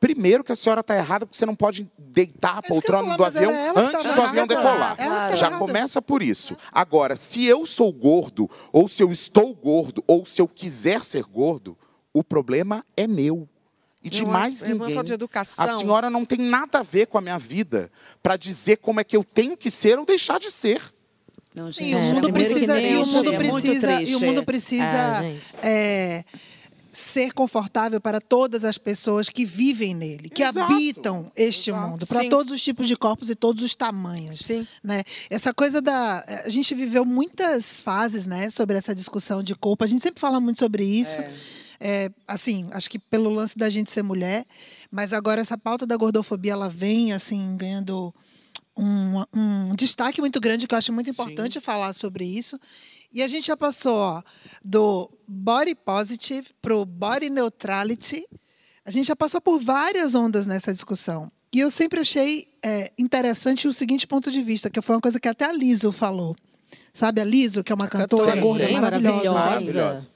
primeiro 0.00 0.42
que 0.42 0.52
a 0.52 0.56
senhora 0.56 0.80
está 0.80 0.96
errada 0.96 1.24
porque 1.24 1.36
você 1.36 1.46
não 1.46 1.54
pode 1.54 1.90
deitar 1.96 2.54
a 2.54 2.56
É 2.56 2.58
eu 2.58 2.68
poltrona 2.68 3.02
falar, 3.04 3.16
do 3.16 3.24
avião 3.24 3.52
ela 3.52 3.74
que 3.74 3.80
antes 3.80 4.02
tava 4.02 4.14
do 4.14 4.22
avião 4.22 4.46
decolar. 4.46 4.96
Que 4.96 5.36
Já 5.36 5.46
errada. 5.46 5.58
começa 5.58 6.02
por 6.02 6.22
isso. 6.22 6.56
Agora, 6.72 7.16
se 7.16 7.44
eu 7.44 7.64
sou 7.64 7.92
gordo, 7.92 8.50
ou 8.72 8.88
se 8.88 9.02
eu 9.02 9.12
estou 9.12 9.54
gordo, 9.54 10.02
ou 10.06 10.26
se 10.26 10.40
eu 10.42 10.48
quiser 10.48 11.04
ser 11.04 11.22
gordo, 11.24 11.78
o 12.12 12.22
problema 12.24 12.84
é 12.96 13.06
meu. 13.06 13.48
E 14.04 14.10
de 14.10 14.22
Eu 14.22 14.26
mais 14.28 14.62
é 14.62 14.68
ninguém. 14.68 14.94
falta 14.94 15.04
de 15.04 15.12
educação. 15.12 15.64
A 15.64 15.78
senhora 15.78 16.10
não 16.10 16.24
tem 16.24 16.38
nada 16.38 16.80
a 16.80 16.82
ver 16.82 17.06
com 17.06 17.18
a 17.18 17.20
minha 17.20 17.38
vida 17.38 17.90
para 18.20 18.36
dizer 18.36 18.78
como 18.78 18.98
é 19.00 19.04
que 19.04 19.16
eu 19.16 19.22
tenho 19.22 19.56
que 19.56 19.70
ser 19.70 19.96
ou 19.98 20.04
deixar 20.04 20.40
de 20.40 20.50
ser. 20.50 20.82
Não, 21.54 21.70
Sim, 21.70 21.84
gente, 21.84 21.94
o 21.94 21.98
É, 21.98 22.12
mundo 22.12 22.22
primeiro 22.24 22.48
que 22.48 22.54
precisa, 22.54 22.74
nem 22.74 22.92
e 22.92 22.96
o 22.96 23.06
mundo 23.06 23.32
é 23.32 23.36
precisa, 23.36 24.02
e 24.02 24.16
o 24.16 24.20
mundo 24.20 24.44
precisa 24.44 25.24
É, 25.24 25.34
é, 25.62 26.24
ser 26.92 27.32
confortável 27.32 28.00
para 28.00 28.20
todas 28.20 28.64
as 28.64 28.76
pessoas 28.76 29.28
que 29.28 29.44
vivem 29.44 29.94
nele, 29.94 30.28
que 30.28 30.42
Exato, 30.42 30.72
habitam 30.72 31.30
este 31.36 31.70
exato. 31.70 31.88
mundo, 31.90 32.06
para 32.06 32.28
todos 32.28 32.52
os 32.52 32.60
tipos 32.62 32.88
de 32.88 32.96
corpos 32.96 33.30
e 33.30 33.34
todos 33.34 33.62
os 33.62 33.74
tamanhos. 33.74 34.40
Sim. 34.40 34.66
Né? 34.82 35.04
Essa 35.30 35.54
coisa 35.54 35.80
da. 35.80 36.24
A 36.44 36.48
gente 36.48 36.74
viveu 36.74 37.04
muitas 37.04 37.78
fases 37.80 38.26
né, 38.26 38.50
sobre 38.50 38.76
essa 38.76 38.94
discussão 38.94 39.42
de 39.44 39.54
corpo. 39.54 39.84
A 39.84 39.86
gente 39.86 40.02
sempre 40.02 40.20
fala 40.20 40.40
muito 40.40 40.58
sobre 40.58 40.84
isso. 40.84 41.14
É, 41.14 41.32
assim, 42.26 42.68
acho 42.70 42.88
que 42.88 42.98
pelo 42.98 43.30
lance 43.30 43.56
da 43.56 43.68
gente 43.68 43.90
ser 43.90 44.02
mulher, 44.02 44.44
mas 44.90 45.12
agora 45.12 45.40
essa 45.40 45.58
pauta 45.58 45.86
da 45.86 45.96
gordofobia 45.96 46.52
ela 46.52 46.68
vem 46.68 47.12
assim 47.12 47.56
ganhando 47.56 48.14
um, 48.76 49.24
um 49.34 49.74
destaque 49.74 50.20
muito 50.20 50.40
grande 50.40 50.66
que 50.66 50.74
eu 50.74 50.78
acho 50.78 50.92
muito 50.92 51.10
importante 51.10 51.60
falar 51.60 51.92
sobre 51.92 52.24
isso. 52.24 52.58
E 53.12 53.22
a 53.22 53.26
gente 53.26 53.46
já 53.46 53.56
passou 53.56 53.94
ó, 53.94 54.22
do 54.64 55.10
body 55.28 55.74
positive 55.74 56.48
para 56.62 56.74
o 56.74 56.84
body 56.84 57.28
neutrality. 57.28 58.24
A 58.84 58.90
gente 58.90 59.06
já 59.06 59.16
passou 59.16 59.40
por 59.40 59.60
várias 59.60 60.14
ondas 60.14 60.46
nessa 60.46 60.72
discussão. 60.72 61.30
E 61.54 61.60
eu 61.60 61.70
sempre 61.70 62.00
achei 62.00 62.48
é, 62.64 62.90
interessante 62.98 63.68
o 63.68 63.72
seguinte 63.72 64.06
ponto 64.06 64.30
de 64.30 64.40
vista, 64.40 64.70
que 64.70 64.80
foi 64.80 64.96
uma 64.96 65.02
coisa 65.02 65.20
que 65.20 65.28
até 65.28 65.44
a 65.44 65.52
Liso 65.52 65.92
falou. 65.92 66.34
Sabe 66.94 67.20
a 67.20 67.24
Liso, 67.24 67.62
que 67.62 67.70
é 67.70 67.74
uma 67.74 67.88
cantora 67.88 68.32
Sim, 68.32 68.40
gorda 68.40 68.66
sim, 68.66 68.72
maravilhosa? 68.72 69.32
maravilhosa. 69.32 70.10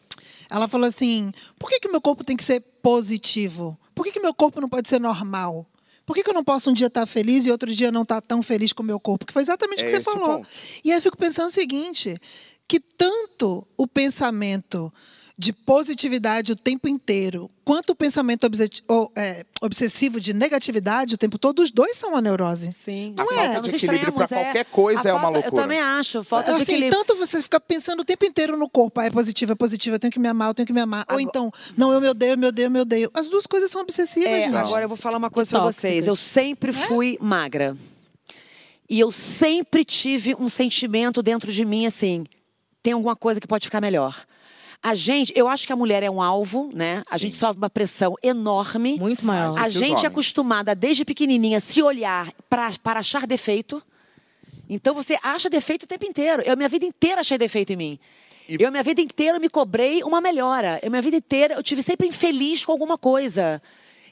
Ela 0.50 0.68
falou 0.68 0.86
assim: 0.86 1.32
por 1.58 1.68
que, 1.68 1.80
que 1.80 1.88
o 1.88 1.92
meu 1.92 2.00
corpo 2.00 2.24
tem 2.24 2.36
que 2.36 2.44
ser 2.44 2.60
positivo? 2.82 3.78
Por 3.94 4.04
que, 4.04 4.12
que 4.12 4.20
meu 4.20 4.34
corpo 4.34 4.60
não 4.60 4.68
pode 4.68 4.88
ser 4.88 5.00
normal? 5.00 5.66
Por 6.04 6.14
que, 6.14 6.22
que 6.22 6.30
eu 6.30 6.34
não 6.34 6.44
posso 6.44 6.70
um 6.70 6.72
dia 6.72 6.86
estar 6.86 7.04
feliz 7.04 7.46
e 7.46 7.50
outro 7.50 7.74
dia 7.74 7.90
não 7.90 8.02
estar 8.02 8.20
tão 8.20 8.40
feliz 8.40 8.72
com 8.72 8.82
o 8.82 8.86
meu 8.86 9.00
corpo? 9.00 9.26
Que 9.26 9.32
foi 9.32 9.42
exatamente 9.42 9.82
o 9.82 9.86
É 9.86 9.90
que 9.90 9.96
você 9.96 10.02
falou. 10.02 10.36
ponto. 10.38 10.48
E 10.84 10.92
aí 10.92 10.98
eu 10.98 11.02
fico 11.02 11.16
pensando 11.16 11.48
o 11.48 11.52
seguinte: 11.52 12.16
que 12.68 12.78
tanto 12.78 13.66
o 13.76 13.86
pensamento 13.88 14.92
de 15.38 15.52
positividade 15.52 16.50
o 16.50 16.56
tempo 16.56 16.88
inteiro, 16.88 17.46
quanto 17.62 17.90
o 17.90 17.94
pensamento 17.94 18.48
ou, 18.88 19.12
é, 19.14 19.44
obsessivo 19.60 20.18
de 20.18 20.32
negatividade 20.32 21.14
o 21.14 21.18
tempo 21.18 21.38
todo, 21.38 21.60
os 21.60 21.70
dois 21.70 21.94
são 21.98 22.10
uma 22.12 22.22
neurose. 22.22 22.72
Sim. 22.72 23.12
Não 23.14 23.30
A 23.30 23.34
é? 23.34 23.52
falta 23.52 23.68
de 23.68 23.76
equilíbrio 23.76 24.12
para 24.14 24.24
extremos, 24.24 24.44
qualquer 24.46 24.64
coisa 24.64 25.00
A 25.06 25.10
é 25.10 25.12
uma 25.12 25.20
falta- 25.20 25.38
loucura. 25.40 25.54
Eu 25.54 25.62
também 25.62 25.78
acho. 25.78 26.24
Falta 26.24 26.54
de 26.54 26.62
Assim, 26.62 26.72
equilíbrio. 26.72 26.90
tanto 26.98 27.16
você 27.16 27.42
fica 27.42 27.60
pensando 27.60 28.00
o 28.00 28.04
tempo 28.04 28.24
inteiro 28.24 28.56
no 28.56 28.66
corpo, 28.66 28.98
ah, 28.98 29.04
é 29.04 29.10
positivo, 29.10 29.52
é 29.52 29.54
positivo, 29.54 29.96
eu 29.96 30.00
tenho 30.00 30.10
que 30.12 30.18
me 30.18 30.26
amar, 30.28 30.48
eu 30.48 30.54
tenho 30.54 30.66
que 30.66 30.72
me 30.72 30.80
amar. 30.80 31.00
Ou 31.00 31.16
Agora- 31.16 31.22
então, 31.22 31.52
não, 31.76 31.92
eu 31.92 32.00
me 32.00 32.08
odeio, 32.08 32.32
eu 32.32 32.38
me 32.38 32.46
odeio, 32.46 32.66
eu 32.66 32.70
me 32.70 32.80
odeio. 32.80 33.10
As 33.12 33.28
duas 33.28 33.46
coisas 33.46 33.70
são 33.70 33.82
obsessivas, 33.82 34.30
É, 34.32 34.42
gente. 34.46 34.56
agora 34.56 34.84
eu 34.86 34.88
vou 34.88 34.96
falar 34.96 35.18
uma 35.18 35.28
coisa 35.30 35.50
pra 35.50 35.60
tóxicas. 35.60 35.82
vocês. 35.82 36.06
Eu 36.06 36.16
sempre 36.16 36.72
fui 36.72 37.18
magra. 37.20 37.76
E 38.88 38.98
eu 39.00 39.12
sempre 39.12 39.84
tive 39.84 40.34
um 40.34 40.48
sentimento 40.48 41.22
dentro 41.22 41.52
de 41.52 41.62
mim 41.62 41.84
assim: 41.84 42.24
tem 42.82 42.94
alguma 42.94 43.14
coisa 43.16 43.38
que 43.38 43.46
pode 43.46 43.66
ficar 43.66 43.82
melhor. 43.82 44.24
A 44.88 44.94
gente, 44.94 45.32
eu 45.34 45.48
acho 45.48 45.66
que 45.66 45.72
a 45.72 45.76
mulher 45.76 46.02
é 46.04 46.10
um 46.10 46.22
alvo, 46.22 46.70
né? 46.72 47.02
A 47.10 47.18
gente 47.18 47.34
sofre 47.34 47.58
uma 47.58 47.68
pressão 47.68 48.14
enorme. 48.22 48.96
Muito 48.98 49.26
maior. 49.26 49.58
A 49.58 49.68
gente 49.68 50.04
é 50.04 50.08
acostumada 50.08 50.74
desde 50.76 51.04
pequenininha 51.04 51.58
se 51.58 51.82
olhar 51.82 52.32
para 52.48 52.70
achar 53.00 53.26
defeito. 53.26 53.82
Então 54.68 54.94
você 54.94 55.18
acha 55.22 55.50
defeito 55.50 55.82
o 55.84 55.86
tempo 55.86 56.04
inteiro. 56.04 56.42
Eu 56.42 56.56
minha 56.56 56.68
vida 56.68 56.84
inteira 56.84 57.20
achei 57.20 57.36
defeito 57.38 57.72
em 57.72 57.76
mim. 57.76 57.98
E- 58.48 58.56
Eu 58.60 58.70
minha 58.70 58.82
vida 58.82 59.00
inteira 59.00 59.38
me 59.40 59.48
cobrei 59.48 60.02
uma 60.04 60.20
melhora. 60.20 60.78
Eu 60.82 60.90
minha 60.90 61.02
vida 61.02 61.16
inteira 61.16 61.54
eu 61.54 61.62
tive 61.62 61.82
sempre 61.82 62.06
infeliz 62.06 62.64
com 62.64 62.70
alguma 62.72 62.96
coisa. 62.96 63.60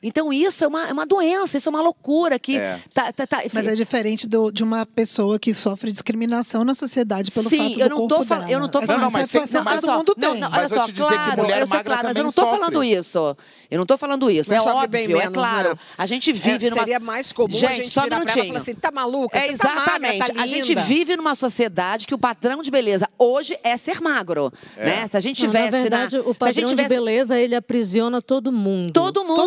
Então 0.07 0.33
isso 0.33 0.63
é 0.65 0.69
uma, 0.69 0.89
é 0.89 0.93
uma 0.93 1.07
doença, 1.07 1.57
isso 1.57 1.69
é 1.69 1.71
uma 1.71 1.81
loucura 1.81 2.39
que 2.39 2.57
É. 2.57 2.79
tá, 2.93 3.13
tá, 3.13 3.27
tá- 3.27 3.43
Mas 3.53 3.67
é 3.67 3.75
diferente 3.75 4.29
do- 4.29 4.51
de 4.53 4.63
uma 4.63 4.85
pessoa 4.87 5.39
que 5.39 5.53
sofre 5.55 5.91
discriminação 5.91 6.65
na 6.65 6.75
sociedade 6.75 7.31
pelo 7.31 7.49
Sim, 7.49 7.57
fato 7.57 7.75
do 7.75 7.81
eu 7.81 7.89
não 7.89 7.97
tô 7.97 8.09
corpo 8.17 8.25
falando, 8.25 8.51
eu 8.51 8.61
não 8.61 8.69
tô 8.69 8.81
dela. 8.81 8.87
falando, 8.93 9.03
Não, 9.05 9.11
mas 9.11 9.23
essa 9.23 9.33
tem- 9.39 9.47
situação 9.47 9.65
mas- 9.65 9.81
todo 9.81 9.97
mundo 9.97 10.15
não, 10.17 10.31
tem. 10.33 10.41
não, 10.41 10.51
Mas 10.51 10.59
olha 10.61 10.69
vou 10.69 10.79
só, 10.79 10.85
te 10.85 10.93
dizer 10.93 11.09
que 11.09 11.15
claro, 11.15 11.43
mulher 11.43 11.61
eu 11.63 11.67
magra 11.69 11.85
claro, 11.85 12.09
mas 12.09 12.17
eu 12.17 12.23
não 12.25 12.33
tô 12.33 12.43
sofre. 12.43 12.59
falando 12.59 12.85
isso. 12.85 13.37
Eu 13.71 13.79
não 13.79 13.87
tô 13.87 13.97
falando 13.97 14.31
isso. 14.31 14.51
Mas 14.51 14.65
é 14.65 14.71
óbvio, 14.71 14.89
bem 14.89 15.05
é 15.05 15.09
menos, 15.09 15.33
claro. 15.35 15.71
né? 15.71 15.75
A 15.99 16.07
gente 16.07 16.33
vive 16.33 16.67
É, 16.67 16.71
numa 16.71 16.79
Seria 16.85 17.01
mais 17.01 17.33
comum 17.33 17.49
gente, 17.51 17.67
a 17.67 17.73
gente 17.73 17.89
só 17.89 18.03
um 18.03 18.05
virar 18.05 18.21
pra 18.21 18.33
ela 18.33 18.45
e 18.45 18.47
falar 18.47 18.59
assim, 18.61 18.75
tá 18.75 18.91
maluca? 18.93 19.37
É 19.39 19.49
Você 19.51 19.57
tá 19.57 19.75
magra, 19.75 19.83
exatamente. 20.15 20.33
tá 20.35 20.43
a 20.43 20.47
gente 20.47 20.69
linda." 20.69 20.83
vive 20.83 21.17
numa 21.17 21.35
sociedade 21.35 22.07
que 22.07 22.15
o 22.15 22.19
padrão 22.19 22.63
de 22.63 22.71
beleza 22.71 23.09
hoje 23.19 23.59
é 23.65 23.77
ser 23.77 24.01
magro, 24.01 24.53
né? 24.77 25.07
Se 25.09 25.17
a 25.17 25.21
gente 25.21 25.43
Não, 25.43 25.49
tivesse 25.51 25.71
na 25.73 25.79
verdade, 25.81 26.17
na, 26.19 26.23
o 26.23 26.35
padrão 26.35 26.63
de 26.65 26.69
tivesse 26.71 26.89
beleza, 26.89 27.39
ele 27.41 27.55
aprisiona 27.57 28.23
todo 28.23 28.53
mundo. 28.53 28.93
Todo 28.93 29.25
mundo, 29.25 29.41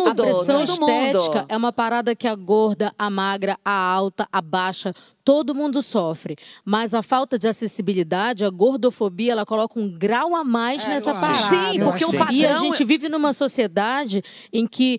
A 0.50 0.66
todo 0.66 0.80
mundo. 0.80 0.90
estética 0.90 1.46
é 1.48 1.56
uma 1.56 1.72
parada 1.72 2.14
que 2.14 2.26
a 2.26 2.34
gorda, 2.34 2.92
a 2.98 3.08
magra, 3.10 3.58
a 3.64 3.72
alta, 3.72 4.28
a 4.32 4.40
baixa, 4.40 4.92
todo 5.24 5.54
mundo 5.54 5.82
sofre. 5.82 6.36
Mas 6.64 6.94
a 6.94 7.02
falta 7.02 7.38
de 7.38 7.46
acessibilidade, 7.46 8.44
a 8.44 8.50
gordofobia, 8.50 9.32
ela 9.32 9.44
coloca 9.44 9.78
um 9.78 9.88
grau 9.90 10.34
a 10.34 10.42
mais 10.42 10.86
nessa 10.86 11.10
eu 11.10 11.16
acho. 11.16 11.20
parada. 11.26 11.72
Sim, 11.72 11.80
porque 11.80 12.04
o 12.04 12.14
E 12.14 12.18
padrão 12.18 12.54
a 12.54 12.58
gente 12.58 12.84
vive 12.84 13.08
numa 13.08 13.32
sociedade 13.32 14.22
em 14.52 14.66
que 14.66 14.98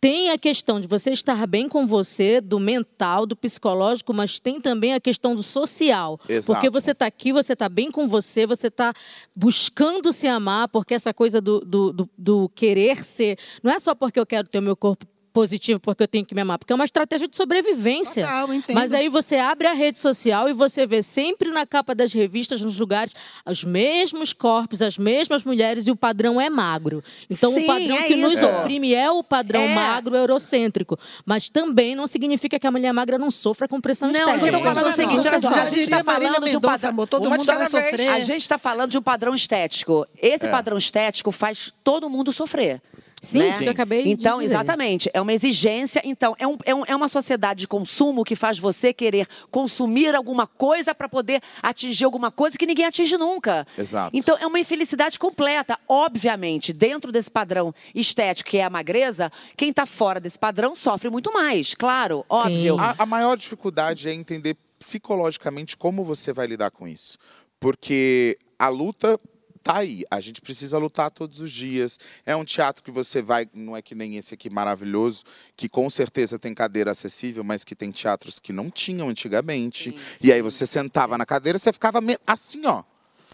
tem 0.00 0.30
a 0.30 0.38
questão 0.38 0.80
de 0.80 0.86
você 0.86 1.10
estar 1.10 1.44
bem 1.46 1.68
com 1.68 1.86
você, 1.86 2.40
do 2.40 2.60
mental, 2.60 3.26
do 3.26 3.34
psicológico, 3.34 4.14
mas 4.14 4.38
tem 4.38 4.60
também 4.60 4.94
a 4.94 5.00
questão 5.00 5.34
do 5.34 5.42
social. 5.42 6.20
Exato. 6.28 6.46
Porque 6.52 6.70
você 6.70 6.92
está 6.92 7.06
aqui, 7.06 7.32
você 7.32 7.52
está 7.52 7.68
bem 7.68 7.90
com 7.90 8.06
você, 8.06 8.46
você 8.46 8.68
está 8.68 8.92
buscando 9.34 10.12
se 10.12 10.26
amar, 10.28 10.68
porque 10.68 10.94
essa 10.94 11.12
coisa 11.12 11.40
do, 11.40 11.60
do, 11.60 11.92
do- 11.92 12.10
do 12.16 12.48
querer 12.50 13.02
ser. 13.04 13.38
Não 13.62 13.72
é 13.72 13.78
só 13.78 13.94
porque 13.94 14.18
eu 14.20 14.26
quero 14.26 14.48
ter 14.48 14.58
o 14.58 14.62
meu 14.62 14.76
corpo 14.76 15.04
positivo 15.38 15.78
porque 15.78 16.02
eu 16.02 16.08
tenho 16.08 16.26
que 16.26 16.34
me 16.34 16.40
amar, 16.40 16.58
porque 16.58 16.72
é 16.72 16.74
uma 16.74 16.84
estratégia 16.84 17.28
de 17.28 17.36
sobrevivência. 17.36 18.24
Total, 18.26 18.52
entendo. 18.52 18.74
Mas 18.74 18.92
aí 18.92 19.08
você 19.08 19.36
abre 19.36 19.68
a 19.68 19.72
rede 19.72 20.00
social 20.00 20.48
e 20.48 20.52
você 20.52 20.84
vê 20.84 21.00
sempre 21.00 21.48
na 21.52 21.64
capa 21.64 21.94
das 21.94 22.12
revistas, 22.12 22.60
nos 22.60 22.76
lugares, 22.76 23.12
os 23.46 23.62
mesmos 23.62 24.32
corpos, 24.32 24.82
as 24.82 24.98
mesmas 24.98 25.44
mulheres 25.44 25.86
e 25.86 25.90
o 25.92 25.96
padrão 25.96 26.40
é 26.40 26.50
magro. 26.50 27.04
Então 27.30 27.52
Sim, 27.54 27.62
o 27.62 27.66
padrão 27.66 27.96
é 27.96 28.02
que 28.02 28.16
nos 28.16 28.32
isso. 28.32 28.46
oprime 28.46 28.92
é 28.94 29.08
o 29.12 29.22
padrão 29.22 29.60
É. 29.62 29.74
magro 29.74 30.16
eurocêntrico. 30.16 30.98
Mas 31.24 31.48
também 31.48 31.94
não 31.94 32.08
significa 32.08 32.58
que 32.58 32.66
a 32.66 32.70
mulher 32.72 32.92
magra 32.92 33.16
não 33.16 33.30
sofra 33.30 33.68
com 33.68 33.80
pressão 33.80 34.10
Não, 34.10 34.18
estética. 34.18 34.46
eu 34.48 34.52
tô 34.58 34.64
falando 34.64 34.88
o 34.88 34.92
seguinte, 34.92 35.28
olha 35.28 35.40
só, 35.40 35.48
a 35.60 35.66
gente 35.66 35.88
tá 35.88 36.02
Marília 36.02 36.32
falando 36.32 36.50
de 36.50 36.56
um 36.56 36.60
padrão- 36.60 36.90
amor, 36.90 37.06
todo 37.06 37.30
mundo 37.30 37.44
vai 37.44 37.66
sofrer. 37.68 38.08
A 38.08 38.20
gente 38.20 38.40
está 38.42 38.58
falando 38.58 38.90
de 38.90 38.98
um 38.98 39.02
padrão 39.02 39.34
estético. 39.34 40.04
Esse 40.20 40.48
padrão 40.48 40.76
estético 40.76 41.30
faz 41.30 41.72
todo 41.84 42.10
mundo 42.10 42.32
sofrer. 42.32 42.80
Sim, 43.22 43.38
né? 43.40 43.48
isso 43.48 43.58
que 43.58 43.64
eu 43.66 43.72
acabei 43.72 44.04
de 44.04 44.10
Então, 44.10 44.38
dizer. 44.38 44.50
exatamente. 44.54 45.10
É 45.12 45.20
uma 45.20 45.32
exigência. 45.32 46.00
Então, 46.04 46.34
é, 46.38 46.46
um- 46.46 46.58
é 46.64 46.74
um- 46.74 46.84
é 46.86 46.94
uma 46.96 47.08
sociedade 47.08 47.60
de 47.60 47.68
consumo 47.68 48.24
que 48.24 48.34
faz 48.36 48.58
você 48.58 48.92
querer 48.92 49.26
consumir 49.50 50.14
alguma 50.14 50.46
coisa 50.46 50.94
para 50.94 51.08
poder 51.08 51.40
atingir 51.62 52.04
alguma 52.04 52.30
coisa 52.30 52.56
que 52.56 52.66
ninguém 52.66 52.84
atinge 52.86 53.16
nunca. 53.16 53.66
Exato. 53.76 54.16
Então, 54.16 54.36
é 54.40 54.46
uma 54.46 54.60
infelicidade 54.60 55.18
completa. 55.18 55.78
Obviamente, 55.88 56.72
dentro 56.72 57.10
desse 57.12 57.30
padrão 57.30 57.74
estético, 57.94 58.50
que 58.50 58.58
é 58.58 58.64
a 58.64 58.70
magreza, 58.70 59.30
quem 59.56 59.70
está 59.70 59.84
fora 59.86 60.20
desse 60.20 60.38
padrão 60.38 60.74
sofre 60.74 61.10
muito 61.10 61.32
mais. 61.32 61.74
Claro, 61.74 62.24
óbvio. 62.28 62.78
A, 62.78 62.94
a 62.98 63.06
maior 63.06 63.36
dificuldade 63.36 64.08
é 64.08 64.12
entender 64.14 64.56
psicologicamente 64.78 65.76
como 65.76 66.04
você 66.04 66.32
vai 66.32 66.46
lidar 66.46 66.70
com 66.70 66.86
isso. 66.86 67.18
Porque 67.60 68.38
a 68.58 68.68
luta 68.68 69.18
tá 69.58 69.78
aí. 69.78 70.04
A 70.10 70.20
gente 70.20 70.40
precisa 70.40 70.78
lutar 70.78 71.10
todos 71.10 71.40
os 71.40 71.50
dias. 71.50 71.98
É 72.24 72.34
um 72.34 72.44
teatro 72.44 72.82
que 72.82 72.90
você 72.90 73.20
vai, 73.20 73.48
não 73.52 73.76
é 73.76 73.82
que 73.82 73.94
nem 73.94 74.16
esse 74.16 74.32
aqui 74.34 74.48
maravilhoso, 74.48 75.24
que 75.56 75.68
com 75.68 75.90
certeza 75.90 76.38
tem 76.38 76.54
cadeira 76.54 76.92
acessível, 76.92 77.44
mas 77.44 77.64
que 77.64 77.74
tem 77.74 77.90
teatros 77.90 78.38
que 78.38 78.52
não 78.52 78.70
tinham 78.70 79.08
antigamente. 79.08 79.94
E 80.22 80.32
aí 80.32 80.40
você 80.40 80.66
sentava 80.66 81.18
na 81.18 81.26
cadeira, 81.26 81.58
você 81.58 81.72
ficava 81.72 82.00
assim, 82.26 82.64
ó. 82.64 82.82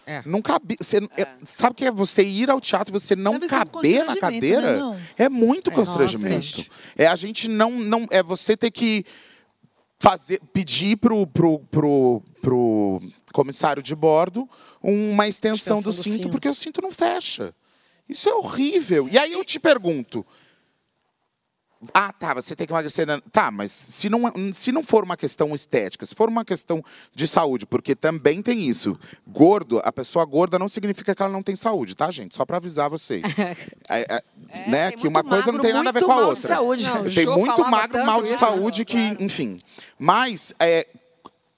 É. 0.07 0.21
Não 0.25 0.41
cabia. 0.41 0.77
Você, 0.79 0.97
é, 1.17 1.27
sabe 1.45 1.71
o 1.71 1.75
que 1.75 1.85
é 1.85 1.91
você 1.91 2.23
ir 2.23 2.49
ao 2.49 2.61
teatro 2.61 2.95
e 2.95 2.99
você 2.99 3.15
não 3.15 3.39
Deve 3.39 3.45
um 3.45 3.49
caber 3.49 3.65
na 3.65 3.71
constrangimento, 3.71 4.19
cadeira? 4.19 4.91
né? 4.91 5.01
É 5.17 5.29
muito 5.29 5.71
É, 5.71 5.73
constrangimento. 5.73 6.57
nossa. 6.57 6.69
É 6.95 7.07
a 7.07 7.15
gente 7.15 7.47
não, 7.47 7.71
não. 7.71 8.05
É 8.11 8.21
você 8.21 8.55
ter 8.55 8.69
que 8.69 9.03
fazer, 10.05 10.39
pedir 10.53 10.97
pro, 10.97 11.25
pro, 11.25 11.59
pro, 11.71 12.21
pro 12.39 13.01
comissário 13.33 13.81
de 13.81 13.95
bordo 13.95 14.47
uma 14.79 15.27
extensão, 15.27 15.79
Extensão 15.79 15.81
do, 15.81 15.89
do 15.89 15.93
cinto, 15.93 16.15
cinto. 16.17 16.29
porque 16.29 16.47
o 16.47 16.53
cinto 16.53 16.79
não 16.79 16.91
fecha. 16.91 17.55
Isso 18.07 18.29
é 18.29 18.35
horrível. 18.35 19.09
E 19.09 19.17
aí 19.17 19.33
eu 19.33 19.43
te 19.43 19.59
pergunto. 19.59 20.23
Ah, 21.93 22.11
tá, 22.13 22.33
você 22.33 22.55
tem 22.55 22.65
que 22.67 22.73
emagrecer. 22.73 23.05
né? 23.07 23.21
Tá, 23.31 23.51
mas 23.51 23.71
se 23.71 24.09
não, 24.09 24.21
se 24.53 24.71
não 24.71 24.81
for 24.83 25.03
uma 25.03 25.15
questão 25.17 25.53
estética, 25.53 26.05
se 26.05 26.15
for 26.15 26.29
uma 26.29 26.43
questão 26.45 26.83
de 27.13 27.27
saúde, 27.27 27.65
porque 27.65 27.95
também 27.95 28.41
tem 28.41 28.67
isso. 28.67 28.97
Gordo, 29.27 29.79
a 29.83 29.91
pessoa 29.91 30.23
gorda 30.25 30.57
não 30.59 30.67
significa 30.67 31.13
que 31.15 31.21
ela 31.21 31.31
não 31.31 31.43
tem 31.43 31.55
saúde, 31.55 31.95
tá, 31.95 32.09
gente? 32.11 32.35
Só 32.35 32.45
pra 32.45 32.57
avisar 32.57 32.89
vocês. 32.89 33.23
É, 33.87 34.15
é, 34.15 34.69
né? 34.69 34.89
tem 34.89 34.99
Que 34.99 35.07
uma 35.07 35.19
muito 35.21 35.29
coisa 35.29 35.45
não 35.47 35.53
magro, 35.53 35.61
tem 35.61 35.73
nada 35.73 35.89
a 35.89 35.91
ver 35.91 36.03
com 36.03 36.11
a 36.11 36.15
mal 36.15 36.23
de 36.23 36.29
outra. 36.31 36.55
Não, 36.55 37.09
Tem 37.13 37.25
muito 37.27 37.69
magro, 37.69 38.05
mal 38.05 38.23
de 38.23 38.29
isso, 38.31 38.39
saúde 38.39 38.79
né? 38.79 38.85
que, 38.85 39.23
enfim. 39.23 39.59
Mas 39.99 40.53
é, 40.59 40.87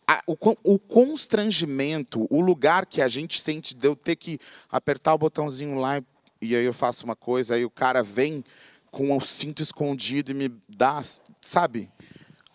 a- 0.05 0.21
o, 0.27 0.35
o 0.63 0.77
constrangimento, 0.79 2.27
o 2.29 2.41
lugar 2.41 2.85
que 2.85 3.01
a 3.01 3.07
gente 3.07 3.39
sente 3.41 3.73
de 3.75 3.87
eu 3.87 3.95
ter 3.95 4.15
que 4.15 4.39
apertar 4.69 5.13
o 5.13 5.17
botãozinho 5.17 5.77
lá 5.79 5.97
e, 5.99 6.03
e 6.41 6.55
aí 6.55 6.65
eu 6.65 6.73
faço 6.73 7.05
uma 7.05 7.15
coisa, 7.15 7.55
aí 7.55 7.63
o 7.65 7.69
cara 7.69 8.03
vem 8.03 8.43
com 8.97 9.15
o 9.15 9.21
cinto 9.21 9.61
escondido 9.61 10.31
e 10.31 10.33
me 10.33 10.49
dá, 10.67 11.03
sabe? 11.39 11.87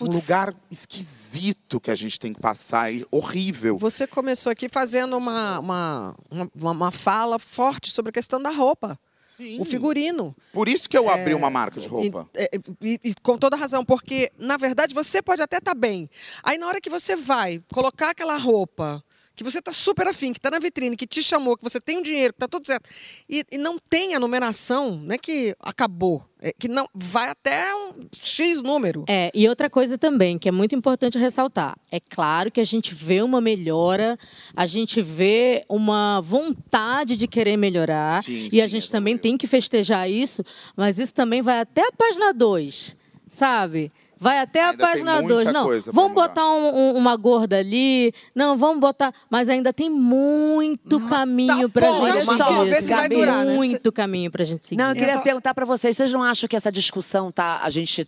Um 0.00 0.06
lugar 0.06 0.52
esquisito 0.68 1.78
que 1.80 1.88
a 1.88 1.94
gente 1.94 2.18
tem 2.18 2.32
que 2.32 2.40
passar, 2.40 2.92
e 2.92 3.06
horrível. 3.12 3.78
Você 3.78 4.08
começou 4.08 4.50
aqui 4.50 4.68
fazendo 4.68 5.16
uma, 5.16 5.60
uma, 5.60 6.16
uma, 6.28 6.70
uma 6.72 6.90
fala 6.90 7.38
forte 7.38 7.92
sobre 7.92 8.10
a 8.10 8.12
questão 8.12 8.42
da 8.42 8.50
roupa. 8.50 8.98
Sim. 9.36 9.60
O 9.60 9.64
figurino. 9.64 10.34
Por 10.52 10.68
isso 10.68 10.88
que 10.90 10.98
eu 10.98 11.08
abri 11.08 11.32
uma 11.32 11.48
marca 11.48 11.78
de 11.80 11.86
roupa. 11.86 12.28
E, 12.34 12.40
é, 12.42 12.50
e- 12.82 13.00
e 13.04 13.14
com 13.22 13.38
toda 13.38 13.56
razão, 13.56 13.84
porque, 13.84 14.32
na 14.36 14.56
verdade, 14.56 14.92
você 14.92 15.22
pode 15.22 15.40
até 15.40 15.58
estar 15.58 15.74
bem. 15.74 16.10
Aí, 16.42 16.58
na 16.58 16.66
hora 16.66 16.80
que 16.80 16.90
você 16.90 17.14
vai 17.14 17.62
colocar 17.72 18.10
aquela 18.10 18.36
roupa 18.36 19.02
que 19.34 19.42
você 19.42 19.58
está 19.58 19.72
super 19.72 20.06
afim, 20.06 20.32
que 20.32 20.38
está 20.38 20.50
na 20.50 20.58
vitrine, 20.58 20.96
que 20.96 21.06
te 21.06 21.22
chamou, 21.22 21.56
que 21.56 21.62
você 21.62 21.80
tem 21.80 21.98
o 21.98 22.02
dinheiro, 22.02 22.32
que 22.32 22.36
está 22.36 22.48
tudo 22.48 22.66
certo, 22.66 22.88
e, 23.28 23.44
e 23.50 23.58
não 23.58 23.78
tem 23.78 24.14
a 24.14 24.20
numeração, 24.20 24.96
não 24.96 25.14
é 25.14 25.18
que 25.18 25.54
acabou, 25.60 26.24
é 26.40 26.52
que 26.52 26.68
não 26.68 26.86
vai 26.94 27.28
até 27.28 27.74
um 27.74 28.08
X 28.12 28.62
número. 28.62 29.04
É, 29.08 29.30
e 29.34 29.48
outra 29.48 29.70
coisa 29.70 29.96
também, 29.96 30.38
que 30.38 30.48
é 30.48 30.52
muito 30.52 30.74
importante 30.74 31.18
ressaltar. 31.18 31.78
É 31.90 32.00
claro 32.00 32.50
que 32.50 32.60
a 32.60 32.64
gente 32.64 32.94
vê 32.94 33.22
uma 33.22 33.40
melhora, 33.40 34.18
a 34.54 34.66
gente 34.66 35.00
vê 35.00 35.64
uma 35.68 36.20
vontade 36.20 37.16
de 37.16 37.26
querer 37.26 37.56
melhorar. 37.56 38.22
Sim, 38.22 38.48
e 38.52 38.60
a 38.60 38.68
sim, 38.68 38.72
gente 38.72 38.88
é 38.88 38.92
também 38.92 39.16
tem 39.16 39.38
que 39.38 39.46
festejar 39.46 40.10
isso, 40.10 40.44
mas 40.76 40.98
isso 40.98 41.14
também 41.14 41.40
vai 41.42 41.60
até 41.60 41.86
a 41.86 41.92
página 41.92 42.34
2, 42.34 42.96
sabe? 43.28 43.90
Vai 44.22 44.38
até 44.38 44.62
a 44.62 44.70
Ainda 44.70 44.78
tem 44.78 44.86
página 44.86 45.12
muita 45.16 45.28
2. 45.34 45.52
Não, 45.52 45.66
pra 45.68 45.92
vamos 45.92 46.14
botar 46.14 46.48
um- 46.48 46.76
um- 46.76 46.94
uma 46.96 47.16
gorda 47.16 47.58
ali. 47.58 48.14
Não, 48.34 48.56
vamos 48.56 48.78
botar. 48.80 49.12
Mas 49.28 49.48
ainda 49.48 49.72
tem 49.72 49.90
muito 49.90 51.00
caminho 51.08 51.68
pra 51.68 51.90
bom, 51.90 52.06
gente 52.06 52.24
seguir. 52.24 52.82
se 52.82 52.94
vai 52.94 53.08
durar, 53.08 53.44
né? 53.44 53.54
Muito 53.56 53.90
caminho 53.90 54.30
pra 54.30 54.44
gente 54.44 54.64
seguir. 54.64 54.80
Não, 54.80 54.90
eu 54.90 54.94
queria 54.94 55.14
Eu- 55.14 55.20
perguntar 55.22 55.52
pra 55.54 55.64
vocês, 55.66 55.96
vocês 55.96 56.12
não 56.12 56.22
acham 56.22 56.48
que 56.48 56.54
essa 56.54 56.70
discussão 56.70 57.32
tá 57.32 57.60
a 57.62 57.68
gente 57.70 58.06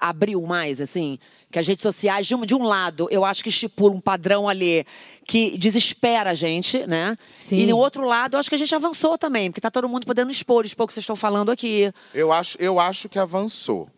abriu 0.00 0.40
mais 0.42 0.80
assim? 0.80 1.18
Que 1.50 1.58
as 1.60 1.66
redes 1.66 1.82
sociais, 1.82 2.26
de 2.26 2.34
um, 2.34 2.44
de 2.44 2.54
um 2.54 2.62
lado, 2.64 3.08
eu 3.10 3.24
acho 3.24 3.42
que 3.42 3.48
estipula 3.48 3.94
um 3.94 4.00
padrão 4.00 4.48
ali 4.48 4.84
que 5.26 5.56
desespera 5.56 6.30
a 6.30 6.34
gente, 6.34 6.84
né? 6.86 7.16
Sim. 7.36 7.58
E 7.58 7.66
no 7.66 7.76
outro 7.76 8.04
lado, 8.04 8.34
eu 8.34 8.40
acho 8.40 8.48
que 8.48 8.54
a 8.56 8.58
gente 8.58 8.74
avançou 8.74 9.16
também, 9.16 9.50
porque 9.50 9.60
tá 9.60 9.70
todo 9.70 9.88
mundo 9.88 10.04
podendo 10.06 10.30
expor, 10.30 10.64
expor 10.66 10.84
o 10.84 10.86
que 10.88 10.92
vocês 10.94 11.02
estão 11.04 11.16
falando 11.16 11.50
aqui. 11.50 11.90
Eu 12.12 12.32
acho, 12.32 12.56
eu 12.60 12.78
acho 12.80 13.08
que 13.08 13.18
avançou. 13.18 13.88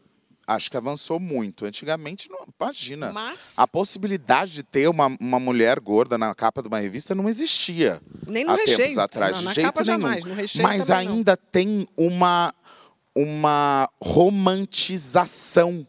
Acho 0.51 0.71
que 0.71 0.77
avançou 0.79 1.21
muito. 1.21 1.67
Antigamente, 1.67 2.31
não, 2.31 2.39
imagina. 2.59 3.13
Mas- 3.13 3.53
A 3.59 3.67
possibilidade 3.69 4.53
de 4.53 4.63
ter 4.63 4.89
uma, 4.89 5.15
uma 5.21 5.39
mulher 5.39 5.79
gorda 5.79 6.17
na 6.17 6.35
capa 6.35 6.63
de 6.63 6.69
uma 6.69 6.79
revista 6.79 7.15
não 7.15 7.29
existia. 7.29 8.01
Nem 8.27 8.45
no 8.47 8.53
há 8.53 8.57
recheio. 8.57 8.79
tempos 8.79 8.97
atrás, 8.99 9.33
Na- 9.33 9.39
de 9.41 9.45
na 9.45 9.53
jeito 9.53 9.67
capa 9.67 9.85
nenhum. 9.85 10.01
jamais, 10.01 10.25
no 10.25 10.33
recheio 10.35 10.63
Mas 10.63 10.87
também 10.87 11.07
não. 11.07 11.15
ainda 11.17 11.37
tem 11.37 11.87
uma, 11.95 12.55
uma 13.15 13.91
romantização 14.03 15.87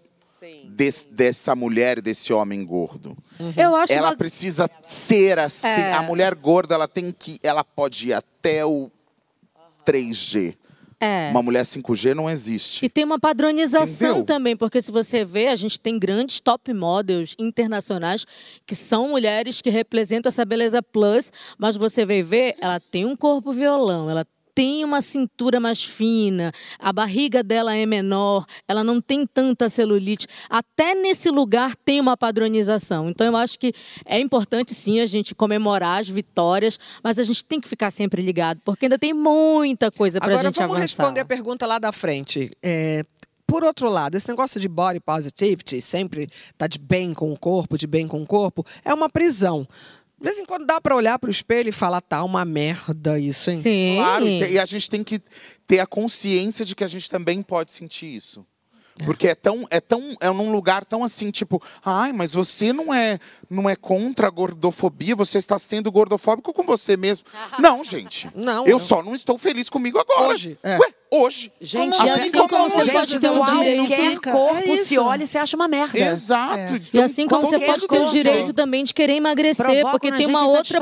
des- 0.69 1.05
dessa 1.09 1.55
mulher 1.55 1.97
e 1.97 2.01
desse 2.01 2.33
homem 2.33 2.65
gordo. 2.65 3.17
Eu 3.55 3.75
acho 3.77 3.93
Ela 3.93 4.09
uma- 4.09 4.17
precisa 4.17 4.69
ser 4.81 5.39
assim. 5.39 5.67
É. 5.67 5.93
A 5.93 6.01
mulher 6.01 6.35
gorda, 6.35 6.75
ela 6.75 6.87
tem 6.87 7.11
que. 7.17 7.39
Ela 7.41 7.63
pode 7.63 8.09
ir 8.09 8.13
até 8.13 8.65
o 8.65 8.91
3G. 9.85 10.57
É. 10.99 11.29
Uma 11.31 11.41
mulher 11.41 11.63
5G 11.63 12.13
não 12.13 12.29
existe. 12.29 12.85
E 12.85 12.89
tem 12.89 13.05
uma 13.05 13.17
padronização 13.17 14.09
Entendeu? 14.09 14.25
também, 14.25 14.57
porque 14.57 14.81
se 14.81 14.91
você 14.91 15.23
vê, 15.23 15.47
a 15.47 15.55
gente 15.55 15.79
tem 15.79 15.97
grandes 15.97 16.41
top 16.41 16.73
models 16.73 17.35
internacionais 17.39 18.25
que 18.65 18.75
são 18.75 19.09
mulheres 19.09 19.61
que 19.61 19.69
representam 19.69 20.29
essa 20.29 20.43
beleza 20.43 20.83
plus, 20.83 21.31
mas 21.57 21.77
você 21.77 22.05
vai 22.05 22.21
ver, 22.21 22.55
ela 22.59 22.79
tem 22.79 23.05
um 23.05 23.15
corpo 23.15 23.53
violão, 23.53 24.09
ela 24.09 24.25
tem 24.59 24.83
uma 24.83 25.01
cintura 25.01 25.57
mais 25.57 25.81
fina, 25.81 26.51
a 26.77 26.91
barriga 26.91 27.41
dela 27.41 27.73
é 27.73 27.85
menor, 27.85 28.45
ela 28.67 28.83
não 28.83 28.99
tem 28.99 29.25
tanta 29.25 29.69
celulite. 29.69 30.27
Até 30.49 30.93
nesse 30.93 31.29
lugar 31.29 31.77
tem 31.77 32.01
uma 32.01 32.17
padronização. 32.17 33.09
Então 33.09 33.25
eu 33.25 33.37
acho 33.37 33.57
que 33.57 33.71
é 34.05 34.19
importante 34.19 34.73
sim 34.73 34.99
a 34.99 35.05
gente 35.05 35.33
comemorar 35.33 36.01
as 36.01 36.09
vitórias, 36.09 36.77
mas 37.01 37.17
a 37.17 37.23
gente 37.23 37.45
tem 37.45 37.61
que 37.61 37.69
ficar 37.69 37.89
sempre 37.89 38.21
ligado, 38.21 38.59
porque 38.65 38.87
ainda 38.87 38.99
tem 38.99 39.13
muita 39.13 39.89
coisa 39.89 40.19
pra 40.19 40.27
Agora 40.27 40.49
gente 40.49 40.57
vamos 40.57 40.75
avançar. 40.75 40.81
responder 40.81 41.21
a 41.21 41.25
pergunta 41.25 41.65
lá 41.65 41.79
da 41.79 41.93
frente. 41.93 42.51
É, 42.61 43.05
por 43.49 43.63
outro 43.63 43.89
lado, 43.89 44.15
esse 44.15 44.27
negócio 44.27 44.59
de 44.59 44.67
body 44.67 44.99
positivity, 44.99 45.81
sempre 45.81 46.27
tá 46.55 46.67
de 46.67 46.77
bem 46.77 47.15
com 47.15 47.31
o 47.31 47.39
corpo, 47.39 47.77
de 47.77 47.87
bem 47.87 48.05
com 48.05 48.21
o 48.21 48.27
corpo, 48.27 48.65
é 48.85 48.93
uma 48.93 49.09
prisão. 49.09 49.65
De 50.19 50.25
vez 50.25 50.37
em 50.37 50.45
quando 50.45 50.65
dá 50.65 50.81
pra 50.81 50.95
olhar 50.95 51.17
pro 51.17 51.31
espelho 51.31 51.69
e 51.69 51.71
falar, 51.71 52.01
tá 52.01 52.23
uma 52.23 52.43
merda 52.43 53.17
isso, 53.17 53.49
hein? 53.49 53.61
Sim. 53.61 53.95
Claro, 53.97 54.27
e, 54.27 54.53
e 54.53 54.59
a 54.59 54.65
gente 54.65 54.89
tem 54.89 55.03
que 55.03 55.21
ter 55.65 55.79
a 55.79 55.87
consciência 55.87 56.65
de 56.65 56.75
que 56.75 56.83
a 56.83 56.87
gente 56.87 57.09
também 57.09 57.41
pode 57.41 57.71
sentir 57.71 58.07
isso. 58.13 58.45
Porque 59.05 59.29
é 59.29 59.35
tão, 59.35 59.65
é 59.69 59.79
tão, 59.79 60.13
é 60.19 60.29
num 60.29 60.51
lugar 60.51 60.83
tão 60.83 61.05
assim, 61.05 61.31
tipo, 61.31 61.61
ai, 61.85 62.11
mas 62.11 62.33
você 62.33 62.73
não 62.73 62.93
é, 62.93 63.17
não 63.49 63.69
é 63.69 63.75
contra 63.75 64.27
a 64.27 64.29
gordofobia, 64.29 65.15
você 65.15 65.37
está 65.37 65.57
sendo 65.57 65.89
gordofóbico 65.89 66.51
com 66.53 66.63
você 66.63 66.97
mesmo. 66.97 67.25
Não, 67.59 67.81
gente. 67.81 68.29
Não, 68.35 68.65
Eu 68.65 68.77
não. 68.77 68.79
só 68.79 69.01
não 69.01 69.15
estou 69.15 69.37
feliz 69.37 69.69
comigo 69.69 69.97
agora. 69.99 70.29
Hoje, 70.33 70.57
é. 70.61 70.77
Ué, 70.77 70.93
hoje. 71.11 71.51
Gente, 71.59 71.97
Como 71.97 72.09
assim 72.09 72.19
assim 72.21 72.31
como, 72.31 72.49
como 72.49 72.69
você 72.69 72.91
pode 72.91 73.19
ter 73.19 73.29
o 73.31 73.45
direito- 73.45 74.21
corpo 74.21 74.73
É 74.73 74.77
se 74.77 74.97
olha 74.99 75.23
e 75.23 75.27
se 75.27 75.37
acha 75.37 75.55
uma 75.55 75.67
merda. 75.67 75.97
Exato. 75.97 76.75
E 76.75 76.81
Então, 76.89 77.03
assim 77.03 77.27
como 77.27 77.41
você 77.47 77.59
pode 77.59 77.87
ter 77.87 77.99
o 77.99 78.09
direito 78.09 78.53
também 78.53 78.83
de 78.83 78.93
querer 78.93 79.13
emagrecer, 79.13 79.65
Provoca 79.65 79.91
porque 79.91 80.11
tem 80.11 80.27
uma 80.27 80.45
outra 80.45 80.79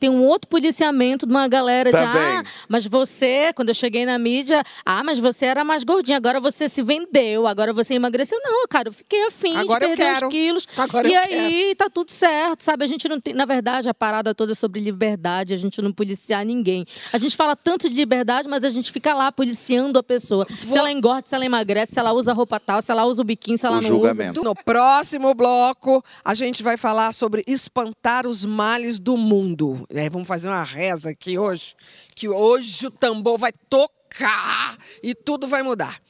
tem 0.00 0.08
um 0.10 0.24
outro 0.24 0.48
policiamento 0.48 1.26
de 1.26 1.32
uma 1.32 1.46
galera 1.48 1.90
de 1.90 1.96
Também. 1.98 2.22
ah, 2.22 2.44
mas 2.68 2.86
você, 2.86 3.52
quando 3.54 3.68
eu 3.68 3.74
cheguei 3.74 4.04
na 4.06 4.18
mídia, 4.18 4.62
ah, 4.84 5.02
mas 5.04 5.18
você 5.18 5.46
era 5.46 5.64
mais 5.64 5.84
gordinha, 5.84 6.16
agora 6.16 6.40
você 6.40 6.68
se 6.68 6.82
vendeu, 6.82 7.46
agora 7.46 7.72
você 7.72 7.94
emagreceu. 7.94 8.38
Não, 8.42 8.66
cara, 8.68 8.88
eu 8.88 8.92
fiquei 8.92 9.26
afim 9.26 9.56
Agora 9.56 9.80
de 9.80 9.96
perder 9.96 10.14
quero. 10.14 10.26
uns 10.26 10.30
quilos. 10.30 10.68
Agora 10.76 11.08
e 11.08 11.14
eu 11.14 11.20
aí 11.20 11.74
tá 11.76 11.88
tudo 11.92 12.10
certo, 12.10 12.60
sabe? 12.62 12.84
A 12.84 12.86
gente 12.86 13.08
não 13.08 13.20
tem, 13.20 13.34
na 13.34 13.44
verdade, 13.44 13.88
a 13.88 13.94
parada 13.94 14.34
toda 14.34 14.52
é 14.52 14.54
sobre 14.54 14.80
liberdade, 14.80 15.52
a 15.52 15.56
gente 15.56 15.80
não 15.82 15.92
policiar 15.92 16.44
ninguém. 16.44 16.86
A 17.12 17.18
gente 17.18 17.36
fala 17.36 17.54
tanto 17.54 17.88
de 17.88 17.94
liberdade, 17.94 18.48
mas 18.48 18.64
a 18.64 18.68
gente 18.70 18.90
fica 18.92 19.12
lá 19.14 19.30
policiando 19.30 19.57
a 19.98 20.02
pessoa. 20.02 20.46
Se 20.50 20.76
ela 20.76 20.90
engorda, 20.90 21.26
se 21.26 21.34
ela 21.34 21.44
emagrece, 21.44 21.92
se 21.94 21.98
ela 21.98 22.12
usa 22.12 22.32
roupa 22.32 22.58
tal, 22.60 22.80
se 22.80 22.90
ela 22.90 23.04
usa 23.04 23.22
o 23.22 23.24
biquíni, 23.24 23.58
se 23.58 23.66
ela 23.66 23.78
O 23.78 23.80
não 23.82 23.88
julgamento. 23.88 24.40
usa. 24.40 24.48
No 24.48 24.54
próximo 24.54 25.34
bloco, 25.34 26.02
a 26.24 26.34
gente 26.34 26.62
vai 26.62 26.76
falar 26.76 27.12
sobre 27.12 27.42
espantar 27.46 28.26
os 28.26 28.44
males 28.44 28.98
do 28.98 29.16
mundo. 29.16 29.86
É, 29.90 30.08
vamos 30.08 30.28
fazer 30.28 30.48
uma 30.48 30.62
reza 30.62 31.10
aqui 31.10 31.38
hoje, 31.38 31.74
que 32.14 32.28
hoje 32.28 32.86
o 32.86 32.90
tambor 32.90 33.38
vai 33.38 33.52
tocar. 33.68 33.96
tocar 34.08 34.78
e 35.02 35.14
tudo 35.14 35.46
vai 35.46 35.62
mudar. 35.62 36.00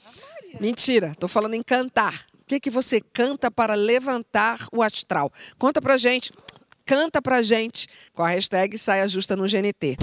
Mentira, 0.60 1.16
tô 1.18 1.26
falando 1.26 1.54
em 1.54 1.62
cantar. 1.64 2.24
O 2.40 2.44
que, 2.46 2.60
que 2.60 2.70
você 2.70 3.00
canta 3.00 3.50
para 3.50 3.74
levantar 3.74 4.68
o 4.72 4.82
astral? 4.84 5.32
Conta 5.58 5.82
pra 5.82 5.96
gente, 5.96 6.32
canta 6.86 7.20
pra 7.20 7.42
gente 7.42 7.88
com 8.14 8.22
a 8.22 8.28
hashtag 8.28 8.78
Saia 8.78 9.06
Justa 9.08 9.34
no 9.34 9.44
GNT. 9.48 9.96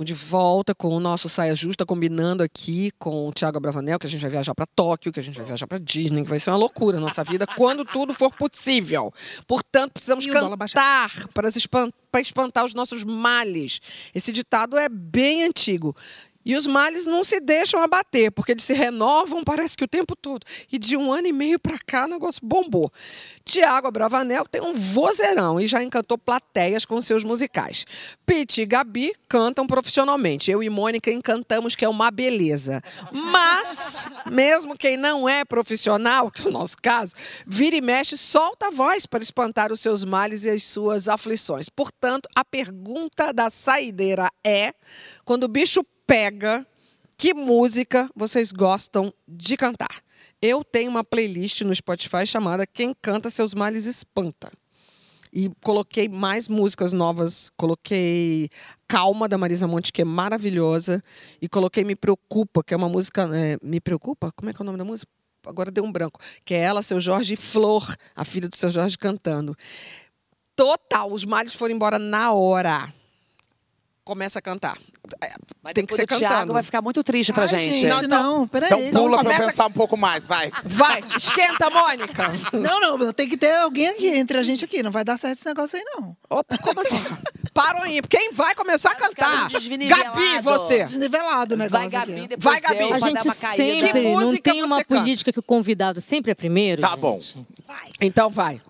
Estamos 0.00 0.18
de 0.18 0.30
volta 0.30 0.74
com 0.74 0.88
o 0.88 0.98
nosso 1.00 1.28
Saia 1.28 1.54
Justa, 1.54 1.84
combinando 1.84 2.42
aqui 2.42 2.90
com 2.98 3.28
o 3.28 3.32
Thiago 3.32 3.60
Bravanel, 3.60 3.98
que 3.98 4.06
a 4.06 4.08
gente 4.08 4.22
vai 4.22 4.30
viajar 4.30 4.54
para 4.54 4.64
Tóquio, 4.64 5.12
que 5.12 5.20
a 5.20 5.22
gente 5.22 5.36
vai 5.36 5.44
viajar 5.44 5.66
para 5.66 5.76
Disney, 5.76 6.22
que 6.22 6.30
vai 6.30 6.40
ser 6.40 6.48
uma 6.50 6.56
loucura 6.56 6.96
a 6.96 7.00
nossa 7.00 7.22
vida, 7.22 7.46
quando 7.46 7.84
tudo 7.84 8.14
for 8.14 8.34
possível. 8.34 9.12
Portanto, 9.46 9.92
precisamos 9.92 10.24
cantar 10.24 11.10
para 11.34 12.20
espantar 12.20 12.64
os 12.64 12.72
nossos 12.72 13.04
males. 13.04 13.80
Esse 14.14 14.32
ditado 14.32 14.78
é 14.78 14.88
bem 14.88 15.44
antigo. 15.44 15.94
E 16.44 16.56
os 16.56 16.66
males 16.66 17.06
não 17.06 17.22
se 17.22 17.38
deixam 17.38 17.82
abater, 17.82 18.32
porque 18.32 18.52
eles 18.52 18.64
se 18.64 18.72
renovam, 18.72 19.44
parece 19.44 19.76
que 19.76 19.84
o 19.84 19.88
tempo 19.88 20.16
todo. 20.16 20.46
E 20.72 20.78
de 20.78 20.96
um 20.96 21.12
ano 21.12 21.26
e 21.26 21.32
meio 21.32 21.58
para 21.58 21.78
cá, 21.78 22.06
o 22.06 22.08
negócio 22.08 22.40
bombou. 22.42 22.90
Tiago 23.44 23.88
Abravanel 23.88 24.46
tem 24.46 24.60
um 24.60 24.72
vozeirão 24.72 25.60
e 25.60 25.66
já 25.66 25.82
encantou 25.82 26.16
plateias 26.16 26.84
com 26.84 27.00
seus 27.00 27.22
musicais. 27.22 27.84
Pete 28.24 28.62
e 28.62 28.66
Gabi 28.66 29.12
cantam 29.28 29.66
profissionalmente. 29.66 30.50
Eu 30.50 30.62
e 30.62 30.70
Mônica 30.70 31.10
encantamos, 31.10 31.76
que 31.76 31.84
é 31.84 31.88
uma 31.88 32.10
beleza. 32.10 32.82
Mas, 33.12 34.08
mesmo 34.24 34.78
quem 34.78 34.96
não 34.96 35.28
é 35.28 35.44
profissional, 35.44 36.30
que 36.30 36.42
é 36.42 36.48
o 36.48 36.52
nosso 36.52 36.76
caso, 36.80 37.14
vira 37.46 37.76
e 37.76 37.80
mexe, 37.80 38.16
solta 38.16 38.68
a 38.68 38.70
voz 38.70 39.04
para 39.04 39.22
espantar 39.22 39.72
os 39.72 39.80
seus 39.80 40.04
males 40.04 40.44
e 40.44 40.50
as 40.50 40.64
suas 40.64 41.08
aflições. 41.08 41.68
Portanto, 41.68 42.28
a 42.34 42.44
pergunta 42.44 43.32
da 43.32 43.50
saideira 43.50 44.30
é: 44.44 44.72
quando 45.24 45.44
o 45.44 45.48
bicho 45.48 45.84
pega, 46.10 46.66
que 47.16 47.32
música 47.32 48.10
vocês 48.16 48.50
gostam 48.50 49.14
de 49.28 49.56
cantar? 49.56 50.02
Eu 50.42 50.64
tenho 50.64 50.90
uma 50.90 51.04
playlist 51.04 51.60
no 51.60 51.72
Spotify 51.72 52.26
chamada 52.26 52.66
Quem 52.66 52.92
Canta 53.00 53.30
Seus 53.30 53.54
Males 53.54 53.86
Espanta. 53.86 54.50
E 55.32 55.52
coloquei 55.62 56.08
mais 56.08 56.48
músicas 56.48 56.92
novas. 56.92 57.48
Coloquei 57.56 58.50
Calma, 58.88 59.28
da 59.28 59.38
Marisa 59.38 59.68
Monte, 59.68 59.92
que 59.92 60.02
é 60.02 60.04
maravilhosa. 60.04 61.00
E 61.40 61.48
coloquei 61.48 61.84
Me 61.84 61.94
Preocupa, 61.94 62.64
que 62.64 62.74
é 62.74 62.76
uma 62.76 62.88
música. 62.88 63.30
é, 63.32 63.56
Me 63.62 63.80
Preocupa? 63.80 64.32
Como 64.32 64.50
é 64.50 64.52
que 64.52 64.60
é 64.60 64.64
o 64.64 64.66
nome 64.66 64.78
da 64.78 64.84
música? 64.84 65.08
Agora 65.46 65.70
deu 65.70 65.84
um 65.84 65.92
branco. 65.92 66.18
Que 66.44 66.54
é 66.54 66.58
ela, 66.58 66.82
seu 66.82 67.00
Jorge 67.00 67.34
e 67.34 67.36
Flor, 67.36 67.94
a 68.16 68.24
filha 68.24 68.48
do 68.48 68.56
seu 68.56 68.68
Jorge 68.68 68.98
cantando. 68.98 69.56
Total, 70.56 71.08
os 71.12 71.24
males 71.24 71.54
foram 71.54 71.76
embora 71.76 72.00
na 72.00 72.32
hora. 72.32 72.92
Começa 74.10 74.40
a 74.40 74.42
cantar. 74.42 74.76
É, 75.22 75.32
Mas 75.62 75.72
Tem 75.72 75.86
que 75.86 75.94
ser 75.94 76.02
o 76.02 76.06
Thiago 76.08 76.24
cantando. 76.34 76.52
vai 76.52 76.64
ficar 76.64 76.82
muito 76.82 77.04
triste 77.04 77.32
pra 77.32 77.44
Ai, 77.44 77.48
gente. 77.48 77.76
gente, 77.76 78.08
não, 78.08 78.44
peraí. 78.48 78.66
Então 78.88 79.02
pula 79.04 79.18
pra 79.18 79.18
eu 79.18 79.22
começa- 79.22 79.46
pensar 79.46 79.66
um 79.66 79.70
pouco 79.70 79.96
mais, 79.96 80.26
vai. 80.26 80.50
Vai, 80.64 81.00
esquenta, 81.16 81.70
Mônica. 81.70 82.32
Não, 82.52 82.98
não, 82.98 83.12
tem 83.12 83.28
que 83.28 83.36
ter 83.36 83.54
alguém 83.54 83.86
aqui 83.90 84.08
entre 84.08 84.36
a 84.36 84.42
gente 84.42 84.64
aqui. 84.64 84.82
Não 84.82 84.90
vai 84.90 85.04
dar 85.04 85.16
certo 85.16 85.38
esse 85.38 85.46
negócio 85.46 85.78
aí, 85.78 85.84
não. 85.96 86.16
Opa, 86.28 86.58
como 86.58 86.80
assim? 86.80 86.96
Param 87.54 87.82
aí. 87.84 88.02
Quem 88.02 88.32
vai 88.32 88.52
começar 88.56 88.90
a 88.90 88.94
Vai 88.94 89.08
cantar? 89.10 89.48
Gabi, 89.48 90.40
você. 90.42 90.82
Desnivelado 90.86 91.54
o 91.54 91.58
Vai, 91.58 91.66
negócio 91.68 91.90
Gabi, 91.90 92.12
aqui. 92.12 92.28
depois 92.28 92.44
Vai, 92.44 92.60
Gabi. 92.60 92.80
eu, 92.80 92.86
A 92.86 92.98
pra 92.98 93.08
gente 93.10 93.22
sempre 93.30 93.92
Que 93.92 93.92
não 94.02 94.36
tem 94.42 94.62
uma 94.64 94.78
canta? 94.84 94.96
política 94.96 95.32
que 95.32 95.38
o 95.38 95.42
convidado 95.42 96.00
sempre 96.00 96.32
é 96.32 96.34
primeiro. 96.34 96.82
Tá 96.82 96.88
gente? 96.88 96.98
bom. 97.00 97.20
Então 98.00 98.28
vai. 98.28 98.60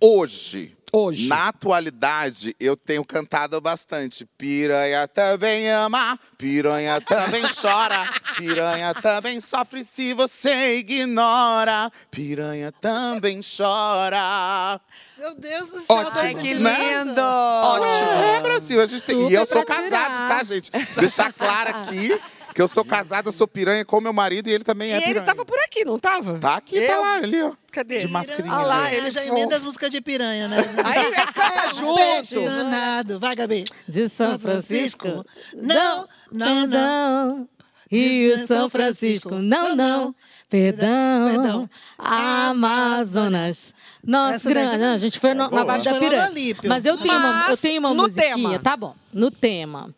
Hoje, 0.00 0.74
Hoje. 0.98 1.28
na 1.28 1.48
atualidade, 1.48 2.54
eu 2.58 2.76
tenho 2.76 3.04
cantado 3.04 3.60
bastante. 3.60 4.26
Piranha 4.36 5.06
também 5.06 5.70
ama, 5.70 6.18
piranha 6.36 7.00
também 7.00 7.42
chora, 7.60 8.10
piranha 8.36 8.94
também 8.94 9.40
sofre 9.40 9.84
se 9.84 10.12
você 10.14 10.78
ignora, 10.78 11.90
piranha 12.10 12.72
também 12.72 13.40
chora. 13.40 14.80
Meu 15.16 15.34
Deus 15.34 15.68
do 15.68 15.78
céu. 15.80 15.96
Ótimo. 15.96 16.14
tá 16.14 16.34
que 16.34 16.54
lindo! 16.54 17.20
Ótimo. 17.20 18.10
É, 18.24 18.40
Brasil, 18.40 18.80
a 18.80 18.86
gente 18.86 19.04
tem... 19.04 19.30
E 19.30 19.34
eu 19.34 19.46
sou 19.46 19.64
casado, 19.64 19.90
tirar. 19.90 20.28
tá, 20.28 20.42
gente? 20.44 20.70
Deixar 20.94 21.32
claro 21.32 21.70
aqui 21.70 22.20
que 22.58 22.62
eu 22.62 22.66
sou 22.66 22.84
casado, 22.84 23.28
eu 23.28 23.32
sou 23.32 23.46
piranha 23.46 23.84
com 23.84 24.00
meu 24.00 24.12
marido 24.12 24.48
e 24.48 24.52
ele 24.52 24.64
também 24.64 24.88
E 24.88 24.92
é 24.92 24.96
ele 24.96 25.04
piranha. 25.04 25.24
tava 25.24 25.44
por 25.44 25.56
aqui, 25.60 25.84
não 25.84 25.96
tava? 25.96 26.40
Tá 26.40 26.56
aqui, 26.56 26.74
tá 26.84 26.92
Eu- 26.92 27.00
lá, 27.02 27.14
ali, 27.18 27.40
ó. 27.40 27.52
Cadê? 27.70 28.00
De 28.00 28.08
mascarinha. 28.08 28.52
Ah 28.52 28.62
lá, 28.62 28.86
ali. 28.86 28.96
ele 28.96 29.10
já 29.12 29.24
emenda 29.24 29.56
as 29.56 29.62
músicas 29.62 29.90
de 29.92 30.00
piranha, 30.00 30.48
né? 30.48 30.56
Aí 30.84 31.04
ele 31.06 31.14
canta 31.32 31.72
junto. 31.72 32.00
Apaixonado. 32.00 33.20
Vai, 33.20 33.36
Gabi. 33.36 33.64
De 33.86 34.08
São 34.08 34.36
Francisco. 34.40 35.24
Não, 35.54 36.08
não, 36.32 36.66
não. 36.66 37.48
Rio 37.88 38.44
São 38.48 38.68
Francisco. 38.68 39.36
Não, 39.36 39.76
não. 39.76 40.12
Perdão. 40.50 41.28
Perdão. 41.30 41.70
Amazonas. 41.96 43.72
Nossa, 44.02 44.34
Essa 44.36 44.48
grande. 44.50 44.78
Não, 44.78 44.94
a 44.94 44.98
gente 44.98 45.20
foi 45.20 45.32
no- 45.32 45.44
É 45.44 45.50
na. 45.50 45.62
Vale 45.64 45.84
da 45.84 45.94
Piranha. 45.98 46.30
Mas 46.64 46.84
eu 46.84 46.96
tenho 46.98 47.14
uma, 47.16 47.28
eu 47.28 47.48
Mas 47.50 47.60
tenho 47.60 47.78
uma 47.78 47.94
no 47.94 48.02
musiquinha. 48.02 48.34
tema. 48.34 48.58
Tá 48.58 48.76
bom. 48.76 48.96
No 49.12 49.30
tema. 49.30 49.94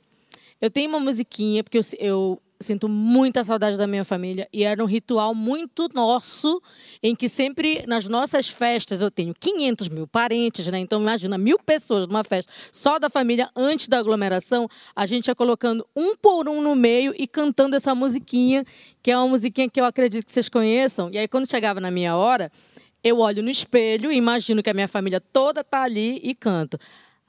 Eu 0.61 0.71
tenho 0.71 0.91
uma 0.91 1.01
musiquinha, 1.01 1.65
porque 1.65 1.79
eu, 1.79 1.83
eu 1.99 2.43
sinto 2.63 2.89
muita 2.89 3.43
saudade 3.43 3.79
da 3.79 3.87
minha 3.87 4.05
família. 4.05 4.47
E 4.53 4.63
era 4.63 4.83
um 4.83 4.87
ritual 4.87 5.35
muito 5.35 5.89
nosso, 5.95 6.61
em 7.03 7.17
que 7.17 7.29
sempre, 7.29 7.85
nas 7.87 8.07
nossas 8.07 8.49
festas, 8.49 9.01
eu 9.01 9.11
tenho 9.11 9.35
500 9.35 9.89
mil 9.89 10.07
parentes, 10.07 10.67
né? 10.67 10.79
Então, 10.79 11.01
imagina, 11.01 11.39
mil 11.39 11.59
pessoas 11.59 12.07
numa 12.07 12.23
festa 12.23 12.53
só 12.71 12.99
da 12.99 13.09
família, 13.09 13.49
antes 13.57 13.89
da 13.89 13.99
aglomeração. 13.99 14.69
A 14.95 15.07
gente 15.07 15.29
ia 15.29 15.35
colocando 15.35 15.87
um 15.97 16.15
por 16.15 16.49
um 16.49 16.61
no 16.61 16.77
meio 16.77 17.15
e 17.17 17.27
cantando 17.27 17.75
essa 17.75 17.95
musiquinha, 17.95 18.65
que 19.03 19.11
é 19.11 19.17
uma 19.17 19.29
musiquinha 19.29 19.69
que 19.69 19.81
eu 19.81 19.85
acredito 19.85 20.27
que 20.27 20.33
vocês 20.33 20.49
conheçam. 20.49 21.11
E 21.11 21.17
aí, 21.17 21.27
quando 21.27 21.51
chegava 21.51 21.81
na 21.81 21.91
minha 21.91 22.15
hora, 22.15 22.53
eu 23.03 23.21
olho 23.21 23.43
no 23.43 23.49
espelho, 23.49 24.13
imagino 24.13 24.63
que 24.63 24.69
a 24.69 24.75
minha 24.75 24.89
família 24.89 25.21
toda 25.21 25.65
tá 25.65 25.83
ali 25.83 26.21
e 26.23 26.35
canto. 26.35 26.79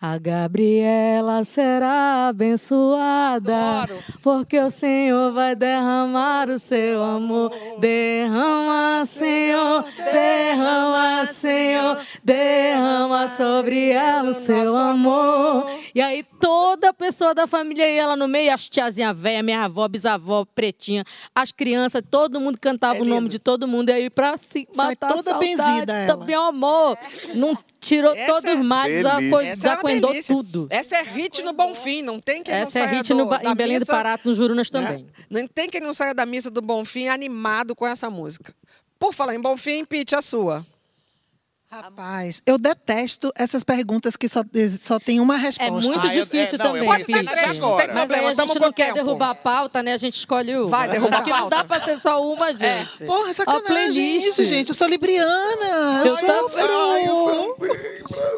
A 0.04 0.18
Gabriela 0.18 1.44
será 1.44 2.30
abençoada, 2.30 3.84
Adoro. 3.84 4.00
porque 4.24 4.60
o 4.60 4.72
Senhor 4.72 5.32
vai 5.32 5.54
derramar 5.56 6.50
o 6.50 6.58
seu 6.58 7.04
amor. 7.04 7.52
Derrama, 7.78 9.06
Senhor, 9.06 9.86
derrama, 10.12 11.28
Senhor, 11.28 12.00
derrama 12.24 13.28
sobre 13.28 13.92
ela 13.92 14.32
o 14.32 14.34
seu 14.34 14.76
amor. 14.76 15.68
E 15.94 16.02
aí 16.02 16.24
toda 16.40 16.92
pessoa 16.92 17.36
da 17.36 17.46
família 17.46 17.88
ia 17.88 18.08
lá 18.08 18.16
no 18.16 18.28
meio, 18.28 18.52
as 18.56 18.68
tiazinha 18.68 19.14
velha, 19.14 19.44
minha 19.44 19.66
avó, 19.66 19.88
bisavó, 19.88 20.46
pretinha, 20.56 21.04
as 21.36 21.52
crianças, 21.52 22.02
todo 22.10 22.40
mundo 22.40 22.58
cantava 22.60 22.98
É 22.98 23.02
o 23.04 23.06
nome 23.06 23.30
de 23.30 23.38
todo 23.38 23.68
mundo. 23.68 23.90
E 23.90 23.94
aí 23.94 24.10
pra 24.10 24.36
se 24.36 24.68
Sai 24.72 24.88
matar 24.88 25.12
a 25.12 25.14
toda 25.14 25.32
saudade, 25.32 25.56
benzida 25.58 25.94
ela. 25.94 26.16
todo 26.16 26.26
meu 26.26 26.42
amor. 26.42 26.98
Não 27.36 27.56
tirou 27.82 28.14
Essa 28.14 28.26
todos 28.28 28.46
é- 28.46 28.54
os 28.56 28.66
males, 28.66 29.06
é 29.06 29.44
desacuendou 29.56 30.12
delícia. 30.12 30.34
tudo. 30.34 30.68
Essa 30.70 30.98
é 30.98 31.02
hit 31.02 31.42
no 31.42 31.52
Bonfim, 31.52 32.02
não 32.02 32.20
tem 32.20 32.42
quem 32.44 32.54
não 32.54 32.62
Essa 32.62 32.80
é 32.80 32.88
saia 32.88 32.98
hit 32.98 33.08
do, 33.10 33.16
no 33.16 33.26
da 33.26 33.42
em 33.44 33.56
Belém 33.56 33.78
do 33.78 33.82
missa, 33.82 33.92
Pará, 33.92 34.20
no 34.24 34.34
Jurunas 34.34 34.72
né? 34.72 34.80
também. 34.82 35.08
Não 35.30 35.48
tem 35.48 35.68
quem 35.70 35.82
não 35.82 35.94
saia 35.94 36.14
da 36.14 36.26
missa 36.26 36.50
do 36.50 36.62
Bonfim 36.62 37.08
animado 37.08 37.76
com 37.76 37.86
essa 37.86 38.10
música. 38.10 38.54
Por 39.00 39.14
falar 39.14 39.34
em 39.36 39.42
Bonfim, 39.42 39.84
Pete, 39.84 40.16
a 40.16 40.22
sua. 40.22 40.66
Rapaz, 41.72 42.42
eu 42.46 42.58
detesto 42.58 43.32
essas 43.34 43.64
perguntas 43.64 44.18
que 44.18 44.28
só, 44.28 44.42
só 44.80 45.00
tem 45.00 45.22
uma 45.22 45.38
resposta. 45.38 45.64
É 45.70 45.72
muito 45.72 46.00
Ah, 46.06 46.14
eu- 46.16 46.26
difícil 46.26 46.56
é, 46.56 46.58
não, 46.58 46.76
eu 46.76 46.84
também. 46.86 47.06
Pete. 47.06 47.24
nessa 47.24 47.50
agora. 47.52 47.94
Mas 47.94 48.12
aí 48.12 48.26
a 48.26 48.34
gente 48.34 48.60
não 48.60 48.74
quer 48.74 48.84
tempo. 48.88 48.96
derrubar 48.96 49.30
a 49.30 49.36
pauta, 49.36 49.82
né? 49.82 49.94
A 49.94 49.98
gente 49.98 50.16
escolhe 50.16 50.54
uma. 50.58 50.68
Vai, 50.68 50.90
derruba 50.90 51.16
a 51.16 51.20
Porque 51.20 51.32
não 51.32 51.40
pauta. 51.50 51.56
dá 51.56 51.64
pra 51.64 51.80
ser 51.80 51.98
só 52.02 52.22
uma, 52.30 52.54
gente. 52.54 53.06
Porra, 53.06 53.28
é 53.30 53.32
A 53.32 53.34
sacanagem 53.34 54.18
isso, 54.18 54.44
gente. 54.44 54.68
Eu 54.70 54.76
sou 54.76 54.86
libriana. 54.88 56.04
Eu 56.06 56.18
sou- 56.18 56.50
também. 56.50 56.66
Ai, 56.70 57.08
eu. 57.08 57.58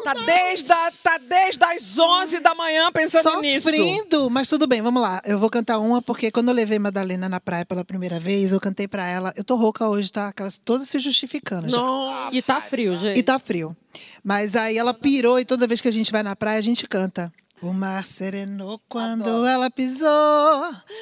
Tá 0.04 0.12
desde, 0.14 0.70
a, 0.72 0.92
tá 1.02 1.18
desde 1.18 1.64
as 1.64 1.98
11 1.98 2.38
da 2.38 2.54
manhã 2.54 2.92
pensando 2.92 3.40
nisso. 3.40 3.68
Sofrendo, 3.68 4.30
mas 4.30 4.46
tudo 4.48 4.66
bem, 4.68 4.80
vamos 4.80 5.02
lá. 5.02 5.20
Eu 5.24 5.38
vou 5.38 5.50
cantar 5.50 5.78
uma, 5.78 6.00
porque 6.00 6.30
quando 6.30 6.48
eu 6.50 6.54
levei 6.54 6.78
Madalena 6.78 7.28
na 7.28 7.40
praia 7.40 7.64
pela 7.64 7.84
primeira 7.84 8.20
vez, 8.20 8.52
eu 8.52 8.60
cantei 8.60 8.86
pra 8.86 9.04
ela. 9.06 9.32
Eu 9.36 9.42
tô 9.42 9.56
rouca 9.56 9.88
hoje, 9.88 10.12
tá? 10.12 10.28
Aquelas 10.28 10.56
todas 10.58 10.88
se 10.88 10.98
justificando 11.00 11.68
já. 11.68 11.76
Não. 11.76 12.32
E 12.32 12.40
tá 12.40 12.60
frio, 12.60 12.96
gente. 12.96 13.18
E 13.18 13.22
tá 13.24 13.38
frio. 13.38 13.76
Mas 14.22 14.54
aí 14.54 14.78
ela 14.78 14.94
pirou 14.94 15.38
e 15.38 15.44
toda 15.44 15.66
vez 15.66 15.80
que 15.80 15.88
a 15.88 15.92
gente 15.92 16.12
vai 16.12 16.22
na 16.22 16.36
praia, 16.36 16.58
a 16.58 16.62
gente 16.62 16.86
canta. 16.86 17.32
O 17.62 17.72
mar 17.72 18.06
serenou 18.06 18.80
quando 18.88 19.46
ela 19.46 19.70
pisou 19.70 20.08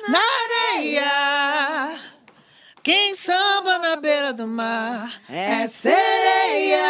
na 0.08 0.20
areia. 0.44 1.98
Quem 2.82 3.14
samba 3.14 3.78
na 3.78 3.94
beira 3.94 4.32
do 4.32 4.46
mar 4.46 5.20
é 5.28 5.68
sereia. 5.68 6.82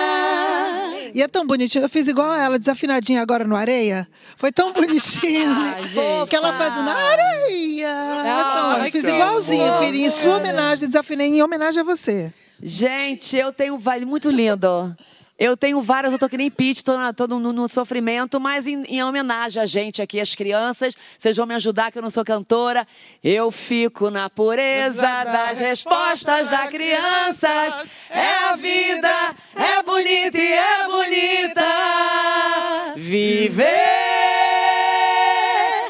E 1.14 1.20
é 1.22 1.28
tão 1.28 1.46
bonitinho. 1.46 1.84
Eu 1.84 1.88
fiz 1.88 2.08
igual 2.08 2.32
ela, 2.32 2.58
desafinadinha 2.58 3.20
agora 3.20 3.44
no 3.44 3.54
areia. 3.54 4.08
Foi 4.36 4.50
tão 4.50 4.72
bonitinho 4.72 5.50
que 6.28 6.34
ela 6.34 6.56
faz 6.56 6.76
um 6.78 6.82
na 6.82 6.94
areia. 6.94 7.92
Ai, 7.92 8.88
eu 8.88 8.92
fiz 8.92 9.04
igualzinho, 9.04 9.78
filha. 9.80 10.06
Em 10.06 10.10
sua 10.10 10.38
homenagem, 10.38 10.88
desafinei 10.88 11.28
em 11.28 11.42
homenagem 11.42 11.80
a 11.80 11.84
você. 11.84 12.32
Gente, 12.62 13.36
eu 13.36 13.52
tenho 13.52 13.78
vale 13.78 14.06
muito 14.06 14.30
lindo. 14.30 14.96
Eu 15.44 15.56
tenho 15.56 15.80
várias, 15.80 16.12
eu 16.12 16.20
tô 16.20 16.28
que 16.28 16.36
nem 16.36 16.48
Pete, 16.48 16.84
tô, 16.84 16.96
na- 16.96 17.12
tô 17.12 17.26
no, 17.26 17.40
no- 17.52 17.68
sofrimento, 17.68 18.38
mas 18.38 18.64
em, 18.64 18.84
em 18.84 19.02
homenagem 19.02 19.60
a 19.60 19.66
gente 19.66 20.00
aqui, 20.00 20.20
as 20.20 20.36
crianças, 20.36 20.94
vocês 21.18 21.36
vão 21.36 21.44
me 21.46 21.54
ajudar, 21.56 21.90
que 21.90 21.98
eu 21.98 22.02
não 22.02 22.10
sou 22.10 22.24
cantora. 22.24 22.86
Eu 23.24 23.50
fico 23.50 24.08
na 24.08 24.30
pureza 24.30 25.02
das 25.24 25.58
respostas 25.58 26.48
das 26.48 26.68
crianças. 26.68 27.76
É 28.08 28.50
a 28.50 28.54
vida, 28.54 29.34
é 29.56 29.82
bonita 29.82 30.38
e 30.38 30.52
é 30.52 30.86
bonita. 30.86 31.64
Viver 32.94 33.66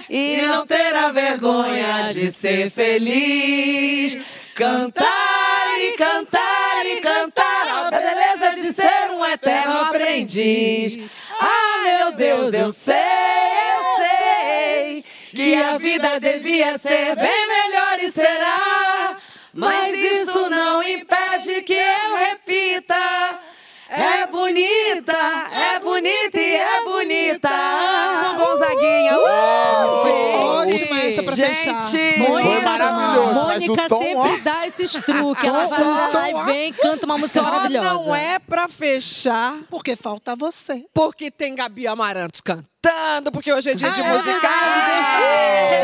e 0.09 0.47
não 0.47 0.67
ter 0.67 0.97
a 0.97 1.11
vergonha 1.13 2.11
de 2.15 2.33
ser 2.33 2.71
feliz. 2.71 4.35
Cantar 4.55 5.79
e 5.79 5.93
cantar 5.99 6.87
e 6.87 7.01
cantar 7.03 7.91
de 8.63 8.73
ser 8.73 9.11
um 9.11 9.25
eterno 9.25 9.83
aprendiz. 9.83 10.99
Ah, 11.39 11.83
meu 11.85 12.13
Deus, 12.13 12.55
eu 12.55 12.73
sei, 12.73 12.95
eu 12.95 13.97
sei 13.97 15.05
que 15.31 15.55
a 15.55 15.77
vida 15.77 16.21
devia 16.21 16.79
ser 16.79 17.17
bem 17.17 17.49
melhor 17.49 17.99
e 18.01 18.11
será. 18.11 19.17
Mas 19.53 19.95
isso 19.95 20.49
não 20.49 20.83
impede 20.83 21.63
que 21.63 21.75
eu 21.75 22.17
repita. 22.17 23.41
É 23.95 24.27
bonita, 24.27 25.13
é 25.53 25.79
bonita 25.81 26.41
e 26.41 26.55
é 26.55 26.83
bonita. 26.85 27.49
Amo 27.51 28.39
Gonzaguinha. 28.43 29.19
Uh, 29.19 30.63
Ótima 30.63 31.01
essa 31.01 31.23
pra 31.23 31.37
fechar. 31.37 31.83
Gente, 31.91 32.27
Foi 32.27 32.61
maravilhoso, 32.63 33.35
mas 33.47 33.63
o 33.63 33.67
Mônica 33.67 33.89
tom, 33.89 33.99
sempre 34.03 34.17
ó. 34.17 34.37
dá 34.43 34.67
esses 34.67 34.93
truques. 34.93 35.45
Ela 35.45 35.67
vai 35.67 36.13
lá 36.13 36.31
e 36.31 36.45
vem, 36.47 36.73
canta 36.73 37.05
uma 37.07 37.19
música 37.19 37.41
Só 37.41 37.51
maravilhosa. 37.51 37.89
não 37.89 38.15
é 38.15 38.39
pra 38.39 38.67
fechar 38.69 39.59
Porque 39.69 39.95
falta 39.95 40.35
você. 40.35 40.85
porque 40.95 41.31
tem 41.31 41.55
Gabi 41.55 41.87
Amarantos 41.87 42.41
cantando, 42.41 42.69
porque 43.33 43.53
hoje 43.53 43.71
é 43.71 43.75
dia 43.75 43.91
de 43.93 44.01
Ah, 44.01 44.09
é 44.09 44.13
musical. 44.13 44.51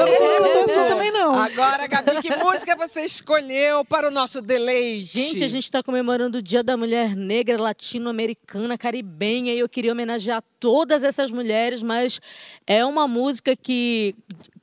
Eu 0.01 0.07
não 0.07 0.45
cantou 0.45 0.63
a 0.63 0.69
sua 0.69 0.85
também, 0.87 1.13
não. 1.13 1.39
Agora, 1.39 1.87
Gabi, 1.87 2.21
que 2.21 2.37
música 2.37 2.75
você 2.75 3.03
escolheu 3.05 3.85
para 3.85 4.09
o 4.09 4.11
nosso 4.11 4.43
deleite? 4.43 5.13
Gente, 5.19 5.45
a 5.45 5.49
gente 5.49 5.63
está 5.65 5.81
comemorando 5.81 6.39
o 6.39 6.43
Dia 6.43 6.63
da 6.63 6.77
Mulher 6.77 7.15
Negra, 7.15 7.61
Latino-Americana, 7.61 8.77
Caribenha, 8.77 9.55
e 9.55 9.61
eu 9.61 9.69
queria 9.69 9.93
homenagear 9.93 10.43
todas 10.59 11.05
essas 11.05 11.31
mulheres, 11.31 11.83
mas 11.85 12.21
é 12.67 12.85
uma 12.85 13.07
música 13.07 13.55
que, 13.55 14.17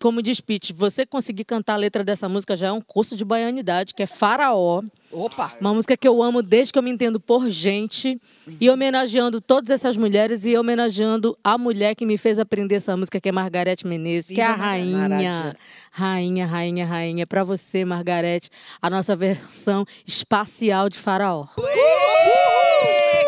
como 0.06 0.22
diz 0.22 0.40
Pete, 0.40 0.72
você 0.72 1.04
conseguir 1.04 1.46
cantar 1.46 1.74
a 1.74 1.78
letra 1.78 2.04
dessa 2.04 2.30
música 2.30 2.56
já 2.56 2.68
é 2.68 2.72
um 2.72 2.80
curso 2.80 3.18
de 3.18 3.26
baianidade, 3.26 3.96
que 3.96 4.04
é 4.04 4.06
Faraó. 4.06 4.84
Opa! 5.12 5.52
Uma 5.60 5.74
música 5.74 5.98
que 5.98 6.08
eu 6.08 6.22
amo 6.22 6.44
desde 6.44 6.72
que 6.72 6.78
eu 6.78 6.84
me 6.84 6.92
entendo 6.92 7.20
por 7.20 7.50
gente. 7.50 8.22
E 8.62 8.70
homenageando 8.70 9.42
todas 9.42 9.72
essas 9.72 9.98
mulheres 9.98 10.46
e 10.46 10.56
homenageando 10.56 11.36
a 11.44 11.58
mulher 11.58 11.96
que 11.96 12.06
me 12.06 12.20
fez 12.20 12.38
aprender 12.38 12.76
essa 12.76 12.96
música, 12.96 13.20
que 13.20 13.30
é 13.30 13.32
Margarete 13.32 13.88
Menezes, 13.88 14.28
que 14.28 14.40
é 14.40 14.46
a 14.46 14.54
rainha. 14.54 15.58
Rainha, 15.90 16.46
rainha, 16.46 16.86
rainha. 16.86 17.26
Pra 17.26 17.44
você, 17.44 17.84
Margarete, 17.84 18.52
a 18.80 18.92
nossa 18.92 19.16
versão 19.16 19.88
espacial 20.06 20.88
de 20.88 21.00
Faraó. 21.00 21.48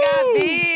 Gabi, 0.05 0.66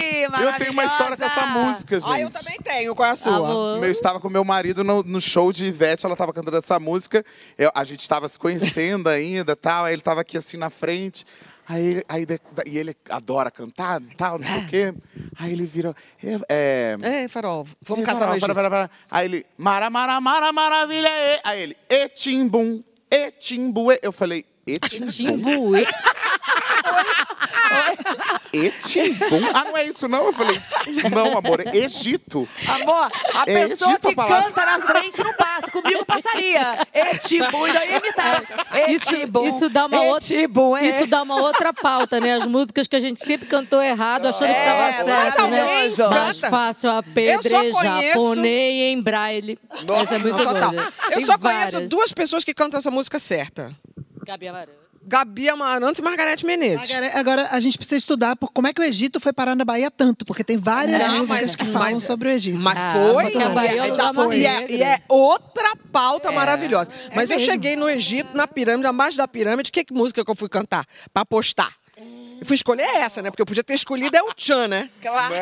Eu 0.42 0.54
tenho 0.58 0.72
uma 0.72 0.86
história 0.86 1.16
com 1.18 1.24
essa 1.24 1.46
música, 1.48 2.00
gente. 2.00 2.12
Ah, 2.12 2.20
eu 2.20 2.30
também 2.30 2.58
tenho. 2.64 2.96
Qual 2.96 3.08
é 3.08 3.12
a 3.12 3.16
sua? 3.16 3.34
Alô? 3.36 3.78
Eu 3.84 3.92
estava 3.92 4.20
com 4.20 4.30
meu 4.30 4.44
marido 4.44 4.84
no, 4.84 5.04
no 5.04 5.22
show 5.22 5.52
de 5.52 5.66
Ivete, 5.66 6.06
ela 6.06 6.14
estava 6.14 6.34
cantando 6.34 6.58
essa 6.58 6.80
música. 6.80 7.24
Eu- 7.58 7.72
a 7.76 7.84
gente 7.84 8.02
estava 8.02 8.28
se 8.28 8.38
conhecendo 8.40 9.08
ainda 9.10 9.56
tal. 9.56 9.86
Aí 9.86 9.94
ele 9.94 10.02
estava 10.02 10.22
aqui 10.22 10.38
assim 10.38 10.58
na 10.58 10.70
frente. 10.70 11.26
Aí, 11.68 11.86
ele- 11.86 12.06
aí 12.10 12.26
e 12.66 12.78
ele 12.78 12.96
adora 13.10 13.50
cantar 13.50 14.02
tal, 14.18 14.38
não 14.40 14.46
sei 14.46 14.58
o 14.58 14.68
quê. 14.68 14.94
Aí 15.38 15.54
ele 15.54 15.66
vira. 15.66 15.96
É, 16.50 16.98
é, 17.24 17.28
Farol, 17.28 17.66
vamos 17.82 18.06
casar 18.06 18.30
Egito. 18.32 18.42
para, 18.46 18.54
para, 18.56 18.70
para. 18.70 18.90
Aí 19.10 19.26
ele, 19.26 19.46
mara, 19.58 19.90
mara, 19.90 20.20
mara, 20.20 20.52
maravilha, 20.52 21.08
e. 21.08 21.40
Aí 21.44 21.62
ele, 21.62 21.78
etimbum, 21.90 22.84
etimbuê. 23.10 24.00
Eu 24.02 24.12
falei, 24.12 24.46
etimbum, 24.68 25.08
Timbuê. 25.08 25.86
etimbum? 28.54 29.42
Ah, 29.54 29.64
não 29.66 29.78
é 29.78 29.86
isso 29.86 30.08
não? 30.08 30.28
Eu 30.28 30.34
falei, 30.34 30.60
não, 31.14 31.38
amor, 31.38 31.62
é 31.66 31.78
Egito. 31.78 32.48
Amor, 32.68 33.12
a 33.34 33.44
É 33.48 33.68
pessoa 33.68 33.92
Egito 33.92 34.08
a 34.08 34.10
que 34.10 34.16
palavra. 34.16 34.44
canta 34.52 34.66
na 34.66 34.80
frente 34.80 35.24
não 35.24 35.34
passa. 35.34 35.72
Comigo 35.72 36.06
passaria. 36.06 36.88
Etibu, 36.94 37.68
e 37.68 37.72
daí 37.74 37.98
imitar. 37.98 38.44
Isso, 38.90 39.14
Etibu, 39.16 39.48
isso 39.48 39.70
dá 39.70 39.86
uma 39.86 40.02
outra, 40.02 40.36
é. 40.36 40.90
isso 40.90 41.08
dá 41.08 41.22
uma 41.24 41.42
outra 41.42 41.74
pauta, 41.74 42.20
né? 42.20 42.34
As 42.34 42.46
músicas 42.46 42.88
que 42.88 42.96
a 42.96 43.00
gente 43.00 43.20
sempre 43.20 43.48
cantou 43.48 43.82
errado, 43.82 44.28
achando 44.28 44.48
que 44.48 44.54
É, 44.54 44.66
tava 44.66 44.82
mas 44.82 45.06
certo, 45.34 45.50
né? 45.50 45.62
alguém 45.62 45.96
Mais 46.10 46.40
canta. 46.40 46.50
fácil 46.50 46.88
Eu 46.90 46.94
só 46.94 46.98
apedrejar, 47.00 47.72
conheço- 47.72 48.18
ponei 48.18 48.84
em 48.92 49.02
braille. 49.02 49.60
Essa 50.02 50.16
é 50.16 50.18
muito 50.18 50.42
Total. 50.44 50.74
Eu 50.74 51.18
Tem 51.18 51.26
só 51.26 51.38
conheço 51.38 51.72
várias. 51.74 51.90
duas 51.90 52.12
pessoas 52.12 52.44
que 52.44 52.54
cantam 52.54 52.80
essa 52.80 52.90
música 52.92 53.20
certa. 53.20 53.72
Gabi 54.26 54.48
Amaranto. 54.48 54.81
Gabi 55.04 55.50
Amarantos 55.50 56.00
e 56.00 56.02
Margarete 56.02 56.46
Menezes. 56.46 56.90
Agora, 56.92 57.20
agora 57.20 57.48
a 57.52 57.60
gente 57.60 57.78
precisa 57.78 57.98
estudar 57.98 58.36
por 58.36 58.52
como 58.52 58.68
é 58.68 58.74
que 58.74 58.80
o 58.80 58.84
Egito 58.84 59.20
foi 59.20 59.34
parar 59.34 59.56
na 59.56 59.66
Bahia 59.66 59.90
tanto, 59.90 60.24
porque 60.26 60.44
tem 60.44 60.58
várias 60.58 61.00
Não, 61.04 61.20
músicas 61.20 61.42
mas- 61.42 61.56
que 61.56 61.66
falam 61.66 61.92
mas- 61.92 62.04
sobre 62.04 62.30
o 62.30 62.32
Egito. 62.32 62.60
Mas 62.60 62.78
Ah, 62.78 62.92
foi. 62.94 63.44
a 63.44 63.50
Bahia 63.50 63.84
é 63.84 63.88
e, 63.88 63.92
lugar 63.92 64.14
mais 64.14 64.38
e, 64.38 64.46
é, 64.46 64.72
e 64.72 64.84
é 64.84 65.00
outra 65.10 65.76
pauta 65.92 66.32
maravilhosa. 66.32 66.90
Mas 67.16 67.30
eu 67.32 67.38
mesmo. 67.38 67.52
cheguei 67.52 67.76
no 67.76 67.90
Egito, 67.90 68.36
na 68.38 68.48
pirâmide, 68.48 68.88
abaixo 68.88 69.18
da 69.18 69.28
pirâmide. 69.28 69.72
Que, 69.72 69.84
que 69.84 69.94
música 69.94 70.24
que 70.24 70.30
eu 70.32 70.36
fui 70.36 70.48
cantar? 70.48 70.86
Pra 71.14 71.26
postar. 71.26 71.81
Eu 72.42 72.48
fui 72.48 72.56
escolher 72.56 72.88
essa, 72.96 73.22
né? 73.22 73.30
Porque 73.30 73.44
eu 73.44 73.46
podia 73.46 73.64
ter 73.64 73.76
escolhido 73.76 74.18
é 74.18 74.24
o 74.24 74.34
Tchan, 74.34 74.68
né? 74.68 74.90
Claro. 75.00 75.36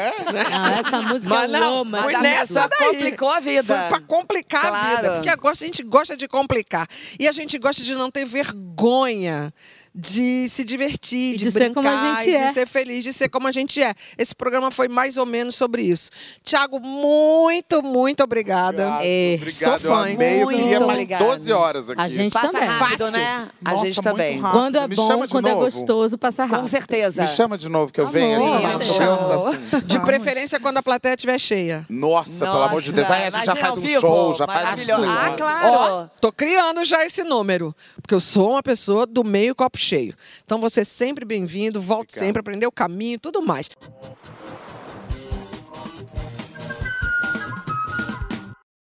Ah, 0.51 0.79
essa 0.79 1.01
música 1.01 1.29
Mas 1.29 1.43
eu 1.53 1.59
não, 1.59 1.77
amo. 1.79 1.97
foi 1.97 2.13
essa 2.13 2.21
nessa 2.21 2.67
daí. 2.67 2.89
complicou 2.89 3.31
a 3.31 3.39
vida. 3.39 3.63
Foi 3.63 3.87
pra 3.87 4.01
complicar 4.01 4.65
a 4.65 4.71
vida. 4.89 4.99
Claro. 4.99 5.13
Porque 5.13 5.29
agora 5.29 5.53
a 5.53 5.65
gente 5.65 5.81
gosta 5.81 6.17
de 6.17 6.27
complicar. 6.27 6.85
E 7.17 7.25
a 7.25 7.31
gente 7.31 7.57
gosta 7.57 7.83
de 7.83 7.95
não 7.95 8.11
ter 8.11 8.25
vergonha 8.25 9.53
de 9.93 10.47
se 10.49 10.63
divertir, 10.63 11.33
E 11.33 11.37
de, 11.37 11.45
de 11.45 11.51
ser 11.51 11.73
como 11.73 11.87
a 11.87 11.91
brincar, 11.91 12.17
gente 12.23 12.29
e 12.29 12.37
de 12.37 12.43
é. 12.43 12.53
ser 12.53 12.67
feliz, 12.67 13.03
de 13.03 13.11
ser 13.13 13.29
como 13.29 13.47
a 13.47 13.51
gente 13.51 13.81
é. 13.81 13.93
Esse 14.17 14.35
programa 14.35 14.69
foi 14.71 14.87
mais 14.87 15.17
ou 15.17 15.25
menos 15.25 15.55
sobre 15.55 15.81
isso. 15.81 16.09
Tiago, 16.43 16.79
muito, 16.79 17.81
muito 17.81 18.23
obrigada. 18.23 18.83
Obrigado, 18.87 19.03
É, 19.03 19.35
obrigado, 19.35 19.53
sou 19.53 19.73
eu 19.73 19.79
fã, 19.95 20.01
amei. 20.13 20.41
Eu 20.41 20.45
muito 20.45 20.57
queria 20.59 20.79
mais 20.79 20.91
obrigada. 20.91 21.25
12 21.25 21.51
horas 21.51 21.89
aqui. 21.89 22.01
A 22.01 22.09
gente 22.09 22.33
Passa 22.33 22.51
também. 22.51 22.67
rápido, 22.69 22.97
Fácil. 22.99 23.19
né? 23.19 23.49
A 23.65 23.71
Nossa, 23.71 23.85
gente 23.85 24.01
também. 24.01 24.39
rápido. 24.39 24.59
Quando 24.59 24.75
é 24.77 24.87
Me 24.87 24.95
bom, 24.95 25.07
chama 25.07 25.25
de 25.27 25.31
quando 25.31 25.47
é 25.47 25.51
novo. 25.51 25.65
gostoso, 25.65 26.17
passa 26.17 26.43
Com 26.47 26.49
rápido. 26.55 26.67
certeza. 26.69 27.21
Me 27.23 27.27
chama 27.27 27.57
de 27.57 27.69
novo 27.69 27.91
que 27.91 27.99
eu 27.99 28.07
venho. 28.07 28.39
A 28.53 28.59
gente 28.61 28.77
deixar. 28.77 29.09
outros 29.09 29.31
assuntos. 29.31 29.87
De 29.87 29.99
preferência 29.99 30.59
quando 30.59 30.77
a 30.77 30.83
plateia 30.83 31.13
estiver 31.13 31.39
cheia. 31.39 31.85
Nossa, 31.89 32.45
pelo 32.45 32.61
amor 32.63 32.81
de 32.81 32.91
Deus. 32.91 33.09
Aí 33.09 33.23
a 33.27 33.29
gente 33.29 33.45
já 33.45 33.55
faz 33.55 33.73
um 33.73 33.81
vivo, 33.81 34.01
show, 34.01 34.33
já 34.35 34.45
faz 34.45 34.79
um 34.79 34.83
show. 34.85 34.95
Ah, 35.09 35.33
claro. 35.35 35.67
Ó, 35.73 36.07
tô 36.21 36.31
criando 36.31 36.83
já 36.85 37.03
esse 37.05 37.23
número, 37.23 37.75
porque 38.01 38.13
eu 38.13 38.19
sou 38.19 38.51
uma 38.51 38.63
pessoa 38.63 39.05
do 39.07 39.23
meio 39.23 39.55
copo 39.55 39.78
cheio. 39.79 40.13
Então 40.45 40.59
você 40.59 40.81
é 40.81 40.83
sempre 40.83 41.25
bem-vindo, 41.25 41.81
volte 41.81 42.11
Obrigado. 42.11 42.27
sempre, 42.27 42.39
aprender 42.39 42.67
o 42.67 42.71
caminho 42.71 43.15
e 43.15 43.19
tudo 43.19 43.41
mais. 43.41 43.69